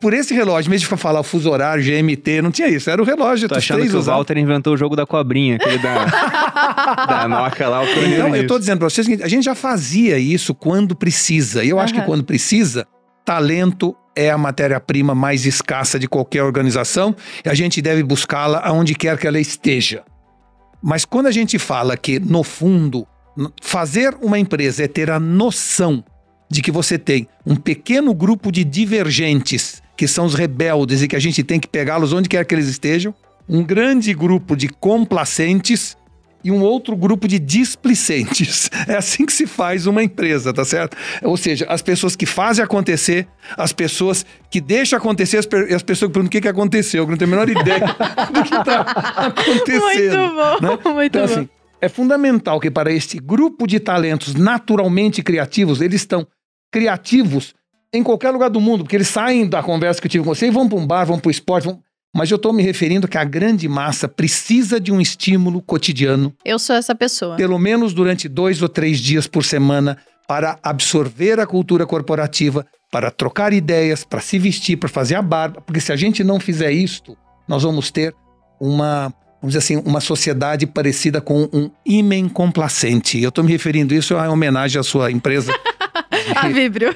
[0.00, 3.02] por esse relógio, em vez de falar o fuso horário, GMT, não tinha isso, era
[3.02, 3.48] o relógio.
[3.48, 4.02] Tô achando três que o.
[4.02, 6.04] Walter inventou o jogo da cobrinha, aquele da,
[7.06, 9.56] da Noca lá, o Então, eu tô dizendo pra vocês o seguinte, a gente já
[9.56, 11.64] fazia isso quando precisa.
[11.64, 12.86] E eu acho que quando precisa,
[13.24, 18.94] talento é a matéria-prima mais escassa de qualquer organização e a gente deve buscá-la aonde
[18.94, 20.02] quer que ela esteja.
[20.82, 23.06] Mas quando a gente fala que, no fundo,
[23.62, 26.04] fazer uma empresa é ter a noção
[26.50, 31.16] de que você tem um pequeno grupo de divergentes, que são os rebeldes e que
[31.16, 33.14] a gente tem que pegá-los onde quer que eles estejam,
[33.48, 35.96] um grande grupo de complacentes
[36.44, 38.70] e um outro grupo de displicentes.
[38.88, 40.96] É assim que se faz uma empresa, tá certo?
[41.22, 45.82] Ou seja, as pessoas que fazem acontecer, as pessoas que deixam acontecer as pe- as
[45.82, 47.80] pessoas que perguntam o que, que aconteceu, que não tem a menor ideia
[48.32, 50.18] do que está acontecendo.
[50.18, 50.92] Muito bom, né?
[50.94, 51.32] muito Então, bom.
[51.32, 51.48] assim,
[51.80, 56.26] é fundamental que para este grupo de talentos naturalmente criativos, eles estão
[56.72, 57.54] criativos
[57.92, 60.46] em qualquer lugar do mundo, porque eles saem da conversa que eu tive com você
[60.46, 61.78] e vão para um bar, vão para o esporte, vão...
[62.14, 66.58] mas eu estou me referindo que a grande massa precisa de um estímulo cotidiano, Eu
[66.58, 67.36] sou essa pessoa.
[67.36, 69.96] pelo menos durante dois ou três dias por semana,
[70.28, 75.60] para absorver a cultura corporativa, para trocar ideias, para se vestir, para fazer a barba,
[75.60, 77.16] porque se a gente não fizer isto,
[77.48, 78.14] nós vamos ter
[78.60, 83.20] uma, vamos dizer assim, uma sociedade parecida com um ímen complacente.
[83.20, 85.52] Eu estou me referindo isso em homenagem à sua empresa.
[86.36, 86.94] A Vibrio.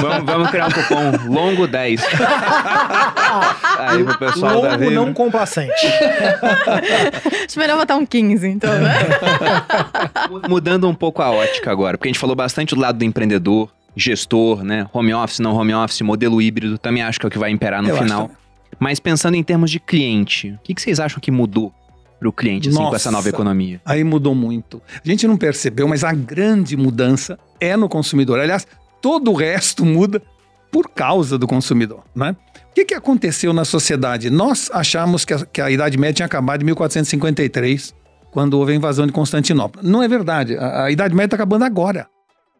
[0.00, 2.00] vamos, vamos criar um cupom longo 10.
[3.78, 4.92] Aí pro pessoal da Longo Vibrio.
[4.92, 5.86] não complacente.
[7.46, 8.94] Acho melhor botar um 15, então, né?
[10.48, 13.70] Mudando um pouco a ótica agora, porque a gente falou bastante do lado do empreendedor,
[13.96, 14.86] gestor, né?
[14.92, 17.82] Home office, não home office, modelo híbrido, também acho que é o que vai imperar
[17.82, 18.30] no Eu final.
[18.78, 21.72] Mas pensando em termos de cliente, o que, que vocês acham que mudou
[22.18, 22.96] pro cliente, assim, com Nossa.
[22.96, 23.80] essa nova economia?
[23.84, 24.80] Aí mudou muito.
[25.04, 28.40] A gente não percebeu, mas a grande mudança é no consumidor.
[28.40, 28.66] Aliás,
[29.00, 30.22] todo o resto muda
[30.70, 32.34] por causa do consumidor, né?
[32.70, 34.30] O que, que aconteceu na sociedade?
[34.30, 37.94] Nós achamos que a, que a Idade Média tinha acabado em 1453,
[38.32, 39.80] quando houve a invasão de Constantinopla.
[39.80, 40.56] Não é verdade.
[40.56, 42.08] A, a Idade Média está acabando agora,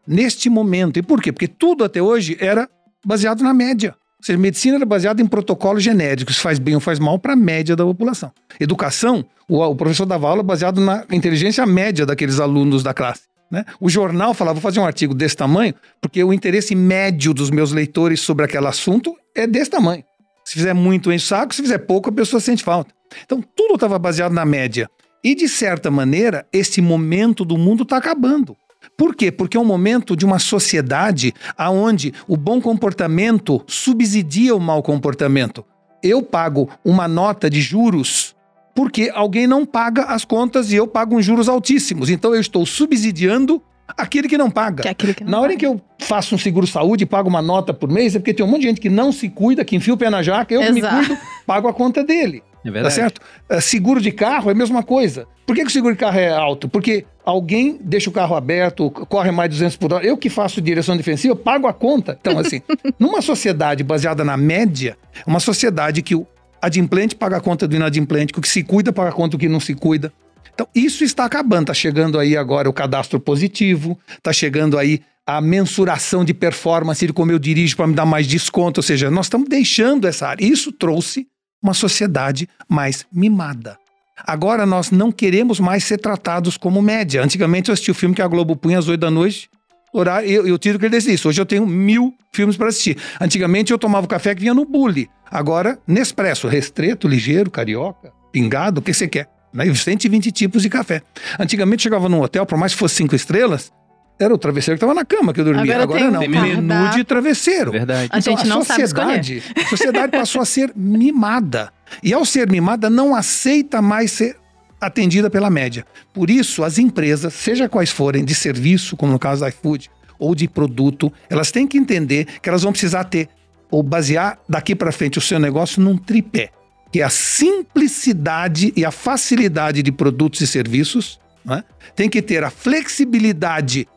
[0.07, 0.97] neste momento.
[0.97, 1.33] E por quê?
[1.33, 2.69] Porque tudo até hoje era
[3.05, 3.93] baseado na média.
[4.19, 7.35] Ou seja, medicina era baseada em protocolos genéricos, faz bem ou faz mal para a
[7.35, 8.31] média da população.
[8.59, 13.23] Educação, o, o professor dava aula baseado na inteligência média daqueles alunos da classe.
[13.51, 13.63] Né?
[13.79, 17.71] O jornal falava, vou fazer um artigo desse tamanho, porque o interesse médio dos meus
[17.71, 20.03] leitores sobre aquele assunto é desse tamanho.
[20.43, 22.93] Se fizer muito, enche o saco, se fizer pouco, a pessoa sente falta.
[23.23, 24.89] Então, tudo estava baseado na média.
[25.23, 28.55] E, de certa maneira, esse momento do mundo está acabando.
[28.97, 29.31] Por quê?
[29.31, 35.65] Porque é um momento de uma sociedade onde o bom comportamento subsidia o mau comportamento.
[36.01, 38.35] Eu pago uma nota de juros
[38.75, 42.09] porque alguém não paga as contas e eu pago uns juros altíssimos.
[42.09, 43.61] Então eu estou subsidiando
[43.97, 44.83] aquele que não paga.
[44.83, 45.53] Que é que não Na hora paga.
[45.55, 48.33] em que eu faço um seguro saúde e pago uma nota por mês, é porque
[48.33, 50.53] tem um monte de gente que não se cuida, que enfia o pé na jaca,
[50.53, 51.17] eu que me cuido,
[51.47, 52.43] pago a conta dele.
[52.65, 53.21] É Tá certo?
[53.47, 55.27] Eh, seguro de carro é a mesma coisa.
[55.45, 56.67] Por que, que o seguro de carro é alto?
[56.67, 60.05] Porque alguém deixa o carro aberto, corre mais de 200 por hora.
[60.05, 62.17] Eu que faço direção defensiva, eu pago a conta.
[62.21, 62.61] Então, assim,
[62.99, 64.95] numa sociedade baseada na média,
[65.25, 66.27] uma sociedade que o
[66.61, 69.39] adimplente paga a conta do inadimplente, que o que se cuida paga a conta do
[69.39, 70.13] que não se cuida.
[70.53, 71.63] Então, isso está acabando.
[71.63, 77.11] Está chegando aí agora o cadastro positivo, está chegando aí a mensuração de performance de
[77.11, 78.79] como eu dirijo para me dar mais desconto.
[78.79, 80.45] Ou seja, nós estamos deixando essa área.
[80.45, 81.27] Isso trouxe
[81.61, 83.77] uma sociedade mais mimada.
[84.17, 87.23] Agora nós não queremos mais ser tratados como média.
[87.23, 89.49] Antigamente eu assisti o filme que a Globo punha às 8 da noite,
[89.91, 91.29] horário, eu, eu tiro que ele isso.
[91.29, 92.97] Hoje eu tenho mil filmes para assistir.
[93.19, 95.09] Antigamente eu tomava o café que vinha no bule.
[95.29, 99.29] Agora, Nespresso, restreto, ligeiro, carioca, pingado, o que você quer.
[99.53, 99.73] Né?
[99.73, 101.01] 120 tipos de café.
[101.39, 103.71] Antigamente chegava num hotel, por mais que fosse cinco estrelas,
[104.17, 105.81] era o travesseiro que estava na cama que eu dormia.
[105.81, 107.71] Agora Agora, tem não, menu de travesseiro.
[107.71, 108.09] Verdade.
[108.11, 111.71] A gente não sabe sociedade, a sociedade passou a ser mimada.
[112.01, 114.37] E ao ser mimada, não aceita mais ser
[114.79, 115.85] atendida pela média.
[116.13, 120.33] Por isso, as empresas, seja quais forem, de serviço, como no caso da iFood, ou
[120.33, 123.29] de produto, elas têm que entender que elas vão precisar ter,
[123.69, 126.51] ou basear daqui para frente o seu negócio num tripé,
[126.91, 131.63] que é a simplicidade e a facilidade de produtos e serviços, né?
[131.95, 133.87] tem que ter a flexibilidade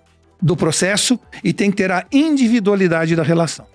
[0.41, 3.67] do processo e tem que ter a individualidade da relação.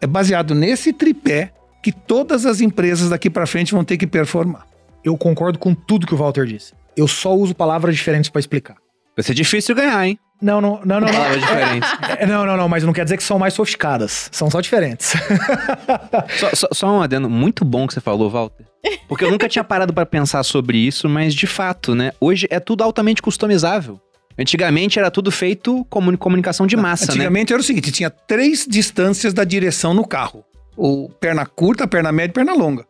[0.00, 1.52] É baseado nesse tripé
[1.82, 4.66] que todas as empresas daqui para frente vão ter que performar.
[5.02, 6.72] Eu concordo com tudo que o Walter disse.
[6.96, 8.76] Eu só uso palavras diferentes pra explicar.
[9.16, 10.18] Vai ser difícil ganhar, hein?
[10.42, 11.08] Não, não, não, não.
[11.08, 11.90] Palavras Não, diferentes.
[12.18, 14.28] É, não, não, não, mas não quer dizer que são mais sofisticadas.
[14.32, 15.12] São só diferentes.
[16.38, 18.64] Só, só- só um adendo muito bom que você falou, Walter.
[19.08, 22.12] Porque eu nunca tinha parado pra pensar sobre isso, mas de fato, né?
[22.20, 24.00] Hoje é tudo altamente customizável.
[24.38, 27.12] Antigamente era tudo feito como comunicação de massa, né?
[27.12, 30.44] Antigamente era o seguinte: tinha três distâncias da direção no carro:
[30.76, 32.84] o perna curta, perna média e perna longa.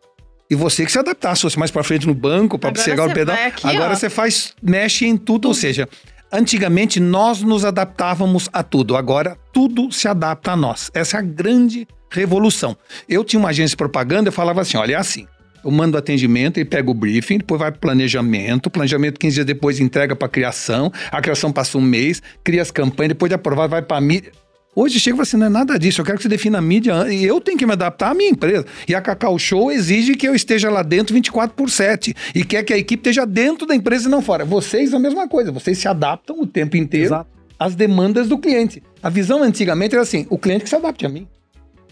[0.51, 3.37] E você que se adaptasse, fosse mais para frente no banco, para chegar o pedal.
[3.37, 3.95] aqui, Agora ó.
[3.95, 5.89] você faz, mexe em tudo, ou seja,
[6.31, 8.97] antigamente nós nos adaptávamos a tudo.
[8.97, 10.91] Agora tudo se adapta a nós.
[10.95, 12.77] Essa é a grande revolução.
[13.09, 15.27] Eu tinha uma agência de propaganda, eu falava assim: olha, é assim.
[15.65, 19.81] Eu mando atendimento, ele pega o briefing, depois vai pro planejamento, planejamento 15 dias depois
[19.81, 23.83] entrega para criação, a criação passa um mês, cria as campanhas, depois de aprovado vai
[23.83, 24.31] para mídia.
[24.77, 26.61] Hoje chega e fala assim, não é nada disso, eu quero que você defina a
[26.61, 28.67] mídia e eu tenho que me adaptar à minha empresa.
[28.89, 32.65] E a Cacau Show exige que eu esteja lá dentro 24 por 7 e quer
[32.65, 34.45] que a equipe esteja dentro da empresa e não fora.
[34.45, 37.31] Vocês a mesma coisa, vocês se adaptam o tempo inteiro Exato.
[37.57, 38.83] às demandas do cliente.
[39.01, 41.29] A visão antigamente era assim, o cliente que se adapte a mim.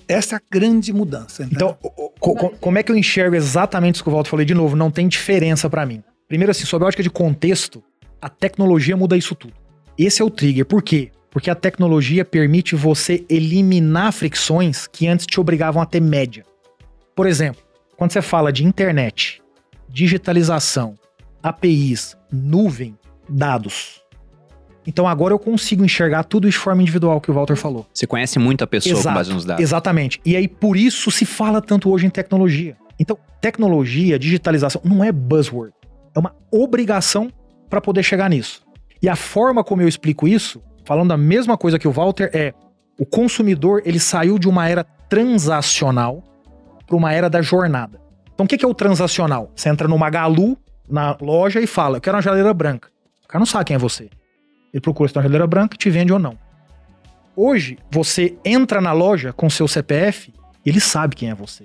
[0.08, 1.48] Essa é a grande mudança.
[1.50, 4.54] Então, co- co- como é que eu enxergo exatamente isso que o Walter falou de
[4.54, 4.76] novo?
[4.76, 6.02] Não tem diferença pra mim.
[6.28, 7.82] Primeiro, assim, sob a ótica de contexto,
[8.20, 9.54] a tecnologia muda isso tudo.
[9.98, 10.64] Esse é o trigger.
[10.66, 11.10] Por quê?
[11.30, 16.44] Porque a tecnologia permite você eliminar fricções que antes te obrigavam a ter média.
[17.14, 17.62] Por exemplo,
[17.96, 19.40] quando você fala de internet,
[19.88, 20.94] digitalização,
[21.42, 22.96] APIs, nuvem,
[23.28, 24.01] dados.
[24.86, 27.86] Então agora eu consigo enxergar tudo de forma individual que o Walter falou.
[27.92, 29.62] Você conhece muito a pessoa com base nos dados.
[29.62, 30.20] Exatamente.
[30.24, 32.76] E aí, por isso se fala tanto hoje em tecnologia.
[32.98, 35.72] Então, tecnologia, digitalização, não é buzzword.
[36.14, 37.30] É uma obrigação
[37.70, 38.62] para poder chegar nisso.
[39.00, 42.52] E a forma como eu explico isso, falando a mesma coisa que o Walter, é
[42.98, 46.22] O consumidor, ele saiu de uma era transacional
[46.86, 48.00] para uma era da jornada.
[48.34, 49.50] Então, o que que é o transacional?
[49.56, 50.56] Você entra no Magalu,
[50.88, 52.88] na loja, e fala, eu quero uma geladeira branca.
[53.24, 54.10] O cara não sabe quem é você.
[54.72, 56.36] Ele procura se tem uma geladeira branca, te vende ou não.
[57.34, 60.32] Hoje, você entra na loja com seu CPF
[60.64, 61.64] ele sabe quem é você.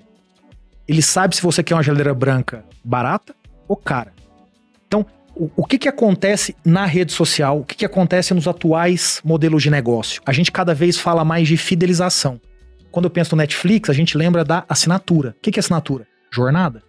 [0.87, 3.35] Ele sabe se você quer uma geladeira branca barata
[3.67, 4.13] ou cara.
[4.87, 5.05] Então,
[5.35, 7.59] o, o que, que acontece na rede social?
[7.59, 10.21] O que, que acontece nos atuais modelos de negócio?
[10.25, 12.39] A gente cada vez fala mais de fidelização.
[12.89, 15.35] Quando eu penso no Netflix, a gente lembra da assinatura.
[15.37, 16.07] O que, que é assinatura?
[16.31, 16.81] Jornada.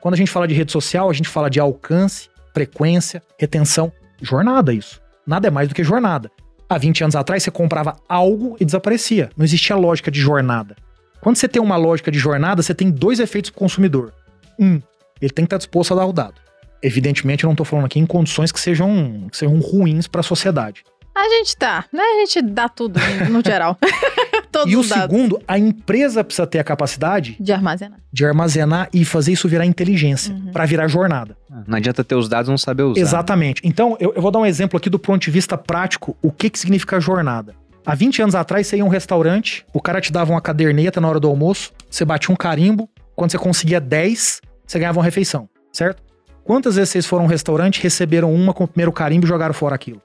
[0.00, 3.90] Quando a gente fala de rede social, a gente fala de alcance, frequência, retenção.
[4.20, 5.00] Jornada, isso.
[5.26, 6.30] Nada é mais do que jornada.
[6.68, 9.30] Há 20 anos atrás, você comprava algo e desaparecia.
[9.36, 10.74] Não existia lógica de jornada.
[11.20, 14.12] Quando você tem uma lógica de jornada, você tem dois efeitos para o consumidor.
[14.58, 14.80] Um,
[15.20, 16.40] ele tem que estar disposto a dar o dado.
[16.82, 20.24] Evidentemente, eu não estou falando aqui em condições que sejam, que sejam ruins para a
[20.24, 20.82] sociedade.
[21.14, 22.02] A gente tá, né?
[22.02, 22.98] A gente dá tudo
[23.30, 23.76] no geral.
[24.50, 25.02] Todos e o os dados.
[25.14, 27.98] segundo, a empresa precisa ter a capacidade De armazenar.
[28.12, 30.52] de armazenar e fazer isso virar inteligência, Uhum.
[30.52, 31.36] para virar jornada.
[31.66, 33.00] Não adianta ter os dados e não saber usar.
[33.00, 33.60] Exatamente.
[33.64, 36.48] Então, eu, eu vou dar um exemplo aqui do ponto de vista prático, o que,
[36.50, 37.54] que significa jornada.
[37.84, 41.00] Há 20 anos atrás, você ia a um restaurante, o cara te dava uma caderneta
[41.00, 45.04] na hora do almoço, você batia um carimbo, quando você conseguia 10, você ganhava uma
[45.04, 46.02] refeição, certo?
[46.44, 49.54] Quantas vezes vocês foram a um restaurante, receberam uma com o primeiro carimbo e jogaram
[49.54, 50.00] fora aquilo?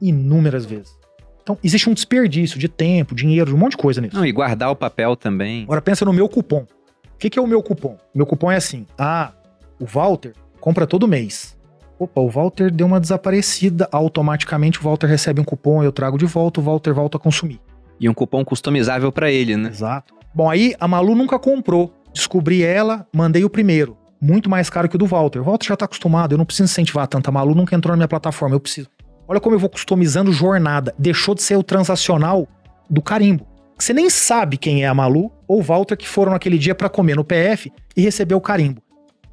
[0.00, 0.96] Inúmeras vezes.
[1.42, 4.16] Então, existe um desperdício de tempo, dinheiro, de um monte de coisa nisso.
[4.16, 5.62] Não, e guardar o papel também.
[5.62, 6.66] Agora pensa no meu cupom.
[7.14, 7.96] O que, que é o meu cupom?
[8.14, 9.32] Meu cupom é assim: ah,
[9.80, 11.56] o Walter compra todo mês.
[11.98, 13.88] Opa, o Walter deu uma desaparecida.
[13.92, 17.60] Automaticamente o Walter recebe um cupom, eu trago de volta, o Walter volta a consumir.
[17.98, 19.70] E um cupom customizável pra ele, né?
[19.70, 20.14] Exato.
[20.34, 21.94] Bom, aí a Malu nunca comprou.
[22.12, 23.96] Descobri ela, mandei o primeiro.
[24.20, 25.40] Muito mais caro que o do Walter.
[25.40, 27.28] O Walter já tá acostumado, eu não preciso incentivar tanto.
[27.28, 28.88] A Malu nunca entrou na minha plataforma, eu preciso.
[29.28, 30.94] Olha como eu vou customizando jornada.
[30.98, 32.46] Deixou de ser o transacional
[32.88, 33.46] do carimbo.
[33.78, 36.88] Você nem sabe quem é a Malu ou o Walter que foram naquele dia pra
[36.88, 38.80] comer no PF e receber o carimbo.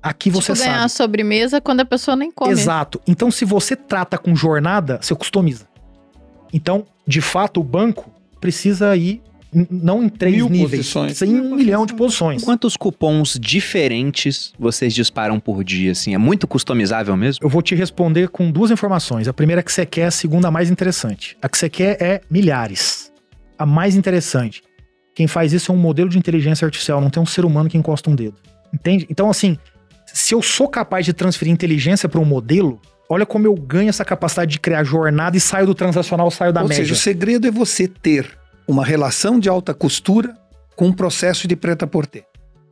[0.02, 0.86] Aqui você tipo, ganhar sabe.
[0.86, 2.52] a sobremesa quando a pessoa nem come.
[2.52, 3.00] Exato.
[3.08, 5.66] Então, se você trata com jornada, você customiza.
[6.52, 8.12] Então, de fato, o banco
[8.42, 9.22] precisa ir
[9.70, 11.18] não em três Mil níveis, posições.
[11.18, 12.44] precisa ir em um milhão de posições.
[12.44, 16.14] Quantos cupons diferentes vocês disparam por dia, assim?
[16.14, 17.46] É muito customizável mesmo?
[17.46, 19.28] Eu vou te responder com duas informações.
[19.28, 21.38] A primeira que você quer, a segunda a mais interessante.
[21.42, 23.12] A que você quer é milhares.
[23.58, 24.62] A mais interessante.
[25.16, 27.78] Quem faz isso é um modelo de inteligência artificial, não tem um ser humano que
[27.78, 28.36] encosta um dedo.
[28.74, 29.06] Entende?
[29.10, 29.58] Então, assim,
[30.08, 34.04] se eu sou capaz de transferir inteligência para um modelo, olha como eu ganho essa
[34.04, 36.84] capacidade de criar jornada e saio do transacional, saio da Ou média.
[36.84, 38.28] seja, o segredo é você ter
[38.68, 40.36] uma relação de alta costura
[40.76, 42.26] com um processo de preta por ter.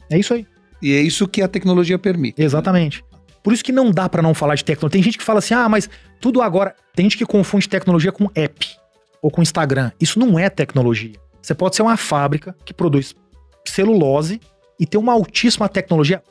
[0.09, 0.45] É isso aí.
[0.81, 2.41] E é isso que a tecnologia permite.
[2.41, 3.03] Exatamente.
[3.43, 4.93] Por isso que não dá pra não falar de tecnologia.
[4.93, 5.89] Tem gente que fala assim: "Ah, mas
[6.19, 6.75] tudo agora".
[6.95, 8.67] Tem gente que confunde tecnologia com app
[9.21, 9.91] ou com Instagram.
[9.99, 11.15] Isso não é tecnologia.
[11.41, 13.15] Você pode ser uma fábrica que produz
[13.65, 14.39] celulose
[14.79, 16.21] e ter uma altíssima tecnologia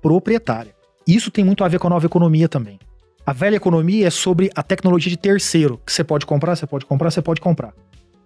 [0.00, 0.74] proprietária.
[1.06, 2.78] Isso tem muito a ver com a nova economia também.
[3.24, 6.86] A velha economia é sobre a tecnologia de terceiro, que você pode comprar, você pode
[6.86, 7.74] comprar, você pode comprar.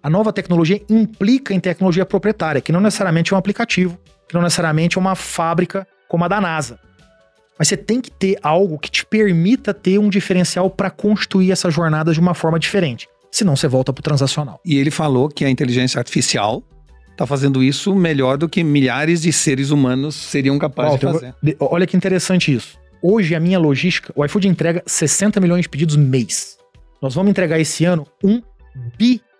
[0.03, 3.97] A nova tecnologia implica em tecnologia proprietária, que não necessariamente é um aplicativo,
[4.29, 6.81] que não necessariamente é uma fábrica como a da NASA.
[7.57, 11.71] Mas você tem que ter algo que te permita ter um diferencial para construir essa
[11.71, 13.09] jornada de uma forma diferente.
[13.31, 14.61] Senão você volta pro transacional.
[14.65, 16.65] E ele falou que a inteligência artificial
[17.13, 21.57] está fazendo isso melhor do que milhares de seres humanos seriam capazes Walter, de fazer.
[21.61, 22.77] olha que interessante isso.
[23.01, 26.59] Hoje a minha logística, o iFood entrega 60 milhões de pedidos mês.
[27.01, 28.43] Nós vamos entregar esse ano um
[28.99, 29.32] bilhão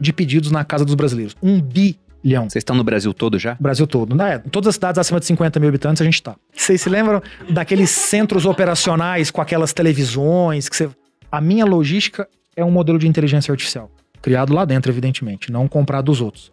[0.00, 1.36] de pedidos na casa dos brasileiros.
[1.42, 2.48] Um bilhão.
[2.48, 3.56] Vocês estão no Brasil todo já?
[3.58, 4.14] Brasil todo.
[4.14, 4.38] Né?
[4.50, 6.36] Todas as cidades acima de 50 mil habitantes a gente tá.
[6.54, 10.88] Vocês se lembram daqueles centros operacionais com aquelas televisões que você...
[11.30, 13.90] A minha logística é um modelo de inteligência artificial.
[14.22, 16.52] Criado lá dentro, evidentemente, não comprado dos outros.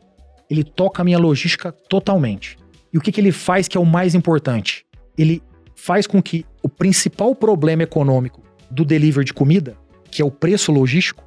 [0.49, 2.57] Ele toca a minha logística totalmente.
[2.91, 4.85] E o que, que ele faz que é o mais importante?
[5.17, 5.41] Ele
[5.75, 9.75] faz com que o principal problema econômico do delivery de comida,
[10.11, 11.23] que é o preço logístico,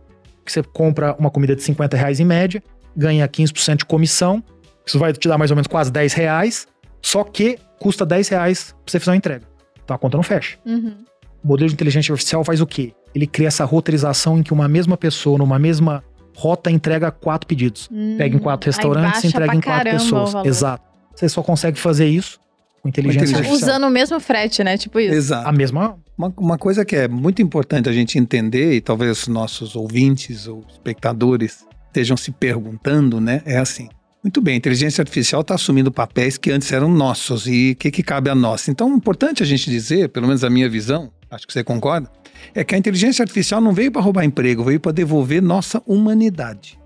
[0.47, 2.63] que você compra uma comida de 50 reais em média,
[2.97, 4.43] ganha 15% de comissão,
[4.87, 6.67] isso vai te dar mais ou menos quase 10 reais,
[7.03, 9.45] só que custa 10 reais pra você fazer uma entrega.
[9.85, 10.57] Então a conta não fecha.
[10.65, 10.97] Uhum.
[11.45, 12.93] O modelo de inteligência artificial faz o quê?
[13.15, 16.03] Ele cria essa roteirização em que uma mesma pessoa, numa mesma
[16.35, 17.89] rota, entrega quatro pedidos.
[18.19, 20.35] Pega em quatro Hum, Aí restaurantes e entrega em quatro pessoas.
[20.45, 20.85] Exato.
[21.15, 22.39] Você só consegue fazer isso
[22.87, 23.39] com inteligência, inteligência.
[23.39, 23.71] artificial.
[23.71, 24.79] Usando o mesmo frete, né?
[24.79, 25.15] Tipo isso.
[25.15, 25.49] Exato.
[25.49, 25.97] A mesma.
[26.17, 30.47] Uma, uma coisa que é muito importante a gente entender, e talvez os nossos ouvintes
[30.47, 33.43] ou espectadores estejam se perguntando, né?
[33.45, 33.89] É assim.
[34.23, 37.93] Muito bem, a inteligência artificial está assumindo papéis que antes eram nossos e o que,
[37.93, 38.67] que cabe a nós.
[38.67, 42.11] Então, é importante a gente dizer, pelo menos a minha visão, acho que você concorda,
[42.53, 46.77] é que a inteligência artificial não veio para roubar emprego, veio para devolver nossa humanidade.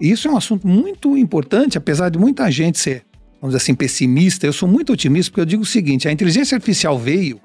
[0.00, 3.05] E isso é um assunto muito importante, apesar de muita gente ser,
[3.40, 4.46] vamos dizer assim, pessimista.
[4.46, 7.40] Eu sou muito otimista porque eu digo o seguinte: a inteligência artificial veio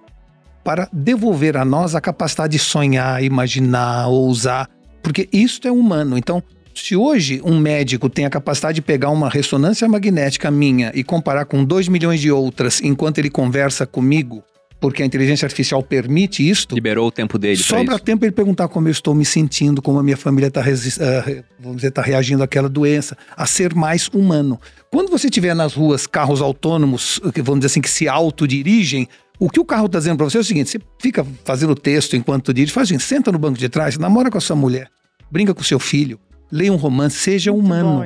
[0.63, 4.69] para devolver a nós a capacidade de sonhar, imaginar, ousar,
[5.01, 6.17] porque isso é humano.
[6.17, 6.43] Então,
[6.73, 11.45] se hoje um médico tem a capacidade de pegar uma ressonância magnética minha e comparar
[11.45, 14.43] com 2 milhões de outras enquanto ele conversa comigo,
[14.81, 16.73] porque a inteligência artificial permite isto.
[16.73, 17.55] Liberou o tempo dele.
[17.55, 21.75] Sobra tempo ele perguntar como eu estou me sentindo, como a minha família está uh,
[21.75, 24.59] dizer, tá reagindo àquela doença, a ser mais humano.
[24.89, 29.07] Quando você tiver nas ruas carros autônomos, vamos dizer assim, que se autodirigem,
[29.39, 32.15] o que o carro está dizendo para você é o seguinte: você fica fazendo texto
[32.15, 34.89] enquanto dirige, faz assim, senta no banco de trás, namora com a sua mulher,
[35.29, 36.19] brinca com o seu filho,
[36.51, 38.03] leia um romance, seja humano.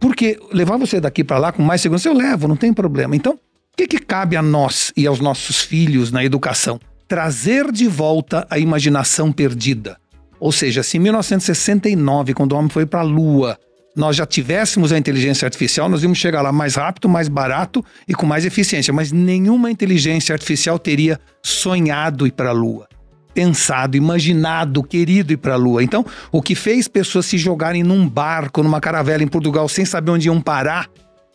[0.00, 3.14] Porque levar você daqui para lá com mais segurança, eu levo, não tem problema.
[3.14, 3.38] Então,
[3.78, 6.80] que, que cabe a nós e aos nossos filhos na educação?
[7.06, 9.96] Trazer de volta a imaginação perdida.
[10.40, 13.56] Ou seja, se em 1969, quando o homem foi para a Lua,
[13.94, 18.14] nós já tivéssemos a inteligência artificial, nós íamos chegar lá mais rápido, mais barato e
[18.14, 18.92] com mais eficiência.
[18.92, 22.88] Mas nenhuma inteligência artificial teria sonhado ir para a Lua,
[23.32, 25.84] pensado, imaginado, querido ir para a Lua.
[25.84, 30.10] Então, o que fez pessoas se jogarem num barco, numa caravela em Portugal, sem saber
[30.10, 30.88] onde iam parar,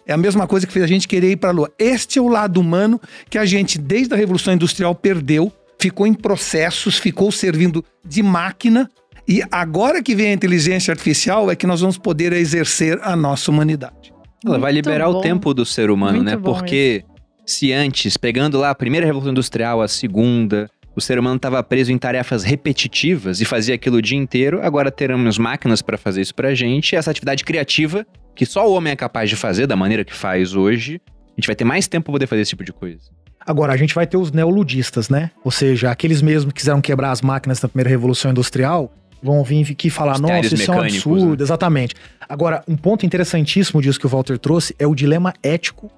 [0.05, 1.71] é a mesma coisa que fez a gente querer ir para a Lua.
[1.79, 2.99] Este é o lado humano
[3.29, 8.89] que a gente, desde a Revolução Industrial, perdeu, ficou em processos, ficou servindo de máquina.
[9.27, 13.49] E agora que vem a inteligência artificial é que nós vamos poder exercer a nossa
[13.49, 14.13] humanidade.
[14.45, 15.19] Ela vai liberar bom.
[15.19, 16.37] o tempo do ser humano, Muito né?
[16.37, 17.55] Porque isso.
[17.57, 21.91] se antes, pegando lá a primeira Revolução Industrial, a segunda, o ser humano estava preso
[21.91, 26.35] em tarefas repetitivas e fazia aquilo o dia inteiro, agora teremos máquinas para fazer isso
[26.35, 26.93] para a gente.
[26.93, 28.05] E essa atividade criativa
[28.35, 31.47] que só o homem é capaz de fazer da maneira que faz hoje, a gente
[31.47, 33.11] vai ter mais tempo para poder fazer esse tipo de coisa.
[33.45, 35.31] Agora, a gente vai ter os neoludistas, né?
[35.43, 38.91] Ou seja, aqueles mesmos que quiseram quebrar as máquinas na primeira revolução industrial,
[39.21, 41.43] vão vir aqui falar, nossa, isso é um absurdo, né?
[41.43, 41.95] exatamente.
[42.27, 45.91] Agora, um ponto interessantíssimo disso que o Walter trouxe é o dilema ético.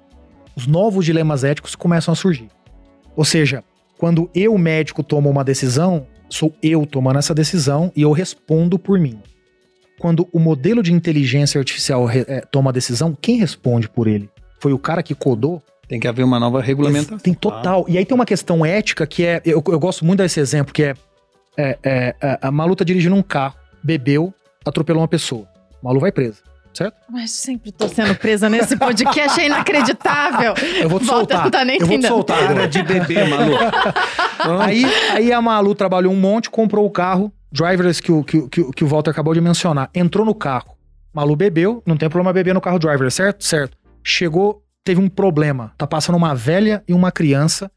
[0.56, 2.48] Os novos dilemas éticos começam a surgir.
[3.14, 3.62] Ou seja,
[3.98, 8.98] quando eu, médico, tomo uma decisão, sou eu tomando essa decisão e eu respondo por
[8.98, 9.20] mim
[9.98, 14.28] quando o modelo de inteligência artificial é, toma a decisão, quem responde por ele?
[14.60, 15.62] Foi o cara que codou?
[15.88, 17.18] Tem que haver uma nova regulamentação.
[17.18, 17.84] Tem total.
[17.88, 19.40] E aí tem uma questão ética que é.
[19.44, 20.94] Eu, eu gosto muito desse exemplo, que é,
[21.56, 25.46] é, é, é a Malu tá dirigindo um carro, bebeu, atropelou uma pessoa.
[25.82, 26.38] Malu vai presa
[26.76, 26.96] certo?
[27.10, 30.54] Mas sempre tô sendo presa nesse podcast, é inacreditável.
[30.80, 31.44] Eu vou te soltar.
[31.44, 32.38] Não tá nem eu vou te soltar.
[32.38, 33.54] Cara de bebê, Malu.
[34.60, 38.72] aí, aí a Malu trabalhou um monte, comprou o carro, driverless que o, que, que,
[38.72, 40.76] que o Walter acabou de mencionar, entrou no carro.
[41.12, 43.42] Malu bebeu, não tem problema beber no carro driverless, certo?
[43.42, 43.76] Certo.
[44.04, 45.72] Chegou, teve um problema.
[45.78, 47.70] Tá passando uma velha e uma criança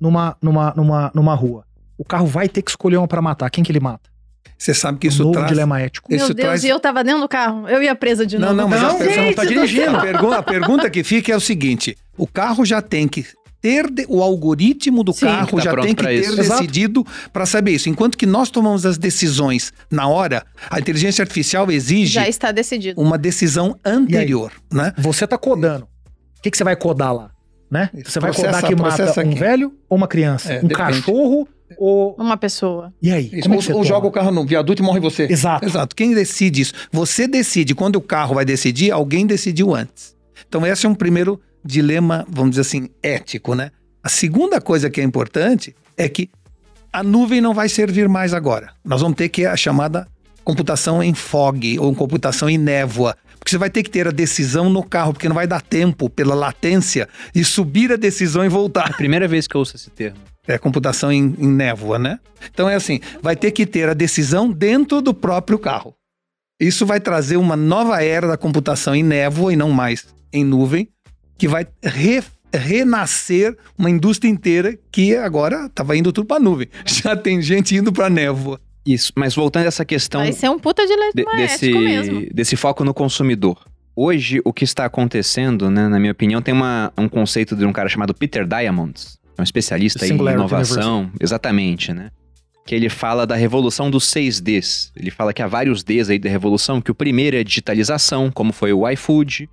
[0.00, 1.64] numa, numa, numa, numa rua.
[1.98, 3.50] O carro vai ter que escolher uma para matar.
[3.50, 4.10] Quem que ele mata?
[4.58, 5.48] Você sabe que isso novo traz...
[5.48, 6.08] dilema ético.
[6.10, 6.64] Meu isso Deus, traz...
[6.64, 7.68] e eu tava dentro do carro.
[7.68, 8.54] Eu ia presa de novo.
[8.54, 9.96] Não, não, mas não, a pessoa não tá dirigindo.
[9.96, 13.26] A pergunta, a pergunta que fica é o seguinte: o carro já tem que
[13.60, 16.36] ter de, o algoritmo do Sim, carro tá já tem que ter isso.
[16.36, 17.88] decidido para saber isso.
[17.88, 23.00] Enquanto que nós tomamos as decisões na hora, a inteligência artificial exige já está decidido.
[23.00, 24.92] uma decisão anterior, né?
[24.96, 25.84] Você está codando.
[26.38, 27.30] O que, que você vai codar lá?
[27.70, 27.90] Né?
[28.04, 30.52] Você vai codar que mata um velho ou uma criança?
[30.52, 30.74] É, um depende.
[30.74, 32.14] cachorro ou...
[32.16, 32.92] Uma pessoa.
[33.02, 33.28] E aí?
[33.32, 35.26] Isso, como é ou, ou joga o carro no viaduto e morre você.
[35.28, 35.64] Exato.
[35.64, 35.96] Exato.
[35.96, 36.72] Quem decide isso?
[36.92, 37.74] Você decide.
[37.74, 40.14] Quando o carro vai decidir, alguém decidiu antes.
[40.48, 43.72] Então esse é um primeiro dilema, vamos dizer assim, ético, né?
[44.02, 46.30] A segunda coisa que é importante é que
[46.92, 48.70] a nuvem não vai servir mais agora.
[48.84, 50.06] Nós vamos ter que a chamada
[50.44, 53.16] computação em fog ou computação em névoa.
[53.46, 56.10] Porque você vai ter que ter a decisão no carro, porque não vai dar tempo
[56.10, 58.88] pela latência e subir a decisão e voltar.
[58.88, 60.18] É a primeira vez que eu ouço esse termo.
[60.48, 62.18] É computação em, em névoa, né?
[62.50, 65.94] Então é assim, vai ter que ter a decisão dentro do próprio carro.
[66.58, 70.88] Isso vai trazer uma nova era da computação em névoa e não mais em nuvem,
[71.38, 76.66] que vai re, renascer uma indústria inteira que agora estava indo tudo para nuvem.
[76.84, 78.60] Já tem gente indo para névoa.
[78.86, 80.20] Isso, mas voltando a essa questão.
[80.20, 82.26] Vai ser um puta de leite de, desse, mesmo.
[82.32, 83.58] desse foco no consumidor.
[83.94, 87.72] Hoje, o que está acontecendo, né, na minha opinião, tem uma, um conceito de um
[87.72, 88.94] cara chamado Peter Diamond,
[89.36, 90.98] é um especialista em inovação.
[91.00, 91.18] Universe.
[91.20, 92.10] Exatamente, né?
[92.64, 94.92] Que ele fala da revolução dos seis Ds.
[94.96, 98.52] Ele fala que há vários Ds aí da revolução, que o primeiro é digitalização, como
[98.52, 99.48] foi o iFood,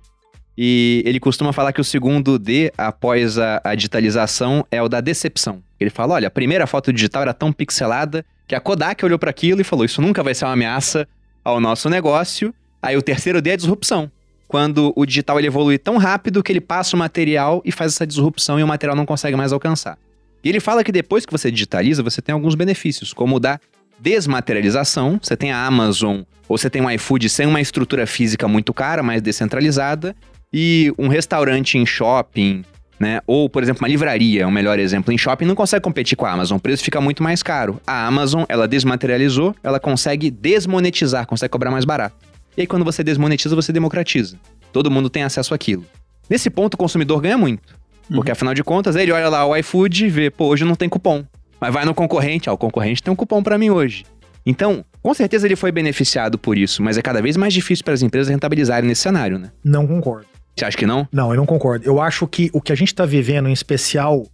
[0.56, 5.00] e ele costuma falar que o segundo D, após a, a, digitalização, é o da
[5.00, 5.62] decepção.
[5.80, 9.30] Ele fala: olha, a primeira foto digital era tão pixelada que a Kodak olhou para
[9.30, 11.08] aquilo e falou: isso nunca vai ser uma ameaça
[11.42, 12.54] ao nosso negócio.
[12.82, 14.10] Aí o terceiro D é a disrupção.
[14.46, 18.06] Quando o digital ele evolui tão rápido que ele passa o material e faz essa
[18.06, 19.98] disrupção e o material não consegue mais alcançar.
[20.44, 23.58] E ele fala que depois que você digitaliza, você tem alguns benefícios, como o da
[23.98, 25.18] desmaterialização.
[25.20, 29.02] Você tem a Amazon ou você tem um iFood sem uma estrutura física muito cara,
[29.02, 30.14] mais descentralizada,
[30.52, 32.62] e um restaurante em shopping,
[32.98, 33.20] né?
[33.26, 36.26] Ou, por exemplo, uma livraria, é um melhor exemplo, em shopping não consegue competir com
[36.26, 37.80] a Amazon, o preço fica muito mais caro.
[37.86, 42.16] A Amazon, ela desmaterializou, ela consegue desmonetizar, consegue cobrar mais barato.
[42.56, 44.36] E aí quando você desmonetiza, você democratiza.
[44.72, 45.84] Todo mundo tem acesso àquilo.
[46.28, 47.74] Nesse ponto, o consumidor ganha muito.
[48.08, 50.88] Porque afinal de contas, ele olha lá o iFood e vê, pô, hoje não tem
[50.88, 51.24] cupom.
[51.60, 54.04] Mas vai no concorrente, ó, o concorrente tem um cupom para mim hoje.
[54.44, 57.94] Então, com certeza ele foi beneficiado por isso, mas é cada vez mais difícil para
[57.94, 59.50] as empresas rentabilizarem nesse cenário, né?
[59.64, 60.26] Não concordo.
[60.56, 61.08] Você acha que não?
[61.12, 61.84] Não, eu não concordo.
[61.84, 64.26] Eu acho que o que a gente está vivendo, em especial,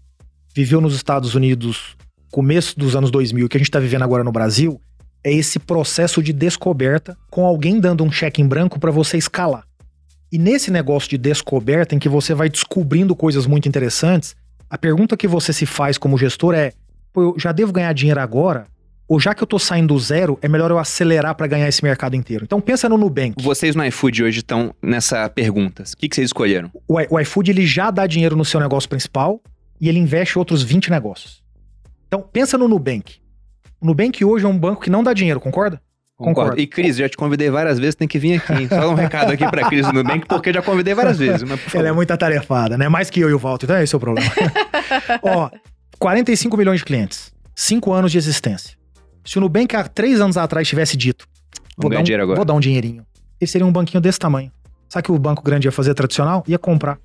[0.54, 1.96] viveu nos Estados Unidos
[2.30, 4.80] começo dos anos 2000, o que a gente está vivendo agora no Brasil,
[5.22, 9.64] é esse processo de descoberta com alguém dando um cheque em branco para você escalar.
[10.32, 14.36] E nesse negócio de descoberta, em que você vai descobrindo coisas muito interessantes,
[14.68, 16.72] a pergunta que você se faz como gestor é:
[17.12, 18.66] pô, eu já devo ganhar dinheiro agora?
[19.10, 21.82] Ou já que eu tô saindo do zero, é melhor eu acelerar para ganhar esse
[21.82, 22.44] mercado inteiro?
[22.44, 23.42] Então pensa no Nubank.
[23.42, 25.82] Vocês no iFood hoje estão nessa pergunta.
[25.82, 26.70] O que, que vocês escolheram?
[26.86, 29.42] O, o iFood ele já dá dinheiro no seu negócio principal
[29.80, 31.42] e ele investe outros 20 negócios.
[32.06, 33.16] Então pensa no Nubank.
[33.80, 35.82] O Nubank hoje é um banco que não dá dinheiro, concorda?
[36.16, 36.60] Concordo.
[36.60, 38.68] E Cris, já te convidei várias vezes, tem que vir aqui.
[38.68, 41.42] Só um recado aqui pra Cris do Nubank, porque já convidei várias vezes.
[41.74, 42.88] Ela é muito atarefada, né?
[42.88, 44.30] Mais que eu e o Walter, então esse é o problema.
[45.20, 45.50] Ó,
[45.98, 48.78] 45 milhões de clientes, 5 anos de existência.
[49.24, 51.26] Se o Nubank há 3 anos atrás tivesse dito,
[51.90, 53.04] ganhar dar um, vou dar um dinheirinho,
[53.40, 54.50] ele seria um banquinho desse tamanho.
[54.88, 56.42] Sabe que o banco grande ia fazer tradicional?
[56.48, 56.98] Ia comprar.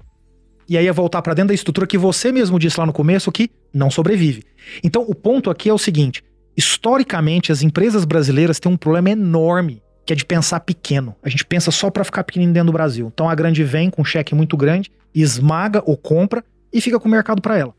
[0.68, 3.32] E aí ia voltar pra dentro da estrutura que você mesmo disse lá no começo
[3.32, 4.44] que não sobrevive.
[4.84, 6.24] Então o ponto aqui é o seguinte:
[6.58, 11.16] historicamente as empresas brasileiras têm um problema enorme que é de pensar pequeno.
[11.24, 13.12] A gente pensa só pra ficar pequenininho dentro do Brasil.
[13.14, 17.08] Então a grande vem com um cheque muito grande, esmaga ou compra e fica com
[17.08, 17.74] o mercado pra ela.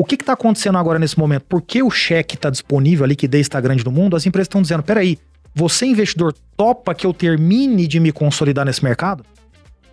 [0.00, 1.44] O que está acontecendo agora nesse momento?
[1.46, 4.82] Porque o cheque está disponível, a liquidez está grande no mundo, as empresas estão dizendo:
[4.82, 5.18] peraí,
[5.54, 9.22] você, investidor, topa que eu termine de me consolidar nesse mercado?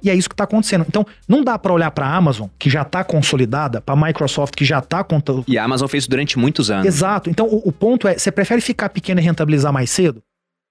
[0.02, 0.86] E é isso que está acontecendo.
[0.88, 4.56] Então, não dá para olhar para a Amazon, que já está consolidada, para a Microsoft,
[4.56, 5.44] que já está conta...
[5.46, 6.86] E a Amazon fez isso durante muitos anos.
[6.86, 7.30] Exato.
[7.30, 10.24] Então, o, o ponto é: você prefere ficar pequeno e rentabilizar mais cedo?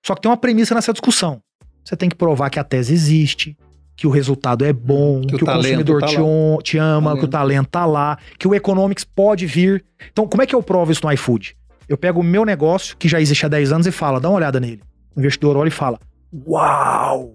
[0.06, 1.42] Só que tem uma premissa nessa discussão.
[1.84, 3.54] Você tem que provar que a tese existe,
[3.96, 7.10] que o resultado é bom, que, Que o o, consumidor tá te, on- te ama,
[7.10, 7.18] Talento.
[7.20, 9.82] que o talento tá lá, que o economics pode vir.
[10.12, 11.56] Então, como é que eu provo isso no iFood?
[11.88, 14.36] Eu pego o meu negócio, que já existe há 10 anos, e falo, dá uma
[14.36, 14.82] olhada nele.
[15.14, 15.98] O investidor olha e fala,
[16.46, 17.34] uau!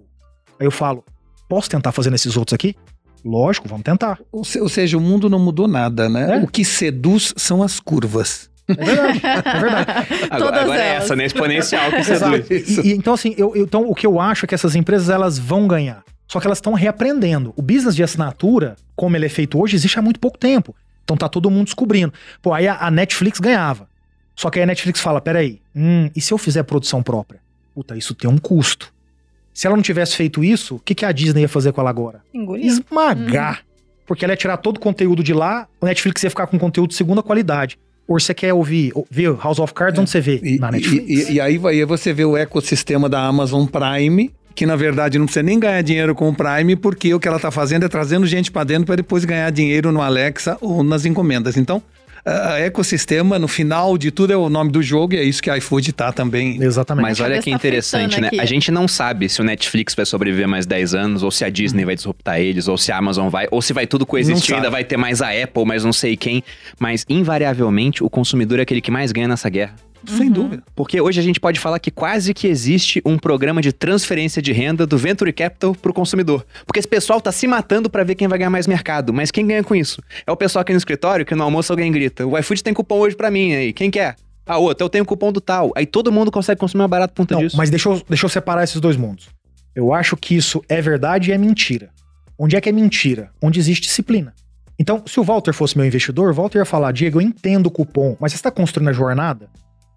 [0.60, 1.04] Aí eu falo,
[1.48, 2.76] posso tentar fazer nesses outros aqui?
[3.24, 4.18] Lógico, vamos tentar.
[4.30, 6.36] Ou, se- ou seja, o mundo não mudou nada, né?
[6.38, 6.44] É.
[6.44, 8.50] O que seduz são as curvas.
[8.68, 9.86] É verdade, é verdade.
[10.30, 11.26] Agora, agora é essa, né?
[11.26, 12.78] Exponencial que você seduz.
[12.78, 15.08] E- e então, assim, eu, eu- então, o que eu acho é que essas empresas
[15.08, 16.02] elas vão ganhar.
[16.32, 17.52] Só que elas estão reaprendendo.
[17.56, 20.74] O business de assinatura, como ele é feito hoje, existe há muito pouco tempo.
[21.04, 22.10] Então tá todo mundo descobrindo.
[22.40, 23.86] Pô, aí a, a Netflix ganhava.
[24.34, 27.38] Só que aí a Netflix fala: peraí, hum, e se eu fizer produção própria?
[27.74, 28.90] Puta, isso tem um custo.
[29.52, 31.90] Se ela não tivesse feito isso, o que, que a Disney ia fazer com ela
[31.90, 32.22] agora?
[32.32, 32.64] Engolir.
[32.64, 33.60] Esmagar.
[34.06, 36.88] Porque ela ia tirar todo o conteúdo de lá, o Netflix ia ficar com conteúdo
[36.90, 37.78] de segunda qualidade.
[38.08, 40.40] Ou você quer ouvir, ou- ver House of Cards, onde você vê?
[40.42, 41.28] E, Na e- Netflix.
[41.28, 45.18] e- e aí vai aí você vê o ecossistema da Amazon Prime, que na verdade
[45.18, 47.88] não precisa nem ganhar dinheiro com o Prime, porque o que ela está fazendo é
[47.88, 51.56] trazendo gente para dentro para depois ganhar dinheiro no Alexa ou nas encomendas.
[51.56, 51.82] Então,
[52.24, 55.50] a ecossistema, no final de tudo, é o nome do jogo e é isso que
[55.50, 56.62] a iFood tá também.
[56.62, 57.02] Exatamente.
[57.02, 58.28] Mas olha que tá interessante, né?
[58.28, 58.40] aqui.
[58.40, 61.50] A gente não sabe se o Netflix vai sobreviver mais 10 anos, ou se a
[61.50, 64.70] Disney vai disruptar eles, ou se a Amazon vai, ou se vai tudo coexistir, ainda
[64.70, 66.44] vai ter mais a Apple, mas não sei quem.
[66.78, 69.74] Mas, invariavelmente, o consumidor é aquele que mais ganha nessa guerra.
[70.06, 70.62] Sem dúvida.
[70.74, 74.52] Porque hoje a gente pode falar que quase que existe um programa de transferência de
[74.52, 76.44] renda do Venture Capital pro consumidor.
[76.66, 79.12] Porque esse pessoal tá se matando pra ver quem vai ganhar mais mercado.
[79.12, 80.02] Mas quem ganha com isso?
[80.26, 82.98] É o pessoal aqui no escritório que no almoço alguém grita: o iFood tem cupom
[82.98, 83.72] hoje pra mim aí.
[83.72, 84.16] Quem quer?
[84.44, 85.70] Ah, outro, eu tenho cupom do tal.
[85.76, 87.56] Aí todo mundo consegue consumir mais barato por conta Não, disso.
[87.56, 89.28] mas deixa eu, deixa eu separar esses dois mundos.
[89.74, 91.90] Eu acho que isso é verdade e é mentira.
[92.38, 93.30] Onde é que é mentira?
[93.40, 94.34] Onde existe disciplina.
[94.78, 97.70] Então, se o Walter fosse meu investidor, o Walter ia falar: Diego, eu entendo o
[97.70, 99.48] cupom, mas você está construindo a jornada?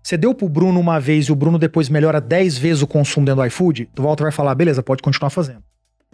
[0.06, 3.26] Você deu pro Bruno uma vez e o Bruno depois melhora 10 vezes o consumo
[3.26, 3.90] dentro do iFood?
[3.98, 5.64] O Walter vai falar: beleza, pode continuar fazendo.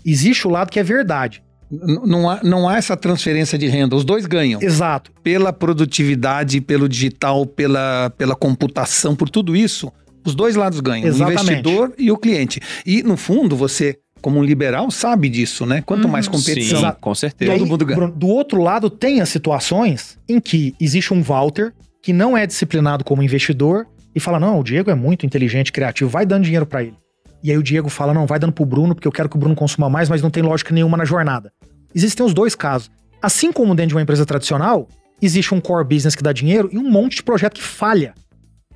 [0.05, 1.43] Existe o lado que é verdade.
[1.69, 3.93] N- Não há, não há essa transferência de renda.
[3.93, 4.61] Os dois ganham.
[4.61, 5.11] Exato.
[5.21, 9.91] Pela produtividade, pelo digital, pela, pela computação, por tudo isso,
[10.25, 11.05] os dois lados ganham.
[11.07, 11.39] Exatamente.
[11.39, 12.61] O investidor e o cliente.
[12.85, 15.81] E, no fundo, você, como um liberal, sabe disso, né?
[15.85, 16.95] Quanto mais Sim, competição.
[17.01, 17.51] com E certeza.
[17.51, 17.97] aí, Todo mundo ganha.
[17.97, 22.47] Bruno, do outro lado, tem as situações em que existe um Walter que não é
[22.47, 26.65] disciplinado como investidor e fala: não, o Diego é muito inteligente, criativo, vai dando dinheiro
[26.65, 26.95] pra ele.
[27.43, 29.39] E aí o Diego fala: não, vai dando pro Bruno, porque eu quero que o
[29.39, 31.51] Bruno consuma mais, mas não tem lógica nenhuma na jornada.
[31.93, 32.89] Existem os dois casos.
[33.21, 34.87] Assim como dentro de uma empresa tradicional,
[35.21, 38.13] existe um core business que dá dinheiro e um monte de projeto que falha.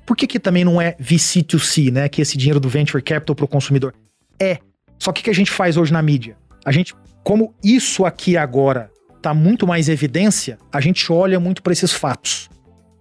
[0.04, 2.08] Por que, que também não é VC2C, né?
[2.08, 3.92] Que esse dinheiro do venture capital para o consumidor?
[4.38, 4.58] É.
[4.98, 6.36] Só que o que a gente faz hoje na mídia?
[6.64, 6.94] A gente,
[7.24, 8.90] como isso aqui agora
[9.20, 12.48] tá muito mais evidência, a gente olha muito para esses fatos.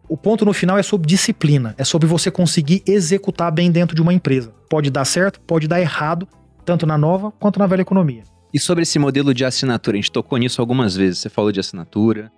[0.08, 4.02] O ponto no final é sobre disciplina, é sobre você conseguir executar bem dentro de
[4.02, 4.54] uma empresa.
[4.70, 6.28] Pode dar certo, pode dar errado,
[6.64, 8.24] tanto na nova quanto na velha economia.
[8.54, 11.20] E sobre esse modelo de assinatura, a gente tocou nisso algumas vezes.
[11.20, 12.32] Você falou de assinatura.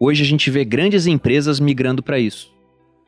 [0.00, 2.52] Hoje a gente vê grandes empresas migrando para isso.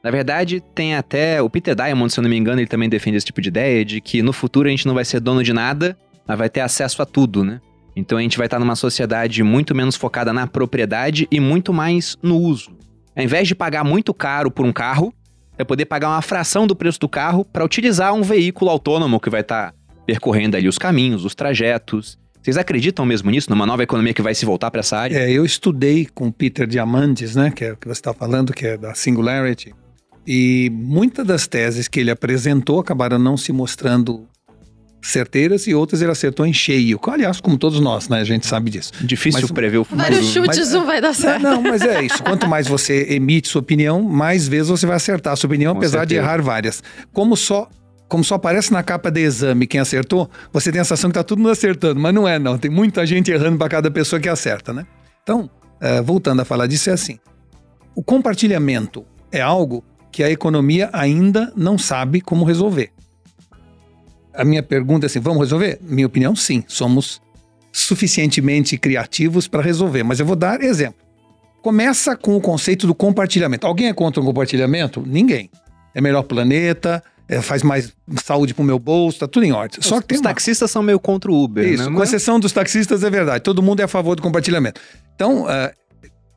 [0.02, 3.18] Na verdade, tem até o Peter Diamond, se eu não me engano, ele também defende
[3.18, 5.52] esse tipo de ideia de que no futuro a gente não vai ser dono de
[5.52, 5.96] nada,
[6.26, 7.60] mas vai ter acesso a tudo, né?
[7.94, 12.16] Então a gente vai estar numa sociedade muito menos focada na propriedade e muito mais
[12.22, 12.70] no uso.
[13.16, 15.12] Ao invés de pagar muito caro por um carro,
[15.58, 19.28] é poder pagar uma fração do preço do carro para utilizar um veículo autônomo que
[19.28, 19.74] vai estar
[20.06, 22.18] percorrendo ali os caminhos, os trajetos.
[22.42, 25.16] Vocês acreditam mesmo nisso, numa nova economia que vai se voltar para essa área?
[25.18, 28.54] É, eu estudei com o Peter Diamandis, né, que é o que você está falando,
[28.54, 29.74] que é da Singularity,
[30.26, 34.28] e muitas das teses que ele apresentou acabaram não se mostrando
[35.02, 36.98] certeiras e outras ele acertou em cheio.
[37.08, 38.20] Aliás, como todos nós, né?
[38.20, 38.92] A gente sabe disso.
[39.00, 40.02] Difícil Mas- prever o futuro.
[40.02, 41.42] Vários chutes, mas- um vai dar certo.
[41.42, 42.22] Não, mas é isso.
[42.22, 45.78] Quanto mais você emite sua opinião, mais vezes você vai acertar a sua opinião, Com
[45.78, 46.32] apesar de certeza.
[46.34, 46.82] errar várias.
[47.12, 47.68] Como só
[48.08, 51.22] como só aparece na capa de exame quem acertou, você tem a sensação que tá
[51.22, 52.58] todo mundo acertando, mas não é não.
[52.58, 54.84] Tem muita gente errando para cada pessoa que acerta, né?
[55.22, 55.48] Então,
[55.80, 57.20] eh, voltando a falar disso, é assim.
[57.94, 62.90] O compartilhamento é algo que a economia ainda não sabe como resolver.
[64.34, 65.78] A minha pergunta é assim, vamos resolver?
[65.82, 66.62] Minha opinião, sim.
[66.68, 67.20] Somos
[67.72, 71.00] suficientemente criativos para resolver, mas eu vou dar exemplo.
[71.62, 73.66] Começa com o conceito do compartilhamento.
[73.66, 75.02] Alguém é contra o compartilhamento?
[75.06, 75.50] Ninguém.
[75.94, 77.92] É melhor planeta, é, faz mais
[78.24, 79.78] saúde pro meu bolso, tá tudo em ordem.
[79.82, 81.90] Só que tem Os uma- taxistas são meio contra o Uber, isso, né?
[81.92, 83.42] com Mas- exceção dos taxistas, é verdade.
[83.44, 84.80] Todo mundo é a favor do compartilhamento.
[85.14, 85.70] Então, ah,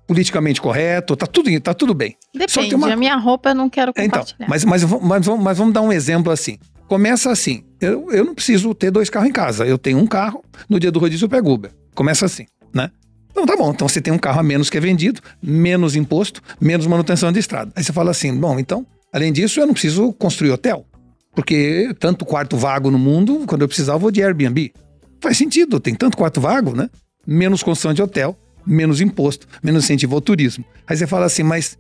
[0.05, 2.11] politicamente correto, tá tudo, tá tudo bem.
[2.11, 4.49] Só que Depende, tem uma- a minha roupa eu não quero É, Então, compartilhar.
[4.49, 6.57] mas, mas, mas, vamos, mas vamos dar um exemplo assim.
[6.93, 7.63] Começa assim.
[7.81, 9.65] Eu, eu não preciso ter dois carros em casa.
[9.65, 11.71] Eu tenho um carro, no dia do rodízio eu pego Uber.
[11.95, 12.91] Começa assim, né?
[13.31, 16.39] Então tá bom, então você tem um carro a menos que é vendido, menos imposto,
[16.61, 17.71] menos manutenção de estrada.
[17.75, 20.85] Aí você fala assim, bom, então, além disso, eu não preciso construir hotel.
[21.33, 24.71] Porque tanto quarto vago no mundo, quando eu precisar, eu vou de Airbnb.
[25.19, 26.91] Faz sentido, tem tanto quarto vago, né?
[27.25, 30.63] Menos construção de hotel, menos imposto, menos incentivo ao turismo.
[30.85, 31.75] Aí você fala assim, mas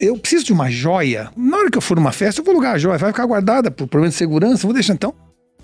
[0.00, 1.30] eu preciso de uma joia.
[1.36, 3.70] Na hora que eu for numa festa, eu vou alugar a joia, vai ficar guardada
[3.70, 5.14] por problema de segurança, vou deixar então.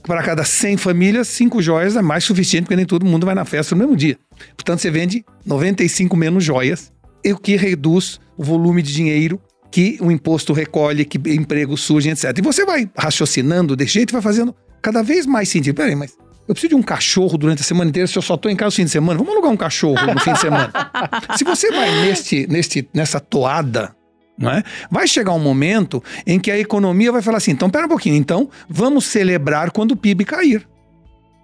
[0.02, 3.44] Para cada 100 famílias, 5 joias é mais suficiente, porque nem todo mundo vai na
[3.44, 4.18] festa no mesmo dia.
[4.56, 6.92] Portanto, você vende 95 menos joias,
[7.24, 9.40] e o que reduz o volume de dinheiro
[9.70, 12.36] que o imposto recolhe, que empregos surgem, etc.
[12.38, 15.74] E você vai raciocinando desse jeito e vai fazendo cada vez mais sentido.
[15.74, 16.16] Peraí, mas
[16.46, 18.68] eu preciso de um cachorro durante a semana inteira se eu só tô em casa
[18.68, 19.18] no fim de semana.
[19.18, 20.70] Vamos alugar um cachorro no fim de semana.
[21.36, 23.96] Se você vai neste, neste, nessa toada,
[24.40, 24.62] é?
[24.90, 28.16] vai chegar um momento em que a economia vai falar assim: então, pera um pouquinho,
[28.16, 30.66] então vamos celebrar quando o PIB cair.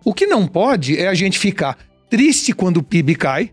[0.04, 1.76] O que não pode é a gente ficar
[2.08, 3.50] triste quando o PIB cai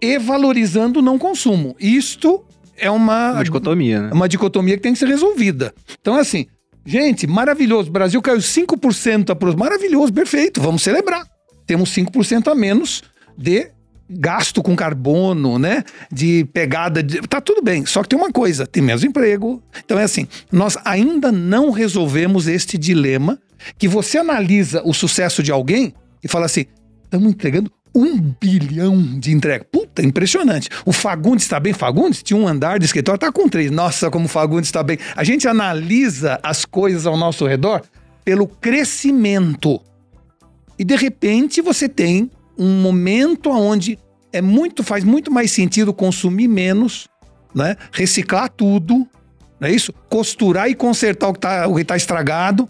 [0.00, 1.74] e valorizando o não consumo.
[1.80, 2.44] Isto
[2.76, 4.08] é uma, Uma dicotomia, né?
[4.10, 5.74] é uma dicotomia que tem que ser resolvida.
[6.00, 6.46] Então, assim,
[6.86, 7.88] gente, maravilhoso.
[7.88, 10.60] O Brasil caiu 5% apro- Maravilhoso, perfeito.
[10.60, 11.26] Vamos celebrar.
[11.66, 13.02] Temos 5% a menos
[13.36, 13.68] de
[14.10, 15.84] gasto com carbono, né?
[16.10, 17.20] De pegada de.
[17.22, 17.86] Tá tudo bem.
[17.86, 19.62] Só que tem uma coisa: tem menos emprego.
[19.84, 23.38] Então é assim, nós ainda não resolvemos este dilema
[23.78, 26.66] que você analisa o sucesso de alguém e fala assim:
[27.04, 29.64] estamos entregando um bilhão de entrega.
[29.64, 30.68] Puta, impressionante.
[30.84, 31.72] O Fagundes está bem?
[31.72, 33.70] Fagundes tinha um andar de escritório, tá com três.
[33.70, 34.98] Nossa, como o Fagundes está bem.
[35.16, 37.82] A gente analisa as coisas ao nosso redor
[38.24, 39.80] pelo crescimento.
[40.78, 43.98] E de repente você tem um momento onde
[44.32, 47.08] é muito, faz muito mais sentido consumir menos,
[47.54, 47.76] né?
[47.92, 49.06] reciclar tudo,
[49.58, 49.92] não é isso?
[50.08, 52.68] Costurar e consertar o que está tá estragado.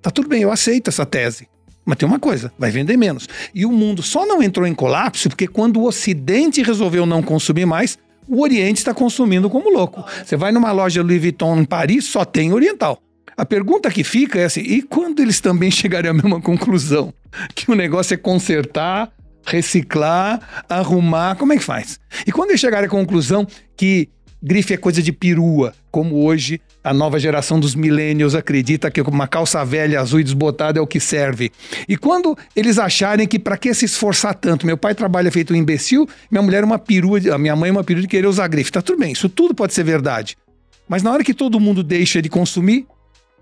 [0.00, 1.46] Tá tudo bem, eu aceito essa tese.
[1.84, 3.28] Mas tem uma coisa, vai vender menos.
[3.54, 7.66] E o mundo só não entrou em colapso porque quando o Ocidente resolveu não consumir
[7.66, 7.98] mais,
[8.28, 10.04] o Oriente está consumindo como louco.
[10.24, 13.00] Você vai numa loja Louis Vuitton em Paris, só tem oriental.
[13.36, 17.12] A pergunta que fica é assim: e quando eles também chegarem à mesma conclusão?
[17.54, 19.10] Que o negócio é consertar,
[19.44, 21.98] reciclar, arrumar, como é que faz?
[22.26, 23.46] E quando eles chegarem à conclusão
[23.76, 24.08] que
[24.42, 29.28] grife é coisa de perua, como hoje a nova geração dos millennials acredita que uma
[29.28, 31.52] calça velha azul e desbotada é o que serve.
[31.88, 34.66] E quando eles acharem que para que se esforçar tanto?
[34.66, 37.72] Meu pai trabalha feito um imbecil, minha mulher é uma perua, a minha mãe é
[37.72, 38.72] uma perua de querer usar grife.
[38.72, 40.36] Tá tudo bem, isso tudo pode ser verdade.
[40.88, 42.86] Mas na hora que todo mundo deixa de consumir,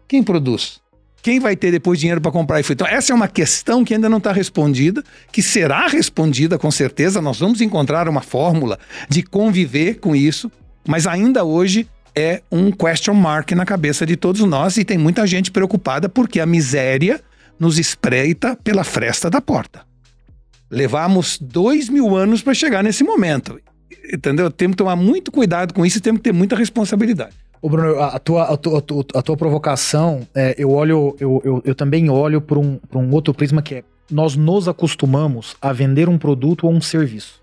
[0.06, 0.80] quem produz?
[1.22, 2.82] Quem vai ter depois dinheiro para comprar iFood?
[2.82, 7.20] Então, essa é uma questão que ainda não está respondida, que será respondida com certeza.
[7.20, 8.78] Nós vamos encontrar uma fórmula
[9.08, 10.50] de conviver com isso,
[10.88, 15.26] mas ainda hoje é um question mark na cabeça de todos nós e tem muita
[15.26, 17.20] gente preocupada porque a miséria
[17.58, 19.82] nos espreita pela fresta da porta.
[20.70, 23.60] Levamos dois mil anos para chegar nesse momento.
[24.12, 24.50] Entendeu?
[24.50, 27.34] Temos que tomar muito cuidado com isso e temos que ter muita responsabilidade.
[27.68, 28.84] Bruno, a tua, a tua,
[29.14, 33.34] a tua, provocação, é, eu olho, eu, eu, eu também olho para um, um outro
[33.34, 37.40] prisma que é nós nos acostumamos a vender um produto ou um serviço.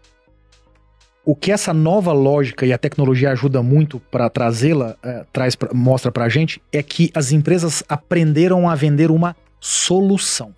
[1.24, 6.12] O que essa nova lógica e a tecnologia ajuda muito para trazê-la, é, traz mostra
[6.12, 10.54] para a gente, é que as empresas aprenderam a vender uma solução.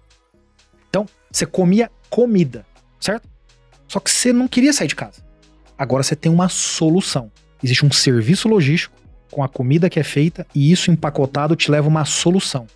[0.89, 2.65] Então, você comia comida,
[2.99, 3.27] certo?
[3.87, 5.23] Só que você não queria sair de casa.
[5.77, 7.31] Agora você tem uma solução.
[7.63, 8.98] Existe um serviço logístico
[9.31, 12.67] com a comida que é feita e isso empacotado te leva uma solução.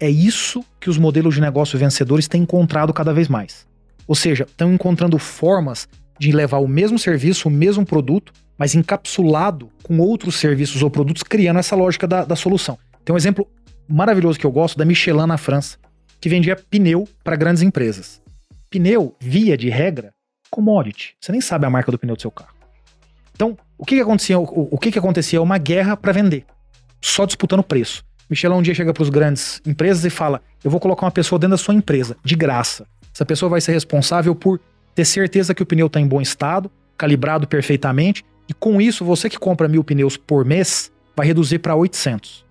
[0.00, 3.66] É isso que os modelos de negócio vencedores têm encontrado cada vez mais.
[4.06, 5.86] Ou seja, estão encontrando formas
[6.18, 11.22] de levar o mesmo serviço, o mesmo produto, mas encapsulado com outros serviços ou produtos,
[11.22, 12.78] criando essa lógica da, da solução.
[13.04, 13.46] Tem um exemplo
[13.86, 15.78] maravilhoso que eu gosto da Michelin na França,
[16.20, 18.20] que vendia pneu para grandes empresas.
[18.68, 20.12] Pneu, via de regra,
[20.50, 21.14] commodity.
[21.20, 22.57] Você nem sabe a marca do pneu do seu carro.
[23.38, 24.36] Então, o que, que acontecia?
[24.36, 25.40] O, o que, que acontecia?
[25.40, 26.44] Uma guerra para vender,
[27.00, 28.04] só disputando preço.
[28.28, 31.38] Michelin um dia chega para os grandes empresas e fala: Eu vou colocar uma pessoa
[31.38, 32.84] dentro da sua empresa, de graça.
[33.14, 34.60] Essa pessoa vai ser responsável por
[34.92, 39.30] ter certeza que o pneu está em bom estado, calibrado perfeitamente, e com isso, você
[39.30, 42.44] que compra mil pneus por mês vai reduzir para 800.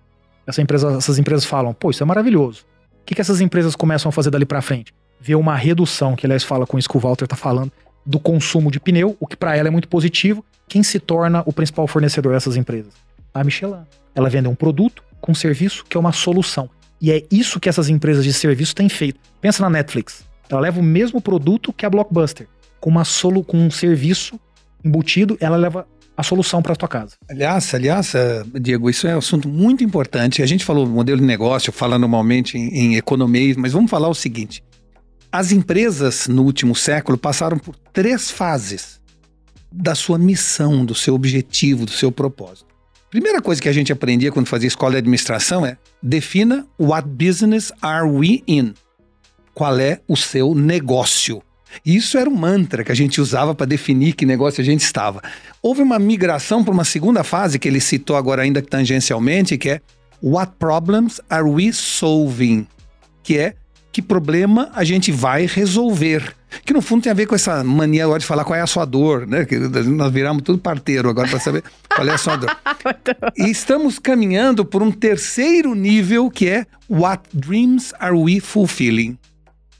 [0.46, 2.64] Essa empresa, essas empresas falam: Pô, isso é maravilhoso.
[3.02, 4.94] O que, que essas empresas começam a fazer dali para frente?
[5.20, 7.70] Ver uma redução, que aliás fala com isso que o Walter está falando,
[8.08, 10.42] do consumo de pneu, o que para ela é muito positivo.
[10.66, 12.94] Quem se torna o principal fornecedor dessas empresas?
[13.34, 13.82] A Michelin.
[14.14, 16.70] Ela vende um produto com serviço que é uma solução.
[17.02, 19.20] E é isso que essas empresas de serviço têm feito.
[19.42, 20.24] Pensa na Netflix.
[20.48, 22.48] Ela leva o mesmo produto que a Blockbuster,
[22.80, 24.40] com uma solo, com um serviço
[24.82, 25.86] embutido, ela leva
[26.16, 27.14] a solução para a tua casa.
[27.28, 30.42] Aliás, aliás, eh, Diego, isso é um assunto muito importante.
[30.42, 34.14] A gente falou modelo de negócio, fala normalmente em, em economia, mas vamos falar o
[34.14, 34.62] seguinte:
[35.30, 39.00] as empresas no último século passaram por três fases
[39.70, 42.66] da sua missão, do seu objetivo, do seu propósito.
[43.10, 47.72] Primeira coisa que a gente aprendia quando fazia escola de administração é defina what business
[47.80, 48.74] are we in?
[49.54, 51.42] Qual é o seu negócio?
[51.84, 55.22] Isso era um mantra que a gente usava para definir que negócio a gente estava.
[55.62, 59.80] Houve uma migração para uma segunda fase que ele citou agora ainda tangencialmente, que é
[60.22, 62.66] what problems are we solving?
[63.22, 63.54] Que é
[63.92, 66.34] que problema a gente vai resolver.
[66.64, 68.66] Que no fundo tem a ver com essa mania agora de falar qual é a
[68.66, 69.44] sua dor, né?
[69.44, 71.62] Que nós viramos tudo parteiro agora para saber
[71.94, 72.56] qual é a sua dor.
[73.36, 79.18] e estamos caminhando por um terceiro nível que é What Dreams Are We Fulfilling?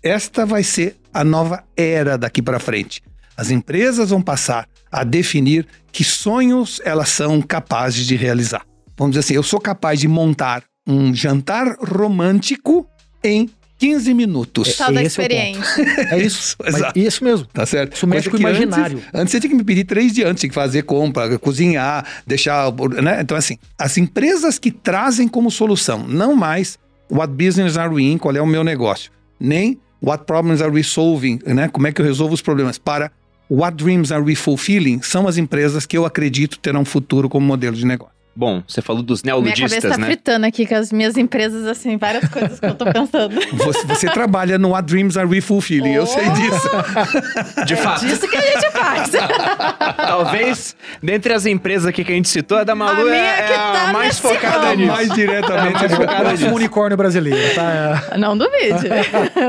[0.02, 3.02] Esta vai ser a nova era daqui para frente.
[3.36, 8.64] As empresas vão passar a definir que sonhos elas são capazes de realizar.
[8.96, 12.86] Vamos dizer assim, eu sou capaz de montar um jantar romântico
[13.22, 13.48] em
[13.78, 14.76] 15 minutos.
[14.76, 15.82] Tal da experiência.
[16.10, 16.56] É, é isso.
[16.66, 16.98] Exato.
[16.98, 17.46] Isso mesmo.
[17.46, 17.94] Tá certo.
[17.94, 18.98] Isso mexe com o imaginário.
[18.98, 22.04] Antes, antes, você tinha que me pedir três dias antes, tinha que fazer compra, cozinhar,
[22.26, 22.72] deixar.
[23.02, 23.20] Né?
[23.20, 26.78] Então, assim, as empresas que trazem como solução, não mais
[27.10, 30.82] what business are we in, qual é o meu negócio, nem what problems are we
[30.82, 31.68] solving, né?
[31.68, 33.10] Como é que eu resolvo os problemas, para
[33.50, 37.46] what dreams are we fulfilling, são as empresas que eu acredito terão um futuro como
[37.46, 38.17] modelo de negócio.
[38.38, 40.06] Bom, você falou dos neoludistas, Minha cabeça tá né?
[40.06, 43.34] fritando aqui com as minhas empresas, assim, várias coisas que eu tô pensando.
[43.58, 46.68] Você, você trabalha no What Dreams Are We Fulfilling, eu sei disso.
[47.66, 48.04] De fato.
[48.04, 49.10] É disso que a gente faz.
[49.96, 53.42] Talvez, dentre as empresas aqui que a gente citou, a da Malu A minha é,
[53.42, 54.92] que é tá a mais focada nisso.
[54.92, 56.56] Mais diretamente É, focada Parece um nisso.
[56.56, 58.14] unicórnio brasileiro, tá?
[58.16, 58.88] Não duvide.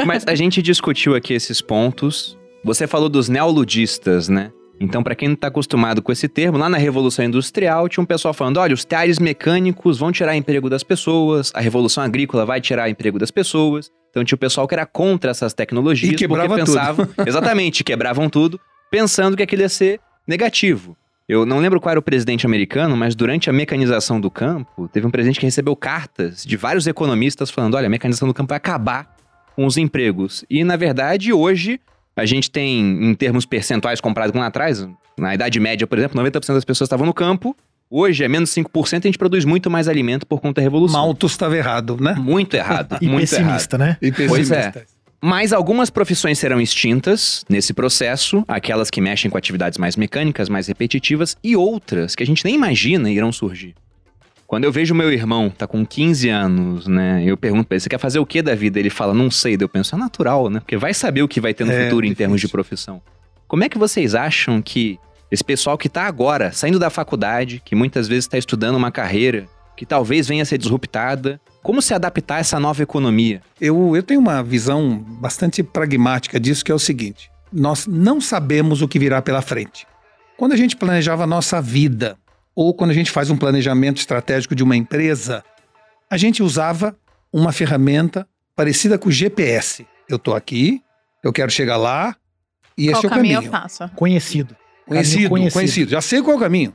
[0.07, 2.36] Mas a gente discutiu aqui esses pontos.
[2.64, 4.52] Você falou dos neoludistas, né?
[4.80, 8.06] Então, para quem não está acostumado com esse termo, lá na Revolução Industrial tinha um
[8.06, 12.62] pessoal falando: olha, os teares mecânicos vão tirar emprego das pessoas, a Revolução Agrícola vai
[12.62, 13.92] tirar emprego das pessoas.
[14.10, 16.76] Então tinha o pessoal que era contra essas tecnologias E quebrava porque tudo.
[16.76, 20.98] pensavam, exatamente, quebravam tudo, pensando que aquilo ia ser negativo.
[21.28, 25.06] Eu não lembro qual era o presidente americano, mas durante a mecanização do campo, teve
[25.06, 28.58] um presidente que recebeu cartas de vários economistas falando: olha, a mecanização do campo vai
[28.58, 29.16] acabar
[29.56, 30.44] com os empregos.
[30.50, 31.80] E, na verdade, hoje,
[32.20, 34.88] a gente tem, em termos percentuais comparado com lá atrás,
[35.18, 37.56] na Idade Média, por exemplo, 90% das pessoas estavam no campo.
[37.90, 41.02] Hoje é menos 5%, a gente produz muito mais alimento por conta da revolução.
[41.02, 42.14] Malthus estava errado, né?
[42.14, 42.98] Muito errado.
[43.02, 43.46] E muito errado.
[43.46, 43.98] pessimista, né?
[44.02, 44.70] E Pois é.
[44.70, 45.00] pessimista.
[45.22, 50.68] Mas algumas profissões serão extintas nesse processo, aquelas que mexem com atividades mais mecânicas, mais
[50.68, 53.76] repetitivas, e outras que a gente nem imagina irão surgir.
[54.50, 57.24] Quando eu vejo meu irmão, tá com 15 anos, né?
[57.24, 58.80] Eu pergunto pra ele, você quer fazer o que da vida?
[58.80, 59.56] Ele fala, não sei.
[59.56, 60.60] Daí eu penso, é natural, né?
[60.60, 62.52] Porque vai saber o que vai ter no É, futuro em termos de difícil.
[62.52, 63.02] profissão.
[63.48, 64.98] Como é que vocês acham que
[65.32, 69.48] Esse pessoal que está agora saindo da faculdade, que muitas vezes está estudando uma carreira
[69.78, 71.40] que talvez venha a ser disruptada.
[71.62, 73.40] Como se adaptar a essa nova economia?
[73.62, 78.82] Eu, eu tenho uma visão bastante pragmática disso, que é o seguinte: nós não sabemos
[78.82, 79.86] o que virá pela frente.
[80.36, 82.18] Quando a gente planejava a nossa vida,
[82.61, 85.41] ou quando a gente faz um planejamento estratégico de uma empresa,
[86.11, 86.94] a gente usava
[87.31, 89.88] uma ferramenta parecida com o GPS.
[90.10, 90.81] Eu estou aqui,
[91.23, 92.18] eu quero chegar lá,
[92.77, 93.48] e Qual esse é o caminho caminho.
[93.48, 93.90] eu faço?
[93.95, 94.57] Conhecido.
[94.86, 96.73] Conhecido, Caminho conhecido, Já sei qual é o caminho.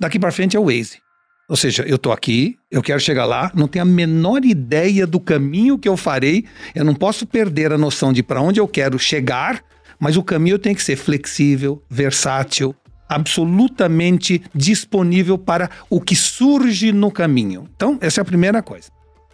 [0.00, 0.98] Daqui para frente é o Waze.
[1.46, 5.20] Ou seja, eu tô aqui, eu quero chegar lá, não tenho a menor ideia do
[5.20, 8.98] caminho que eu farei, eu não posso perder a noção de para onde eu quero
[8.98, 9.62] chegar,
[10.00, 12.74] mas o caminho tem que ser flexível, versátil,
[13.08, 17.68] absolutamente disponível para o que surge no caminho.
[17.74, 18.88] Então, essa é a primeira coisa.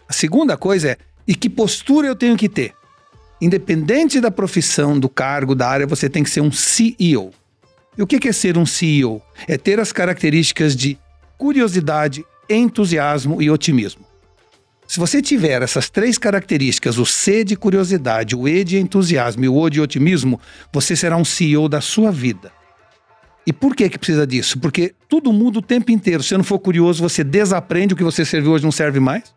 [0.07, 0.97] A segunda coisa é,
[1.27, 2.73] e que postura eu tenho que ter?
[3.41, 7.31] Independente da profissão, do cargo, da área, você tem que ser um CEO.
[7.97, 9.21] E o que é ser um CEO?
[9.47, 10.97] É ter as características de
[11.37, 14.05] curiosidade, entusiasmo e otimismo.
[14.87, 19.49] Se você tiver essas três características, o C de curiosidade, o E de entusiasmo e
[19.49, 20.39] o O de otimismo,
[20.71, 22.51] você será um CEO da sua vida.
[23.47, 24.59] E por que que precisa disso?
[24.59, 26.23] Porque tudo muda o tempo inteiro.
[26.23, 29.35] Se você não for curioso, você desaprende o que você serviu hoje não serve mais.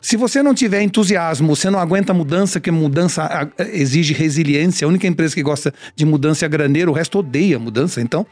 [0.00, 4.84] Se você não tiver entusiasmo, você não aguenta mudança, que mudança exige resiliência.
[4.84, 8.00] A única empresa que gosta de mudança é a graneira, o resto odeia mudança.
[8.00, 8.24] Então,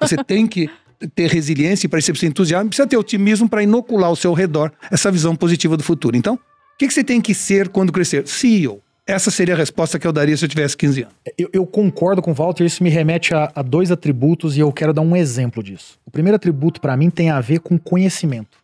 [0.00, 0.68] você tem que
[1.14, 5.34] ter resiliência para ser entusiasmo, precisa ter otimismo para inocular ao seu redor essa visão
[5.34, 6.14] positiva do futuro.
[6.14, 6.38] Então, o
[6.78, 8.26] que, que você tem que ser quando crescer?
[8.28, 8.83] CEO.
[9.06, 11.14] Essa seria a resposta que eu daria se eu tivesse 15 anos.
[11.36, 14.72] Eu, eu concordo com o Walter, isso me remete a, a dois atributos e eu
[14.72, 15.98] quero dar um exemplo disso.
[16.06, 18.56] O primeiro atributo, para mim, tem a ver com conhecimento.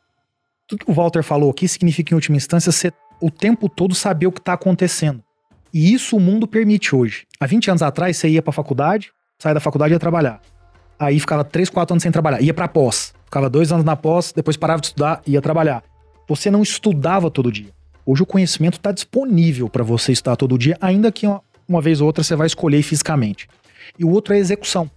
[0.67, 2.91] Tudo que o Walter falou aqui significa, em última instância, você
[3.21, 5.23] o tempo todo saber o que está acontecendo.
[5.75, 7.27] E isso o mundo permite hoje.
[7.39, 10.41] Há 20 anos atrás, você ia para a faculdade, saía da faculdade e ia trabalhar.
[10.99, 13.13] Aí ficava 3, 4 anos sem trabalhar, ia para pós.
[13.27, 15.85] Ficava dois anos na pós, depois parava de estudar, ia trabalhar.
[16.27, 17.71] Você não estudava todo dia.
[18.05, 22.01] Hoje o conhecimento está disponível para você estudar todo dia, ainda que uma, uma vez
[22.01, 23.49] ou outra você vai escolher fisicamente.
[23.99, 24.91] E o outro é a execução.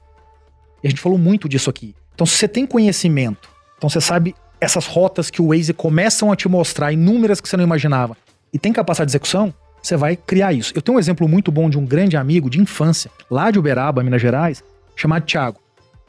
[0.84, 1.96] E a gente falou muito disso aqui.
[2.14, 6.36] Então, se você tem conhecimento, então você sabe essas rotas que o Waze começam a
[6.36, 8.16] te mostrar, inúmeras que você não imaginava,
[8.54, 10.72] e tem capacidade de execução, você vai criar isso.
[10.76, 14.04] Eu tenho um exemplo muito bom de um grande amigo de infância, lá de Uberaba,
[14.04, 14.64] Minas Gerais,
[14.96, 15.60] chamado Thiago.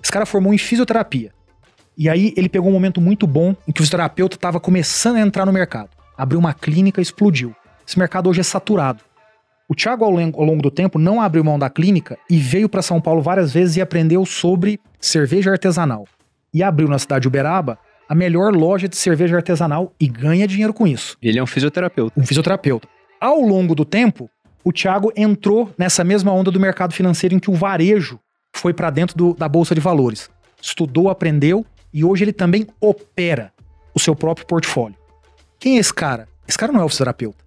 [0.00, 1.32] Esse cara formou em fisioterapia.
[1.96, 5.20] E aí ele pegou um momento muito bom em que o fisioterapeuta estava começando a
[5.20, 5.90] entrar no mercado.
[6.16, 7.54] Abriu uma clínica e explodiu.
[7.86, 9.02] Esse mercado hoje é saturado.
[9.68, 13.00] O Thiago, ao longo, do tempo, não abriu mão da clínica e veio para São
[13.00, 16.06] Paulo várias vezes e aprendeu sobre cerveja artesanal.
[16.52, 17.78] E abriu na cidade de Uberaba
[18.08, 21.16] a melhor loja de cerveja artesanal e ganha dinheiro com isso.
[21.22, 22.20] Ele é um fisioterapeuta.
[22.20, 22.86] Um fisioterapeuta.
[23.18, 24.28] Ao longo do tempo,
[24.62, 28.20] o Thiago entrou nessa mesma onda do mercado financeiro em que o varejo
[28.52, 30.30] foi para dentro do, da bolsa de valores.
[30.60, 33.52] Estudou, aprendeu e hoje ele também opera
[33.94, 34.96] o seu próprio portfólio.
[35.64, 36.28] Quem é esse cara?
[36.46, 37.42] Esse cara não é o fisioterapeuta.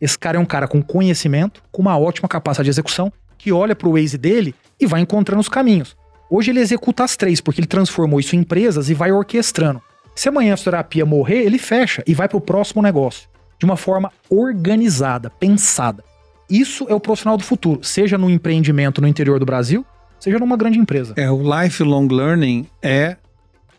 [0.00, 3.76] Esse cara é um cara com conhecimento, com uma ótima capacidade de execução, que olha
[3.76, 5.96] para o Waze dele e vai encontrando os caminhos.
[6.28, 9.80] Hoje ele executa as três, porque ele transformou isso em empresas e vai orquestrando.
[10.16, 13.28] Se amanhã a fisioterapia morrer, ele fecha e vai para o próximo negócio.
[13.56, 16.02] De uma forma organizada, pensada.
[16.50, 19.86] Isso é o profissional do futuro, seja no empreendimento no interior do Brasil,
[20.18, 21.14] seja numa grande empresa.
[21.16, 23.16] É, o lifelong learning é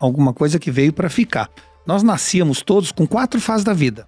[0.00, 1.50] alguma coisa que veio para ficar.
[1.86, 4.06] Nós nascíamos todos com quatro fases da vida: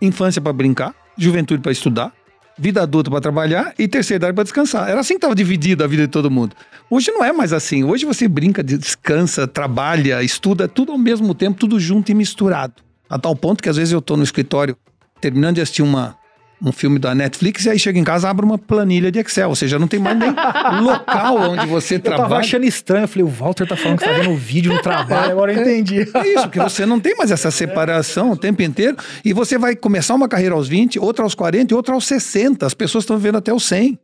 [0.00, 2.12] infância para brincar, juventude para estudar,
[2.58, 4.88] vida adulta para trabalhar e terceira idade para descansar.
[4.88, 6.54] Era assim que estava dividida a vida de todo mundo.
[6.90, 7.84] Hoje não é mais assim.
[7.84, 12.74] Hoje você brinca, descansa, trabalha, estuda, tudo ao mesmo tempo, tudo junto e misturado.
[13.08, 14.76] A tal ponto que às vezes eu estou no escritório
[15.20, 16.16] terminando de assistir uma,
[16.64, 19.56] um filme da Netflix e aí chega em casa abre uma planilha de Excel, ou
[19.56, 20.30] seja, não tem mais nem
[20.82, 22.40] local onde você Eu tava trabalha.
[22.40, 25.32] achando estranho, eu falei, o Walter tá falando que tá vendo o vídeo no trabalho,
[25.32, 26.00] agora eu entendi.
[26.14, 29.74] É isso, porque você não tem mais essa separação o tempo inteiro e você vai
[29.74, 32.64] começar uma carreira aos 20, outra aos 40 e outra aos 60.
[32.64, 33.98] As pessoas estão vivendo até os 100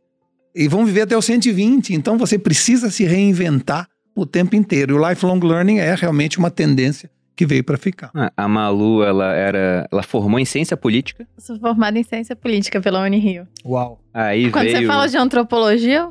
[0.55, 1.93] e vão viver até os 120.
[1.93, 4.95] Então você precisa se reinventar o tempo inteiro.
[4.95, 7.09] E o lifelong learning é realmente uma tendência
[7.39, 8.11] que veio para ficar.
[8.13, 9.87] Ah, A Malu, ela era.
[9.89, 11.25] Ela formou em ciência política.
[11.37, 13.47] Sou formada em ciência política pela Unirio.
[13.65, 14.01] Uau.
[14.13, 14.77] Aí Quando veio.
[14.79, 16.09] você fala de antropologia,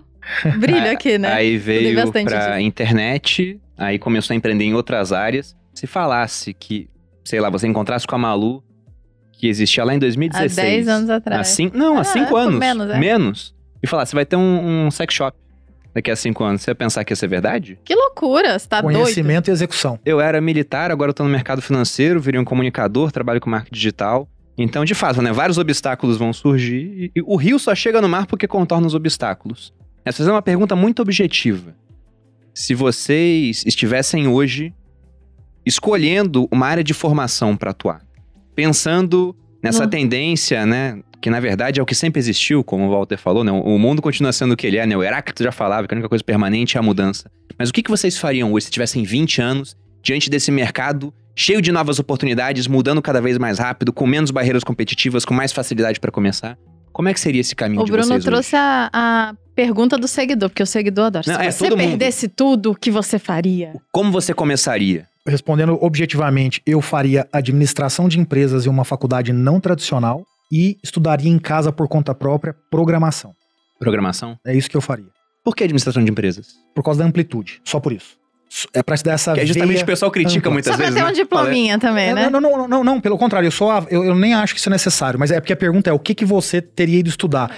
[0.58, 1.30] brilha aqui, né?
[1.30, 2.58] Aí veio disso.
[2.60, 5.54] internet, aí começou a empreender em outras áreas.
[5.74, 6.88] Se falasse que,
[7.22, 8.64] sei lá, você encontrasse com a Malu,
[9.32, 10.56] que existia lá em Há 2016.
[10.56, 11.40] 10 anos atrás.
[11.42, 12.58] Há cin- Não, há Ah, 5 é, anos.
[12.58, 12.98] menos, é.
[12.98, 13.54] Menos.
[13.82, 15.36] E falasse, vai ter um, um sex shop
[15.98, 16.62] daqui a 5 anos.
[16.62, 17.78] Você ia pensar que ia ser verdade?
[17.84, 19.00] Que loucura, você tá doido.
[19.00, 19.98] Conhecimento e execução.
[20.04, 23.74] Eu era militar, agora eu tô no mercado financeiro, virei um comunicador, trabalho com marketing
[23.74, 24.28] digital.
[24.56, 28.26] Então, de fato, né, vários obstáculos vão surgir e, o rio só chega no mar
[28.26, 29.72] porque contorna os obstáculos.
[30.04, 31.74] Essa é uma pergunta muito objetiva.
[32.54, 34.72] se vocês estivessem hoje
[35.64, 38.00] escolhendo uma área de formação para atuar,
[38.54, 39.90] pensando nessa Não.
[39.90, 41.00] tendência, né?
[41.20, 43.50] Que na verdade é o que sempre existiu, como o Walter falou, né?
[43.50, 44.96] O mundo continua sendo o que ele é, né?
[44.96, 47.30] O Heráclito já falava que a única coisa permanente é a mudança.
[47.58, 51.62] Mas o que, que vocês fariam hoje se tivessem 20 anos diante desse mercado cheio
[51.62, 56.00] de novas oportunidades, mudando cada vez mais rápido, com menos barreiras competitivas, com mais facilidade
[56.00, 56.58] para começar?
[56.92, 60.08] Como é que seria esse caminho O de Bruno vocês trouxe a, a pergunta do
[60.08, 61.24] seguidor, porque o seguidor adora.
[61.28, 61.88] Não, Se é, você todo mundo.
[61.90, 63.72] perdesse tudo, o que você faria?
[63.92, 65.06] Como você começaria?
[65.26, 71.38] Respondendo objetivamente, eu faria administração de empresas em uma faculdade não tradicional e estudaria em
[71.38, 73.34] casa por conta própria programação.
[73.78, 74.38] Programação?
[74.46, 75.06] É isso que eu faria.
[75.44, 76.54] Por que administração de empresas?
[76.74, 78.16] Por causa da amplitude, só por isso.
[78.72, 80.52] É pra te dar essa Que é justamente veia o pessoal critica ampla.
[80.52, 80.98] muitas Só pra vezes.
[80.98, 81.10] ter né?
[81.10, 82.30] um diplominha também, É, né?
[82.30, 84.70] Não, não, não, não, não, pelo contrário, eu, só, eu, eu nem acho que isso
[84.70, 87.54] é necessário, mas é porque a pergunta é o que, que você teria ido estudar.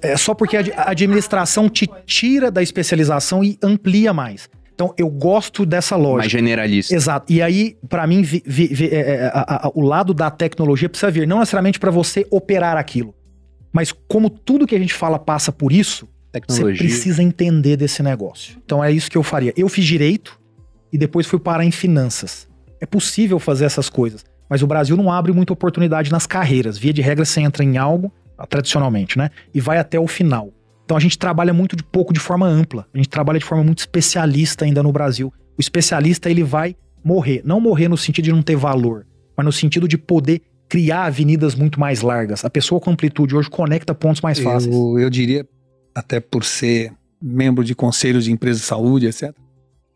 [0.00, 4.48] É só porque a administração te tira da especialização e amplia mais.
[4.82, 6.28] Então, eu gosto dessa Mais lógica.
[6.28, 6.94] generalista.
[6.94, 7.32] Exato.
[7.32, 10.88] E aí, pra mim, vi- vi- vi- é, é, a- a- o lado da tecnologia
[10.88, 13.14] precisa vir, não necessariamente pra você operar aquilo,
[13.72, 16.78] mas como tudo que a gente fala passa por isso, você Tecnologia.
[16.78, 18.56] precisa entender desse negócio.
[18.64, 19.52] Então é isso que eu faria.
[19.56, 20.38] Eu fiz direito
[20.92, 22.48] e depois fui parar em finanças.
[22.80, 26.76] É possível fazer essas coisas, mas o Brasil não abre muita oportunidade nas carreiras.
[26.76, 28.10] Via de regra, você entra em algo,
[28.48, 29.30] tradicionalmente, né?
[29.54, 30.50] E vai até o final.
[30.92, 32.86] Então a gente trabalha muito de pouco de forma ampla.
[32.92, 35.32] A gente trabalha de forma muito especialista ainda no Brasil.
[35.56, 37.40] O especialista, ele vai morrer.
[37.46, 41.54] Não morrer no sentido de não ter valor, mas no sentido de poder criar avenidas
[41.54, 42.44] muito mais largas.
[42.44, 44.74] A pessoa com amplitude hoje conecta pontos mais fáceis.
[44.74, 45.48] Eu, eu diria,
[45.94, 46.92] até por ser
[47.22, 49.34] membro de conselhos de empresas de saúde, etc.,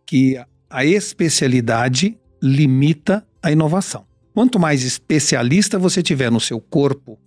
[0.07, 4.07] que a- a especialidade limita a inovação.
[4.33, 7.19] Quanto mais especialista você tiver no seu corpo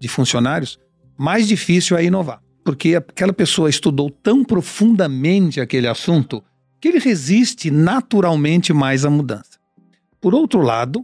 [0.00, 0.78] de funcionários,
[1.18, 2.40] mais difícil é inovar.
[2.68, 6.44] Porque aquela pessoa estudou tão profundamente aquele assunto
[6.78, 9.58] que ele resiste naturalmente mais à mudança.
[10.20, 11.02] Por outro lado,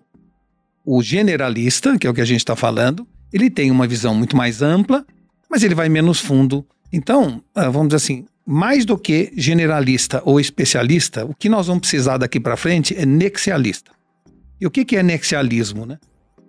[0.85, 4.37] o generalista, que é o que a gente está falando, ele tem uma visão muito
[4.37, 5.07] mais ampla,
[5.51, 6.67] mas ele vai menos fundo.
[6.93, 11.81] Então, ah, vamos dizer assim, mais do que generalista ou especialista, o que nós vamos
[11.81, 13.91] precisar daqui para frente é nexialista.
[14.61, 15.87] E o que, é nexialismo?
[15.87, 15.99] Né?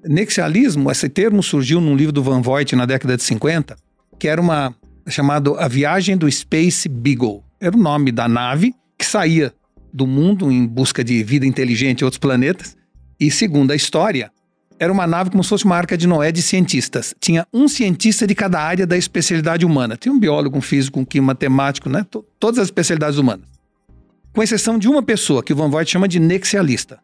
[0.03, 3.77] Nexialismo, esse termo surgiu num livro do Van Voigt na década de 50,
[4.19, 4.75] que era uma
[5.07, 7.43] chamado A Viagem do Space Beagle.
[7.59, 9.53] Era o nome da nave que saía
[9.93, 12.75] do mundo em busca de vida inteligente em outros planetas.
[13.19, 14.31] E segundo a história,
[14.77, 17.15] era uma nave como se fosse uma arca de Noé de cientistas.
[17.19, 19.95] Tinha um cientista de cada área da especialidade humana.
[19.95, 22.05] Tinha um biólogo, um físico, um químico, matemático, né?
[22.09, 23.45] To- todas as especialidades humanas.
[24.33, 26.99] Com exceção de uma pessoa, que o Van Voigt chama de nexialista.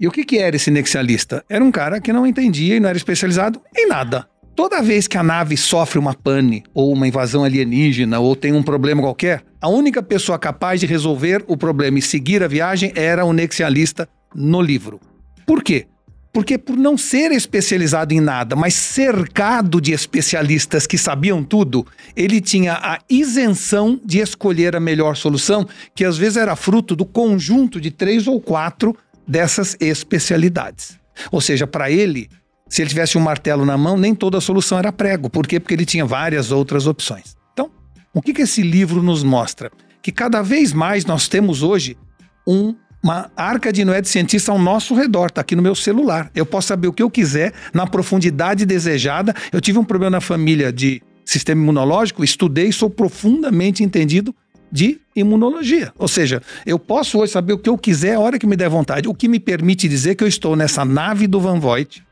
[0.00, 1.44] E o que, que era esse nexialista?
[1.48, 4.28] Era um cara que não entendia e não era especializado em nada.
[4.54, 8.62] Toda vez que a nave sofre uma pane, ou uma invasão alienígena, ou tem um
[8.62, 13.24] problema qualquer, a única pessoa capaz de resolver o problema e seguir a viagem era
[13.24, 15.00] o nexialista no livro.
[15.46, 15.86] Por quê?
[16.34, 22.40] Porque por não ser especializado em nada, mas cercado de especialistas que sabiam tudo, ele
[22.40, 27.80] tinha a isenção de escolher a melhor solução, que às vezes era fruto do conjunto
[27.80, 28.94] de três ou quatro
[29.26, 30.98] dessas especialidades.
[31.30, 32.28] Ou seja, para ele,
[32.72, 35.28] se ele tivesse um martelo na mão, nem toda a solução era prego.
[35.28, 35.60] Por quê?
[35.60, 37.36] Porque ele tinha várias outras opções.
[37.52, 37.70] Então,
[38.14, 39.70] o que, que esse livro nos mostra?
[40.00, 41.98] Que cada vez mais nós temos hoje
[42.46, 42.74] um
[43.04, 46.30] uma arca de Noé de cientista ao nosso redor, está aqui no meu celular.
[46.36, 49.34] Eu posso saber o que eu quiser, na profundidade desejada.
[49.52, 54.32] Eu tive um problema na família de sistema imunológico, estudei, sou profundamente entendido
[54.70, 55.92] de imunologia.
[55.98, 58.70] Ou seja, eu posso hoje saber o que eu quiser a hora que me der
[58.70, 62.04] vontade, o que me permite dizer que eu estou nessa nave do Van Voigt,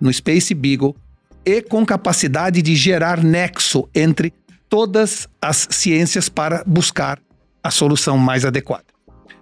[0.00, 0.96] no Space Beagle,
[1.44, 4.32] e com capacidade de gerar nexo entre
[4.68, 7.18] todas as ciências para buscar
[7.62, 8.84] a solução mais adequada.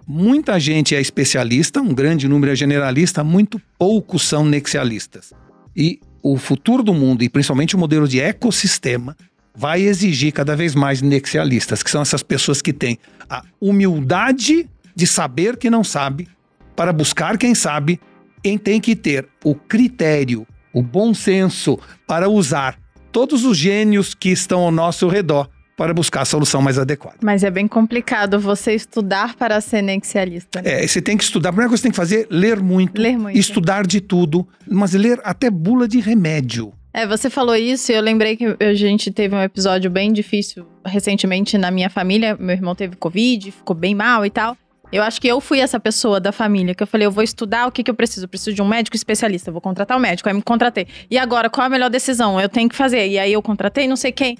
[0.07, 5.31] Muita gente é especialista, um grande número é generalista, muito poucos são nexialistas.
[5.75, 9.15] E o futuro do mundo, e principalmente o modelo de ecossistema,
[9.55, 12.97] vai exigir cada vez mais nexialistas, que são essas pessoas que têm
[13.29, 16.27] a humildade de saber que não sabe,
[16.75, 17.99] para buscar quem sabe,
[18.43, 22.77] e tem que ter o critério, o bom senso para usar
[23.11, 27.15] todos os gênios que estão ao nosso redor para buscar a solução mais adequada.
[27.23, 30.61] Mas é bem complicado você estudar para ser nexialista.
[30.61, 30.83] né?
[30.83, 31.49] É, você tem que estudar.
[31.49, 33.37] A primeira coisa que você tem que fazer é ler muito, Ler muito.
[33.39, 36.73] estudar de tudo, mas ler até bula de remédio.
[36.93, 40.65] É, você falou isso e eu lembrei que a gente teve um episódio bem difícil
[40.85, 42.35] recentemente na minha família.
[42.37, 44.57] Meu irmão teve Covid, ficou bem mal e tal.
[44.91, 47.67] Eu acho que eu fui essa pessoa da família que eu falei, eu vou estudar,
[47.67, 48.25] o que, que eu preciso?
[48.25, 50.27] Eu preciso de um médico especialista, vou contratar o médico.
[50.27, 50.87] Aí me contratei.
[51.09, 52.39] E agora, qual a melhor decisão?
[52.41, 53.07] Eu tenho que fazer.
[53.07, 54.37] E aí eu contratei não sei quem.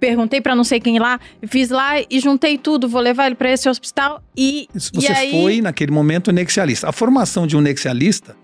[0.00, 3.50] perguntei pra não sei quem lá, fiz lá e juntei tudo, vou levar ele pra
[3.50, 4.66] esse hospital e.
[4.74, 6.88] Isso, e Você aí, foi, naquele momento, nexialista.
[6.88, 8.34] A formação de um nexialista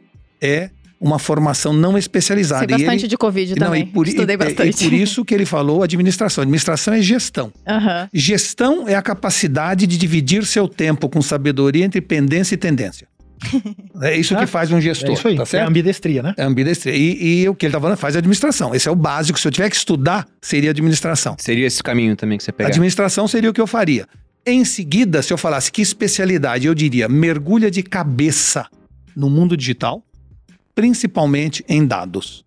[0.41, 0.70] é
[1.01, 2.66] uma formação não especializada.
[2.66, 3.83] Sei E bastante ele- de Covid não, também.
[3.83, 4.85] e por, Estudei e- e- bastante.
[4.87, 6.43] E por isso que ele falou administração.
[6.43, 7.53] Administração é gestão.
[7.66, 8.09] Aham.
[8.12, 13.07] Gestão é a capacidade de dividir seu tempo com sabedoria entre pendência e tendência.
[14.03, 15.69] É isso que Ah, faz um gestor, É isso aí, tá é certo?
[15.69, 16.35] ambidestria, né?
[16.37, 16.95] É ambidestria.
[16.95, 18.75] E, e o que ele tá falando faz administração.
[18.75, 19.39] Esse é o básico.
[19.39, 21.35] Se eu tiver que estudar, seria administração.
[21.39, 22.69] Seria esse caminho também que você pegar.
[22.69, 24.07] Administração seria o que eu faria.
[24.47, 28.66] Em seguida, se eu falasse que especialidade, eu diria mergulha de cabeça
[29.16, 30.03] no mundo digital,
[30.83, 32.45] principalmente em dados.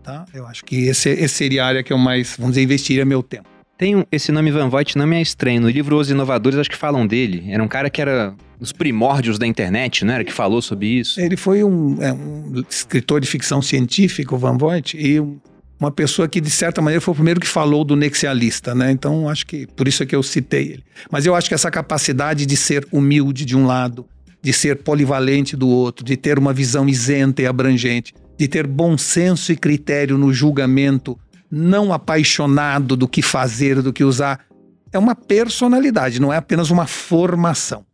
[0.00, 0.24] Tá?
[0.32, 3.20] Eu acho que esse, esse seria a área que eu mais, vamos dizer, investiria meu
[3.20, 3.48] tempo.
[3.76, 5.60] Tem um- esse nome Van Vogt não me é estranho.
[5.62, 7.46] No livro Os Inovadores, acho que falam dele.
[7.48, 10.22] Era um cara que era os primórdios da internet, não era?
[10.22, 11.20] Que falou sobre isso.
[11.20, 15.40] Ele foi um, é, um escritor de ficção científica, o Van Vogt, e um-
[15.80, 18.92] uma pessoa que, de certa maneira, foi o primeiro que falou do nexialista, né?
[18.92, 20.84] Então, acho que por isso é que eu citei ele.
[21.10, 24.06] Mas eu acho que essa capacidade de ser humilde de um lado,
[24.44, 28.98] de ser polivalente do outro, de ter uma visão isenta e abrangente, de ter bom
[28.98, 31.18] senso e critério no julgamento,
[31.50, 34.44] não apaixonado do que fazer, do que usar,
[34.92, 37.86] é uma personalidade, não é apenas uma formação.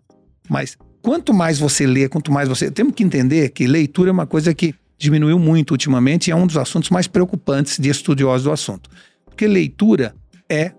[0.49, 2.69] Mas quanto mais você lê, quanto mais você.
[2.69, 6.49] Temos que entender que leitura é uma coisa que diminuiu muito ultimamente e é um
[6.49, 8.91] dos assuntos mais preocupantes de estudiosos do assunto.
[9.25, 10.17] Porque leitura
[10.49, 10.73] é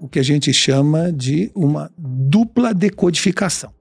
[0.00, 3.72] o que a gente chama de uma dupla decodificação.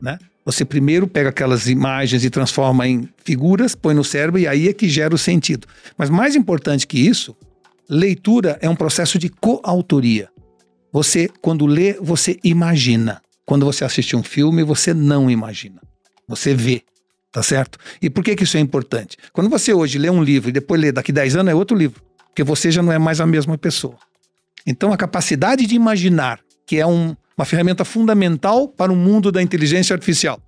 [0.00, 0.18] Né?
[0.44, 4.72] Você primeiro pega aquelas imagens e transforma em figuras, põe no cérebro e aí é
[4.72, 5.66] que gera o sentido.
[5.96, 7.36] Mas mais importante que isso,
[7.88, 10.28] leitura é um processo de coautoria.
[10.92, 13.22] Você, quando lê, você imagina.
[13.46, 15.80] Quando você assiste um filme, você não imagina.
[16.28, 16.82] Você vê.
[17.30, 17.78] Tá certo?
[18.00, 19.16] E por que, que isso é importante?
[19.32, 22.02] Quando você hoje lê um livro e depois lê daqui 10 anos, é outro livro.
[22.28, 23.96] Porque você já não é mais a mesma pessoa.
[24.66, 29.42] Então, a capacidade de imaginar, que é um- uma ferramenta fundamental para o mundo da
[29.42, 30.40] inteligência artificial,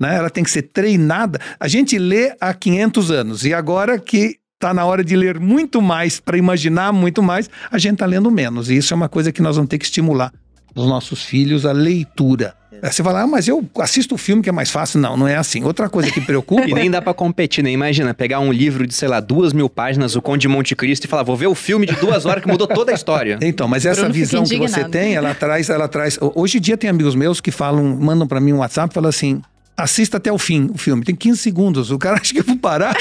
[0.00, 0.16] né?
[0.16, 1.38] ela tem que ser treinada.
[1.60, 5.80] A gente lê há 500 anos e agora que está na hora de ler muito
[5.80, 8.70] mais, para imaginar muito mais, a gente está lendo menos.
[8.70, 10.32] E isso é uma coisa que nós vamos ter que estimular
[10.74, 12.54] os nossos filhos a leitura.
[12.82, 15.00] Aí Você fala, ah, mas eu assisto o filme que é mais fácil.
[15.00, 15.64] Não, não é assim.
[15.64, 16.58] Outra coisa que preocupa.
[16.68, 17.70] E nem dá pra competir, né?
[17.70, 21.04] Imagina, pegar um livro de, sei lá, duas mil páginas, o Conde de Monte Cristo,
[21.04, 23.38] e falar, vou ver o filme de duas horas que mudou toda a história.
[23.48, 26.18] Então, mas essa Bruno visão que você tem, ela traz, ela traz.
[26.20, 29.08] Hoje em dia tem amigos meus que falam, mandam pra mim um WhatsApp, e falam
[29.08, 29.40] assim:
[29.76, 31.04] assista até o fim o filme.
[31.04, 31.90] Tem 15 segundos.
[31.90, 32.94] O cara acha que eu vou parar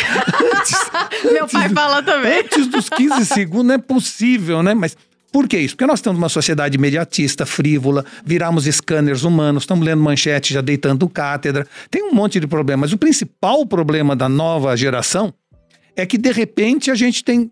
[0.55, 0.79] antes,
[1.33, 2.39] Meu pai fala também.
[2.39, 3.65] antes dos 15 segundos.
[3.65, 4.73] Não é possível, né?
[4.73, 4.95] Mas
[5.31, 5.75] por que isso?
[5.75, 11.07] Porque nós estamos numa sociedade imediatista, frívola, viramos scanners humanos, estamos lendo manchete, já deitando
[11.09, 11.67] cátedra.
[11.91, 12.93] Tem um monte de problemas.
[12.93, 15.33] O principal problema da nova geração
[15.95, 17.51] é que, de repente, a gente tem